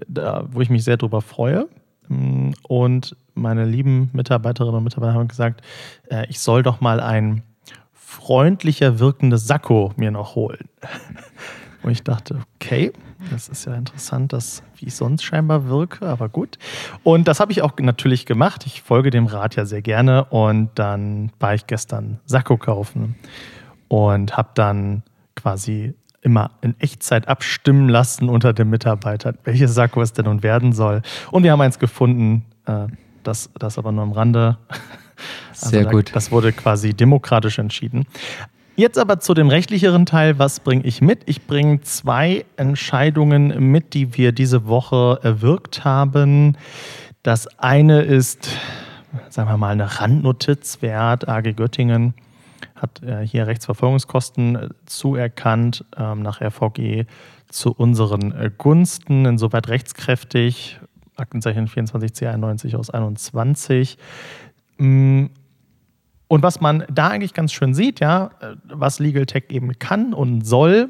da, 0.07 0.47
wo 0.51 0.61
ich 0.61 0.71
mich 0.71 0.85
sehr 0.85 0.97
drüber 0.97 1.21
freue. 1.21 1.69
Und 2.69 3.17
meine 3.35 3.65
lieben 3.65 4.11
Mitarbeiterinnen 4.13 4.77
und 4.77 4.85
Mitarbeiter 4.85 5.15
haben 5.15 5.29
gesagt, 5.29 5.63
äh, 6.09 6.27
ich 6.29 6.39
soll 6.39 6.63
doch 6.63 6.81
mal 6.81 7.01
ein 7.01 7.43
freundlicher 8.07 9.01
wirkendes 9.01 9.49
Sakko 9.49 9.93
mir 9.97 10.13
noch 10.13 10.37
holen. 10.37 10.69
Und 11.83 11.91
ich 11.91 12.05
dachte, 12.05 12.39
okay, 12.55 12.93
das 13.33 13.49
ist 13.49 13.67
ja 13.67 13.75
interessant, 13.75 14.33
dass, 14.33 14.63
wie 14.77 14.87
ich 14.87 14.95
sonst 14.95 15.25
scheinbar 15.25 15.69
wirke, 15.69 16.07
aber 16.07 16.29
gut. 16.29 16.57
Und 17.03 17.27
das 17.27 17.41
habe 17.41 17.51
ich 17.51 17.63
auch 17.63 17.73
natürlich 17.79 18.25
gemacht. 18.25 18.65
Ich 18.65 18.83
folge 18.83 19.11
dem 19.11 19.27
Rat 19.27 19.57
ja 19.57 19.65
sehr 19.67 19.83
gerne. 19.83 20.25
Und 20.27 20.71
dann 20.77 21.33
war 21.41 21.55
ich 21.55 21.67
gestern 21.67 22.21
Sakko 22.27 22.57
kaufen 22.57 23.17
und 23.89 24.37
habe 24.37 24.51
dann 24.55 25.03
quasi 25.35 25.95
immer 26.23 26.53
in 26.61 26.79
Echtzeit 26.79 27.27
abstimmen 27.27 27.89
lassen 27.89 28.29
unter 28.29 28.53
den 28.53 28.71
Mitarbeitern, 28.71 29.37
welches 29.43 29.75
Sakko 29.75 30.01
es 30.01 30.13
denn 30.13 30.27
nun 30.27 30.45
werden 30.45 30.73
soll. 30.73 31.03
Und 31.33 31.43
wir 31.43 31.51
haben 31.51 31.61
eins 31.61 31.81
gefunden, 31.81 32.45
äh, 32.67 32.87
das, 33.25 33.51
das 33.59 33.79
aber 33.79 33.91
nur 33.91 34.05
am 34.05 34.13
Rande. 34.13 34.59
Also 35.51 35.71
Sehr 35.71 35.85
da, 35.85 35.91
gut. 35.91 36.11
Das 36.15 36.31
wurde 36.31 36.53
quasi 36.53 36.95
demokratisch 36.95 37.59
entschieden. 37.59 38.07
Jetzt 38.77 38.99
aber 38.99 39.21
zu 39.21 39.33
dem 39.33 39.49
rechtlicheren 39.49 40.05
Teil. 40.05 40.39
Was 40.39 40.61
bringe 40.61 40.85
ich 40.85 41.01
mit? 41.01 41.23
Ich 41.25 41.47
bringe 41.47 41.81
zwei 41.81 42.45
Entscheidungen 42.57 43.73
mit, 43.73 43.95
die 43.95 44.17
wir 44.19 44.33
diese 44.33 44.67
Woche 44.67 45.19
erwirkt 45.23 45.85
haben. 45.85 46.59
Das 47.23 47.47
eine 47.59 48.03
ist, 48.03 48.51
sagen 49.31 49.49
wir 49.49 49.57
mal, 49.57 49.71
eine 49.71 49.99
Randnotiz 49.99 50.83
wert. 50.83 51.27
AG 51.27 51.55
Göttingen 51.55 52.13
hat 52.75 53.03
äh, 53.03 53.27
hier 53.27 53.47
Rechtsverfolgungskosten 53.47 54.57
äh, 54.57 54.69
zuerkannt 54.85 55.85
ähm, 55.97 56.21
nach 56.21 56.43
RVG 56.43 57.07
zu 57.49 57.73
unseren 57.73 58.33
äh, 58.33 58.51
Gunsten, 58.57 59.25
insoweit 59.25 59.69
rechtskräftig. 59.69 60.79
Aktenzeichen 61.17 61.67
24C91 61.67 62.77
aus 62.77 62.91
21. 62.91 63.97
Mm, 64.79 65.27
und 66.29 66.43
was 66.43 66.61
man 66.61 66.85
da 66.93 67.09
eigentlich 67.09 67.35
ganz 67.35 67.53
schön 67.53 67.73
sieht, 67.73 68.01
ja, 68.01 68.31
was 68.65 68.99
Legal 68.99 69.27
Tech 69.27 69.45
eben 69.51 69.79
kann 69.79 70.13
und 70.13 70.45
soll, 70.45 70.89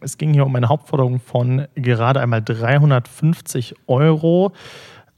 es 0.00 0.16
ging 0.16 0.32
hier 0.32 0.46
um 0.46 0.54
eine 0.54 0.68
Hauptforderung 0.68 1.18
von 1.18 1.66
gerade 1.74 2.20
einmal 2.20 2.40
350 2.40 3.74
Euro 3.88 4.52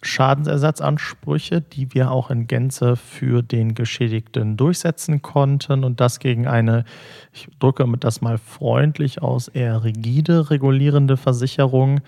Schadensersatzansprüche, 0.02 1.60
die 1.60 1.92
wir 1.92 2.12
auch 2.12 2.30
in 2.30 2.46
Gänze 2.46 2.96
für 2.96 3.42
den 3.42 3.74
Geschädigten 3.74 4.56
durchsetzen 4.56 5.22
konnten 5.22 5.82
und 5.84 6.00
das 6.00 6.20
gegen 6.20 6.46
eine, 6.46 6.84
ich 7.32 7.48
drücke 7.58 7.84
das 7.98 8.20
mal 8.20 8.38
freundlich 8.38 9.22
aus, 9.22 9.48
eher 9.48 9.82
rigide 9.82 10.50
regulierende 10.50 11.16
Versicherung. 11.16 12.00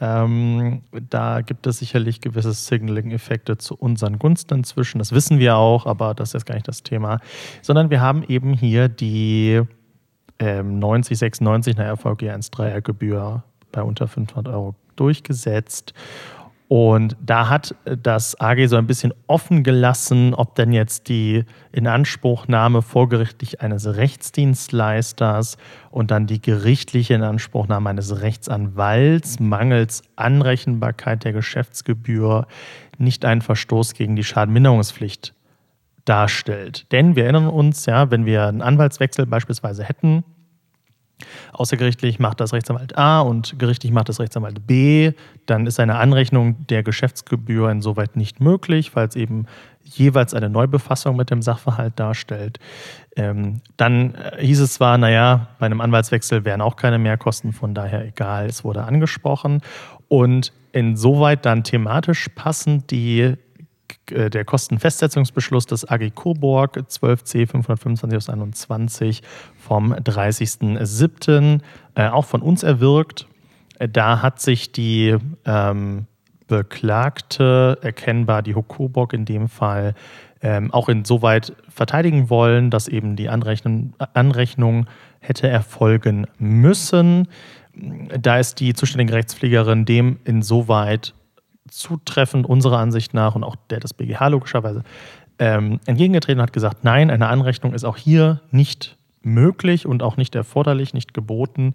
Ähm, 0.00 0.82
da 1.10 1.42
gibt 1.42 1.66
es 1.66 1.78
sicherlich 1.78 2.20
gewisse 2.20 2.52
Signaling-Effekte 2.52 3.58
zu 3.58 3.74
unseren 3.74 4.18
Gunsten 4.18 4.54
inzwischen. 4.54 4.98
Das 4.98 5.12
wissen 5.12 5.38
wir 5.38 5.56
auch, 5.56 5.84
aber 5.84 6.14
das 6.14 6.30
ist 6.30 6.32
jetzt 6.34 6.46
gar 6.46 6.54
nicht 6.54 6.68
das 6.68 6.82
Thema. 6.82 7.20
Sondern 7.60 7.90
wir 7.90 8.00
haben 8.00 8.22
eben 8.22 8.54
hier 8.54 8.88
die 8.88 9.60
ähm, 10.38 10.78
9096 10.78 11.78
einer 11.78 11.92
RVG 11.92 12.30
1.3er 12.30 12.80
Gebühr 12.80 13.44
bei 13.72 13.82
unter 13.82 14.08
500 14.08 14.48
Euro 14.52 14.74
durchgesetzt. 14.96 15.92
Und 16.72 17.16
da 17.20 17.48
hat 17.48 17.74
das 17.84 18.40
AG 18.40 18.68
so 18.68 18.76
ein 18.76 18.86
bisschen 18.86 19.12
offen 19.26 19.64
gelassen, 19.64 20.34
ob 20.34 20.54
denn 20.54 20.70
jetzt 20.72 21.08
die 21.08 21.44
Inanspruchnahme 21.72 22.80
vorgerichtlich 22.80 23.60
eines 23.60 23.96
Rechtsdienstleisters 23.96 25.56
und 25.90 26.12
dann 26.12 26.28
die 26.28 26.40
gerichtliche 26.40 27.14
Inanspruchnahme 27.14 27.90
eines 27.90 28.22
Rechtsanwalts 28.22 29.40
mangels 29.40 30.02
Anrechenbarkeit 30.14 31.24
der 31.24 31.32
Geschäftsgebühr 31.32 32.46
nicht 32.98 33.24
einen 33.24 33.42
Verstoß 33.42 33.94
gegen 33.94 34.14
die 34.14 34.22
Schadenminderungspflicht 34.22 35.34
darstellt. 36.04 36.86
Denn 36.92 37.16
wir 37.16 37.24
erinnern 37.24 37.48
uns, 37.48 37.86
ja, 37.86 38.12
wenn 38.12 38.26
wir 38.26 38.46
einen 38.46 38.62
Anwaltswechsel 38.62 39.26
beispielsweise 39.26 39.82
hätten, 39.82 40.22
Außergerichtlich 41.52 42.18
macht 42.18 42.40
das 42.40 42.52
Rechtsanwalt 42.52 42.96
A 42.96 43.20
und 43.20 43.58
gerichtlich 43.58 43.92
macht 43.92 44.08
das 44.08 44.20
Rechtsanwalt 44.20 44.66
B. 44.66 45.12
Dann 45.46 45.66
ist 45.66 45.80
eine 45.80 45.96
Anrechnung 45.96 46.66
der 46.68 46.82
Geschäftsgebühr 46.82 47.70
insoweit 47.70 48.16
nicht 48.16 48.40
möglich, 48.40 48.94
weil 48.94 49.08
es 49.08 49.16
eben 49.16 49.46
jeweils 49.84 50.34
eine 50.34 50.50
Neubefassung 50.50 51.16
mit 51.16 51.30
dem 51.30 51.42
Sachverhalt 51.42 51.98
darstellt. 51.98 52.58
Ähm, 53.16 53.60
dann 53.76 54.14
äh, 54.14 54.44
hieß 54.44 54.60
es 54.60 54.74
zwar, 54.74 54.98
naja, 54.98 55.48
bei 55.58 55.66
einem 55.66 55.80
Anwaltswechsel 55.80 56.44
wären 56.44 56.60
auch 56.60 56.76
keine 56.76 56.98
Mehrkosten, 56.98 57.52
von 57.52 57.74
daher 57.74 58.04
egal, 58.04 58.46
es 58.46 58.64
wurde 58.64 58.84
angesprochen. 58.84 59.62
Und 60.08 60.52
insoweit 60.72 61.44
dann 61.46 61.64
thematisch 61.64 62.28
passend 62.34 62.90
die 62.90 63.36
der 64.10 64.44
Kostenfestsetzungsbeschluss 64.44 65.66
des 65.66 65.88
AG 65.88 66.10
Coburg 66.14 66.76
12c 66.76 67.46
525 67.46 68.16
aus 68.16 68.28
21 68.28 69.22
vom 69.56 69.92
30.07. 69.92 71.60
Äh, 71.94 72.08
auch 72.08 72.24
von 72.24 72.42
uns 72.42 72.62
erwirkt. 72.62 73.26
Äh, 73.78 73.88
da 73.88 74.22
hat 74.22 74.40
sich 74.40 74.72
die 74.72 75.16
ähm, 75.44 76.06
Beklagte 76.46 77.78
erkennbar, 77.80 78.42
die 78.42 78.54
Coburg 78.54 79.12
in 79.12 79.24
dem 79.24 79.48
Fall, 79.48 79.94
ähm, 80.42 80.72
auch 80.72 80.88
insoweit 80.88 81.54
verteidigen 81.68 82.30
wollen, 82.30 82.70
dass 82.70 82.88
eben 82.88 83.14
die 83.14 83.28
Anrechnung, 83.28 83.94
Anrechnung 84.14 84.86
hätte 85.20 85.48
erfolgen 85.48 86.26
müssen. 86.38 87.28
Da 87.74 88.38
ist 88.38 88.58
die 88.58 88.74
zuständige 88.74 89.14
Rechtspflegerin 89.14 89.84
dem 89.84 90.18
insoweit 90.24 91.14
zutreffend 91.70 92.46
unserer 92.46 92.78
Ansicht 92.78 93.14
nach 93.14 93.34
und 93.34 93.44
auch 93.44 93.56
der 93.70 93.80
des 93.80 93.94
BGH 93.94 94.28
logischerweise 94.28 94.82
ähm, 95.40 95.80
entgegengetreten 95.86 96.42
hat 96.42 96.52
gesagt, 96.52 96.84
nein, 96.84 97.10
eine 97.10 97.28
Anrechnung 97.28 97.72
ist 97.72 97.84
auch 97.84 97.96
hier 97.96 98.42
nicht 98.50 98.98
möglich 99.22 99.86
und 99.86 100.02
auch 100.02 100.16
nicht 100.16 100.34
erforderlich, 100.34 100.92
nicht 100.92 101.14
geboten. 101.14 101.74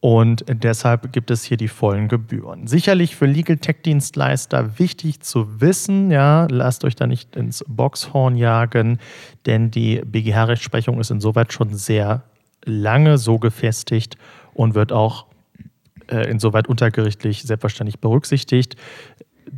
Und 0.00 0.44
deshalb 0.48 1.12
gibt 1.12 1.30
es 1.30 1.44
hier 1.44 1.58
die 1.58 1.68
vollen 1.68 2.08
Gebühren. 2.08 2.66
Sicherlich 2.66 3.16
für 3.16 3.26
Legal 3.26 3.58
Tech 3.58 3.82
Dienstleister 3.84 4.78
wichtig 4.78 5.20
zu 5.20 5.60
wissen, 5.60 6.10
ja, 6.10 6.46
lasst 6.50 6.84
euch 6.84 6.96
da 6.96 7.06
nicht 7.06 7.36
ins 7.36 7.64
Boxhorn 7.68 8.36
jagen, 8.36 8.98
denn 9.44 9.70
die 9.70 10.00
BGH-Rechtsprechung 10.04 11.00
ist 11.00 11.10
insoweit 11.10 11.52
schon 11.52 11.74
sehr 11.74 12.22
lange 12.64 13.18
so 13.18 13.38
gefestigt 13.38 14.16
und 14.54 14.74
wird 14.74 14.92
auch 14.92 15.26
insoweit 16.10 16.68
untergerichtlich 16.68 17.42
selbstverständlich 17.42 18.00
berücksichtigt. 18.00 18.76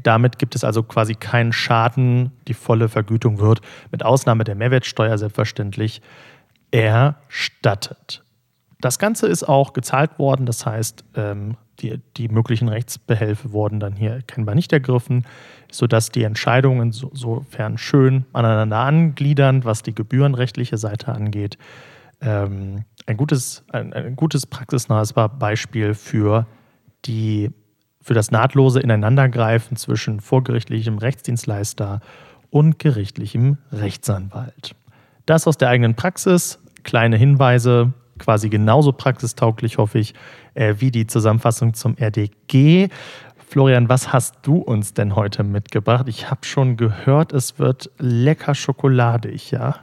Damit 0.02 0.38
gibt 0.38 0.54
es 0.54 0.64
also 0.64 0.82
quasi 0.82 1.14
keinen 1.14 1.52
Schaden. 1.52 2.32
Die 2.48 2.54
volle 2.54 2.88
Vergütung 2.88 3.38
wird 3.38 3.60
mit 3.90 4.04
Ausnahme 4.04 4.44
der 4.44 4.54
Mehrwertsteuer 4.54 5.18
selbstverständlich 5.18 6.00
erstattet. 6.70 8.22
Das 8.80 8.98
Ganze 8.98 9.28
ist 9.28 9.44
auch 9.44 9.74
gezahlt 9.74 10.18
worden, 10.18 10.44
das 10.44 10.66
heißt, 10.66 11.04
ähm, 11.14 11.56
die, 11.80 12.00
die 12.16 12.28
möglichen 12.28 12.68
Rechtsbehelfe 12.68 13.52
wurden 13.52 13.80
dann 13.80 13.94
hier 13.94 14.10
erkennbar 14.10 14.54
nicht 14.54 14.72
ergriffen, 14.72 15.24
sodass 15.70 16.10
die 16.10 16.24
Entscheidungen 16.24 16.92
insofern 16.92 17.78
schön 17.78 18.24
aneinander 18.32 18.78
angliedern, 18.78 19.64
was 19.64 19.82
die 19.82 19.94
gebührenrechtliche 19.94 20.78
Seite 20.78 21.12
angeht, 21.12 21.58
ähm, 22.22 22.84
ein 23.06 23.16
gutes, 23.16 23.64
ein, 23.72 23.92
ein 23.92 24.16
gutes 24.16 24.46
praxisnahes 24.46 25.12
Beispiel 25.12 25.94
für, 25.94 26.46
die, 27.04 27.50
für 28.00 28.14
das 28.14 28.30
nahtlose 28.30 28.80
Ineinandergreifen 28.80 29.76
zwischen 29.76 30.20
vorgerichtlichem 30.20 30.98
Rechtsdienstleister 30.98 32.00
und 32.50 32.78
gerichtlichem 32.78 33.58
Rechtsanwalt. 33.72 34.74
Das 35.26 35.46
aus 35.46 35.56
der 35.56 35.68
eigenen 35.68 35.94
Praxis, 35.94 36.58
kleine 36.84 37.16
Hinweise, 37.16 37.92
quasi 38.18 38.48
genauso 38.48 38.92
praxistauglich, 38.92 39.78
hoffe 39.78 39.98
ich, 39.98 40.14
äh, 40.54 40.76
wie 40.78 40.90
die 40.90 41.06
Zusammenfassung 41.06 41.74
zum 41.74 41.96
RDG. 41.96 42.88
Florian, 43.48 43.88
was 43.88 44.12
hast 44.12 44.36
du 44.42 44.56
uns 44.58 44.94
denn 44.94 45.16
heute 45.16 45.44
mitgebracht? 45.44 46.06
Ich 46.08 46.30
habe 46.30 46.44
schon 46.44 46.76
gehört, 46.76 47.32
es 47.32 47.58
wird 47.58 47.90
lecker 47.98 48.54
schokoladig, 48.54 49.50
ja? 49.50 49.76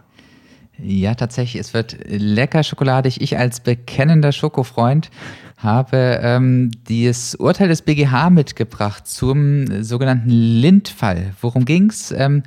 Ja, 0.82 1.16
tatsächlich, 1.16 1.60
es 1.60 1.74
wird 1.74 1.98
lecker 2.08 2.64
schokoladig. 2.64 3.22
Ich 3.22 3.38
als 3.38 3.60
bekennender 3.60 4.32
Schokofreund 4.32 5.10
habe 5.58 6.20
ähm, 6.24 6.72
das 6.88 7.36
Urteil 7.36 7.68
des 7.68 7.82
BGH 7.82 8.30
mitgebracht 8.30 9.08
zum 9.08 9.84
sogenannten 9.84 10.30
Lind-Fall. 10.30 11.34
Worum 11.42 11.66
ging's? 11.66 12.12
Ähm, 12.12 12.44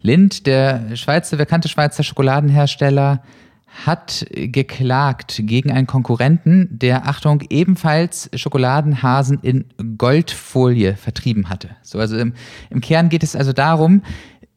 Lind, 0.00 0.46
der 0.46 0.96
Schweizer, 0.96 1.36
bekannte 1.36 1.68
Schweizer 1.68 2.02
Schokoladenhersteller, 2.02 3.22
hat 3.86 4.26
geklagt 4.30 5.40
gegen 5.44 5.72
einen 5.72 5.86
Konkurrenten, 5.86 6.68
der, 6.70 7.08
Achtung, 7.08 7.42
ebenfalls 7.48 8.28
Schokoladenhasen 8.34 9.38
in 9.40 9.64
Goldfolie 9.96 10.94
vertrieben 10.94 11.48
hatte. 11.48 11.70
So, 11.82 11.98
also 11.98 12.18
im, 12.18 12.34
im 12.68 12.80
Kern 12.80 13.08
geht 13.08 13.22
es 13.22 13.34
also 13.34 13.52
darum, 13.52 14.02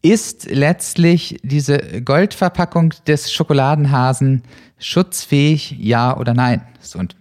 ist 0.05 0.51
letztlich 0.51 1.39
diese 1.41 1.79
Goldverpackung 2.03 2.93
des 3.07 3.33
Schokoladenhasen 3.33 4.43
schutzfähig, 4.77 5.75
ja 5.79 6.15
oder 6.15 6.35
nein? 6.35 6.61
Und 6.93 7.15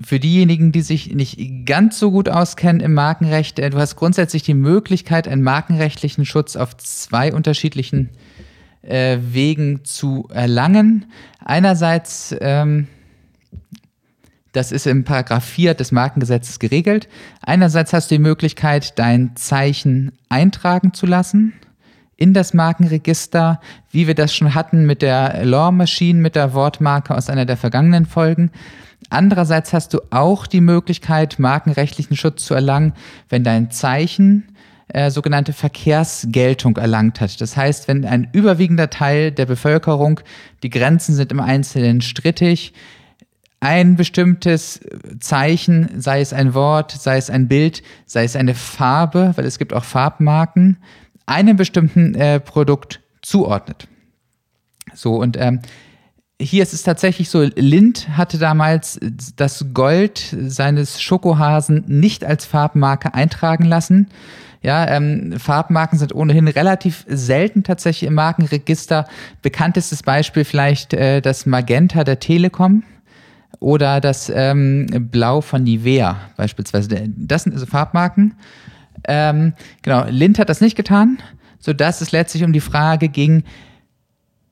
für 0.00 0.20
diejenigen, 0.20 0.70
die 0.70 0.82
sich 0.82 1.12
nicht 1.12 1.66
ganz 1.66 1.98
so 1.98 2.12
gut 2.12 2.28
auskennen 2.28 2.80
im 2.80 2.94
Markenrecht, 2.94 3.58
äh, 3.58 3.70
du 3.70 3.78
hast 3.78 3.96
grundsätzlich 3.96 4.44
die 4.44 4.54
Möglichkeit, 4.54 5.26
einen 5.26 5.42
markenrechtlichen 5.42 6.24
Schutz 6.24 6.54
auf 6.54 6.76
zwei 6.76 7.32
unterschiedlichen 7.32 8.10
äh, 8.82 9.18
Wegen 9.20 9.84
zu 9.84 10.28
erlangen. 10.32 11.06
Einerseits 11.44 12.36
ähm, 12.40 12.86
das 14.54 14.72
ist 14.72 14.86
im 14.86 15.04
Paragraph 15.04 15.44
4 15.44 15.74
des 15.74 15.92
Markengesetzes 15.92 16.58
geregelt. 16.58 17.08
Einerseits 17.42 17.92
hast 17.92 18.10
du 18.10 18.14
die 18.14 18.22
Möglichkeit, 18.22 18.98
dein 18.98 19.34
Zeichen 19.36 20.12
eintragen 20.28 20.94
zu 20.94 21.06
lassen 21.06 21.52
in 22.16 22.32
das 22.32 22.54
Markenregister, 22.54 23.60
wie 23.90 24.06
wir 24.06 24.14
das 24.14 24.34
schon 24.34 24.54
hatten 24.54 24.86
mit 24.86 25.02
der 25.02 25.44
Law 25.44 25.72
Machine, 25.72 26.20
mit 26.20 26.36
der 26.36 26.54
Wortmarke 26.54 27.14
aus 27.16 27.28
einer 27.28 27.44
der 27.44 27.56
vergangenen 27.56 28.06
Folgen. 28.06 28.52
Andererseits 29.10 29.72
hast 29.72 29.92
du 29.92 30.00
auch 30.10 30.46
die 30.46 30.60
Möglichkeit, 30.60 31.40
markenrechtlichen 31.40 32.16
Schutz 32.16 32.44
zu 32.44 32.54
erlangen, 32.54 32.92
wenn 33.28 33.42
dein 33.42 33.72
Zeichen 33.72 34.54
äh, 34.86 35.10
sogenannte 35.10 35.52
Verkehrsgeltung 35.52 36.76
erlangt 36.76 37.20
hat. 37.20 37.40
Das 37.40 37.56
heißt, 37.56 37.88
wenn 37.88 38.04
ein 38.04 38.28
überwiegender 38.32 38.88
Teil 38.88 39.32
der 39.32 39.46
Bevölkerung, 39.46 40.20
die 40.62 40.70
Grenzen 40.70 41.14
sind 41.14 41.32
im 41.32 41.40
Einzelnen 41.40 42.00
strittig, 42.00 42.72
ein 43.64 43.96
bestimmtes 43.96 44.80
Zeichen, 45.20 45.88
sei 45.96 46.20
es 46.20 46.34
ein 46.34 46.52
Wort, 46.52 46.92
sei 46.92 47.16
es 47.16 47.30
ein 47.30 47.48
Bild, 47.48 47.82
sei 48.04 48.24
es 48.24 48.36
eine 48.36 48.54
Farbe, 48.54 49.32
weil 49.36 49.46
es 49.46 49.58
gibt 49.58 49.72
auch 49.72 49.84
Farbmarken, 49.84 50.76
einem 51.24 51.56
bestimmten 51.56 52.14
äh, 52.14 52.40
Produkt 52.40 53.00
zuordnet. 53.22 53.88
So, 54.92 55.14
und 55.16 55.38
ähm, 55.40 55.60
hier 56.38 56.62
ist 56.62 56.74
es 56.74 56.82
tatsächlich 56.82 57.30
so, 57.30 57.40
Lind 57.40 58.10
hatte 58.14 58.36
damals 58.36 59.00
das 59.34 59.64
Gold 59.72 60.36
seines 60.46 61.00
Schokohasen 61.00 61.84
nicht 61.86 62.22
als 62.22 62.44
Farbmarke 62.44 63.14
eintragen 63.14 63.64
lassen. 63.64 64.08
Ja, 64.60 64.86
ähm, 64.88 65.38
Farbmarken 65.38 65.98
sind 65.98 66.14
ohnehin 66.14 66.48
relativ 66.48 67.06
selten 67.08 67.64
tatsächlich 67.64 68.08
im 68.08 68.14
Markenregister. 68.14 69.06
Bekanntestes 69.40 70.02
Beispiel 70.02 70.44
vielleicht 70.44 70.92
äh, 70.92 71.22
das 71.22 71.46
Magenta 71.46 72.04
der 72.04 72.18
Telekom 72.18 72.82
oder 73.64 74.02
das 74.02 74.30
ähm, 74.34 74.86
Blau 75.10 75.40
von 75.40 75.64
Nivea 75.64 76.20
beispielsweise. 76.36 77.08
Das 77.16 77.44
sind 77.44 77.54
also 77.54 77.64
Farbmarken. 77.64 78.34
Ähm, 79.08 79.54
genau, 79.80 80.04
Lind 80.10 80.38
hat 80.38 80.50
das 80.50 80.60
nicht 80.60 80.76
getan, 80.76 81.18
sodass 81.58 82.02
es 82.02 82.12
letztlich 82.12 82.44
um 82.44 82.52
die 82.52 82.60
Frage 82.60 83.08
ging, 83.08 83.42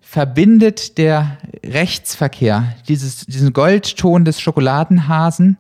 verbindet 0.01 0.97
der 0.97 1.37
Rechtsverkehr 1.65 2.75
dieses, 2.89 3.27
diesen 3.27 3.53
Goldton 3.53 4.25
des 4.25 4.41
Schokoladenhasen 4.41 5.59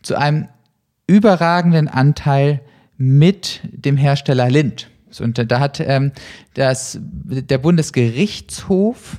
zu 0.00 0.16
einem 0.16 0.48
überragenden 1.06 1.88
Anteil 1.88 2.62
mit 2.96 3.60
dem 3.64 3.98
Hersteller 3.98 4.48
Lind. 4.48 4.88
Und 5.20 5.50
da 5.50 5.60
hat 5.60 5.78
ähm, 5.78 6.12
das, 6.54 6.98
der 7.02 7.58
Bundesgerichtshof 7.58 9.18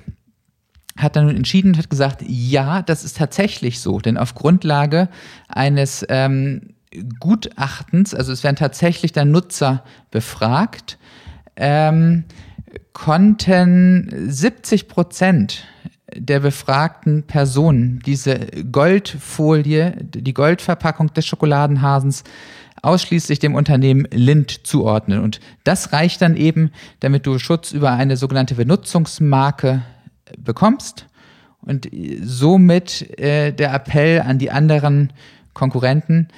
hat 0.98 1.16
dann 1.16 1.30
entschieden 1.30 1.72
und 1.72 1.78
hat 1.78 1.90
gesagt, 1.90 2.24
ja, 2.26 2.82
das 2.82 3.04
ist 3.04 3.18
tatsächlich 3.18 3.80
so, 3.80 4.00
denn 4.00 4.18
auf 4.18 4.34
Grundlage 4.34 5.10
eines 5.48 6.06
ähm, 6.10 6.74
Gutachtens, 7.20 8.14
also 8.14 8.32
es 8.32 8.44
werden 8.44 8.56
tatsächlich 8.56 9.12
dann 9.12 9.32
Nutzer 9.32 9.84
befragt, 10.12 10.98
ähm, 11.58 12.24
konnten 12.94 14.30
70 14.30 14.88
Prozent 14.88 15.66
der 16.16 16.40
befragten 16.40 17.24
Personen 17.24 18.00
diese 18.06 18.40
Goldfolie, 18.72 19.98
die 20.02 20.34
Goldverpackung 20.34 21.14
des 21.14 21.26
Schokoladenhasens 21.26 22.24
ausschließlich 22.82 23.40
dem 23.40 23.56
Unternehmen 23.56 24.08
Lind 24.12 24.68
zuordnen. 24.68 25.20
Und 25.20 25.40
das 25.64 25.92
reicht 25.92 26.22
dann 26.22 26.38
eben, 26.38 26.72
damit 27.00 27.26
du 27.26 27.40
Schutz 27.40 27.72
über 27.72 27.92
eine 27.92 28.16
sogenannte 28.16 28.56
Benutzungsmarke 28.56 29.82
bekommst 30.38 31.08
und 31.62 31.90
somit 32.22 33.20
äh, 33.20 33.52
der 33.52 33.74
Appell 33.74 34.22
an 34.22 34.40
die 34.40 34.52
anderen 34.52 35.14
Konkurrenten, 35.54 36.30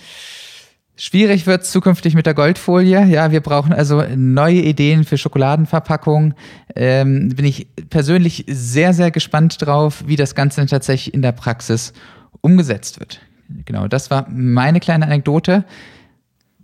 Schwierig 1.00 1.46
wird 1.46 1.62
es 1.62 1.72
zukünftig 1.72 2.16
mit 2.16 2.26
der 2.26 2.34
Goldfolie. 2.34 3.06
Ja, 3.06 3.32
wir 3.32 3.42
brauchen 3.42 3.72
also 3.72 4.04
neue 4.16 4.62
Ideen 4.62 5.04
für 5.04 5.20
Schokoladenverpackungen. 5.20 6.34
Ähm, 6.76 7.30
bin 7.36 7.46
ich 7.46 7.68
persönlich 7.92 8.46
sehr, 8.48 8.96
sehr 8.96 9.12
gespannt 9.12 9.58
drauf, 9.62 10.04
wie 10.08 10.16
das 10.16 10.34
Ganze 10.34 10.66
tatsächlich 10.66 11.14
in 11.14 11.22
der 11.22 11.34
Praxis 11.34 11.94
umgesetzt 12.42 13.00
wird. 13.00 13.22
Genau, 13.66 13.88
das 13.88 14.10
war 14.10 14.26
meine 14.28 14.80
kleine 14.80 15.06
Anekdote. 15.06 15.66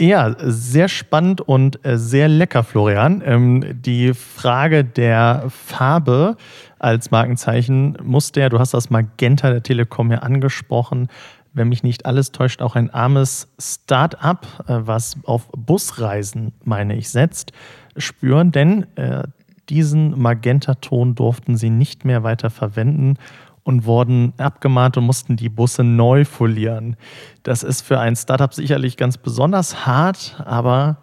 Ja, 0.04 0.36
sehr 0.38 0.90
spannend 0.90 1.40
und 1.40 1.86
äh, 1.86 1.98
sehr 1.98 2.28
lecker, 2.28 2.66
Florian. 2.66 3.24
Ähm, 3.26 3.64
die 3.82 4.14
Frage 4.14 4.84
der 4.84 5.46
Farbe 5.48 6.36
als 6.78 7.10
Markenzeichen 7.10 7.98
musste 8.04 8.42
ja, 8.42 8.50
du 8.50 8.60
hast 8.60 8.74
das 8.74 8.90
Magenta 8.90 9.50
der 9.50 9.64
Telekom 9.64 10.12
ja 10.12 10.18
angesprochen, 10.18 11.08
wenn 11.54 11.70
mich 11.70 11.84
nicht 11.84 12.06
alles 12.06 12.34
täuscht, 12.34 12.62
auch 12.62 12.76
ein 12.76 12.90
armes 12.90 13.48
Start-up, 13.58 14.46
äh, 14.68 14.80
was 14.82 15.16
auf 15.24 15.48
Busreisen, 15.56 16.52
meine 16.66 16.98
ich, 16.98 17.08
setzt, 17.08 17.54
spüren, 17.96 18.52
denn 18.52 18.86
äh, 18.98 19.24
diesen 19.70 20.20
Magentaton 20.22 21.16
durften 21.16 21.56
sie 21.56 21.70
nicht 21.70 22.04
mehr 22.04 22.24
weiter 22.24 22.50
verwenden 22.50 23.16
und 23.64 23.86
wurden 23.86 24.34
abgemahnt 24.38 24.98
und 24.98 25.06
mussten 25.06 25.36
die 25.36 25.50
Busse 25.50 25.84
neu 25.84 26.26
folieren. 26.26 26.96
Das 27.44 27.64
ist 27.64 27.82
für 27.82 28.00
ein 28.00 28.16
Startup 28.16 28.54
sicherlich 28.54 28.98
ganz 28.98 29.18
besonders 29.18 29.86
hart, 29.86 30.42
aber 30.46 30.98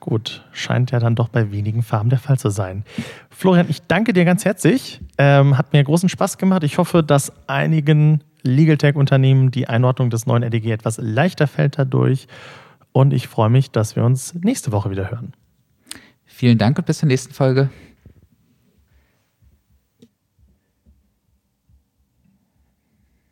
gut, 0.00 0.44
scheint 0.52 0.90
ja 0.90 0.98
dann 0.98 1.14
doch 1.14 1.28
bei 1.28 1.52
wenigen 1.52 1.82
Farben 1.82 2.10
der 2.10 2.18
Fall 2.18 2.38
zu 2.38 2.50
sein. 2.50 2.84
Florian, 3.30 3.66
ich 3.68 3.82
danke 3.82 4.12
dir 4.12 4.24
ganz 4.24 4.44
herzlich. 4.44 5.00
Ähm, 5.16 5.56
hat 5.56 5.72
mir 5.72 5.82
großen 5.82 6.08
Spaß 6.08 6.38
gemacht. 6.38 6.64
Ich 6.64 6.78
hoffe, 6.78 7.02
dass 7.02 7.32
einigen 7.48 8.22
Legal 8.42 8.76
Tech-Unternehmen 8.76 9.52
die 9.52 9.68
Einordnung 9.68 10.10
des 10.10 10.26
neuen 10.26 10.42
RDG 10.42 10.72
etwas 10.72 10.98
leichter 10.98 11.46
fällt 11.46 11.78
dadurch. 11.78 12.26
Und 12.90 13.12
ich 13.12 13.28
freue 13.28 13.48
mich, 13.48 13.70
dass 13.70 13.94
wir 13.96 14.04
uns 14.04 14.34
nächste 14.34 14.72
Woche 14.72 14.90
wieder 14.90 15.10
hören. 15.10 15.32
Vielen 16.24 16.58
Dank 16.58 16.78
und 16.78 16.86
bis 16.86 16.98
zur 16.98 17.06
nächsten 17.06 17.32
Folge. 17.32 17.70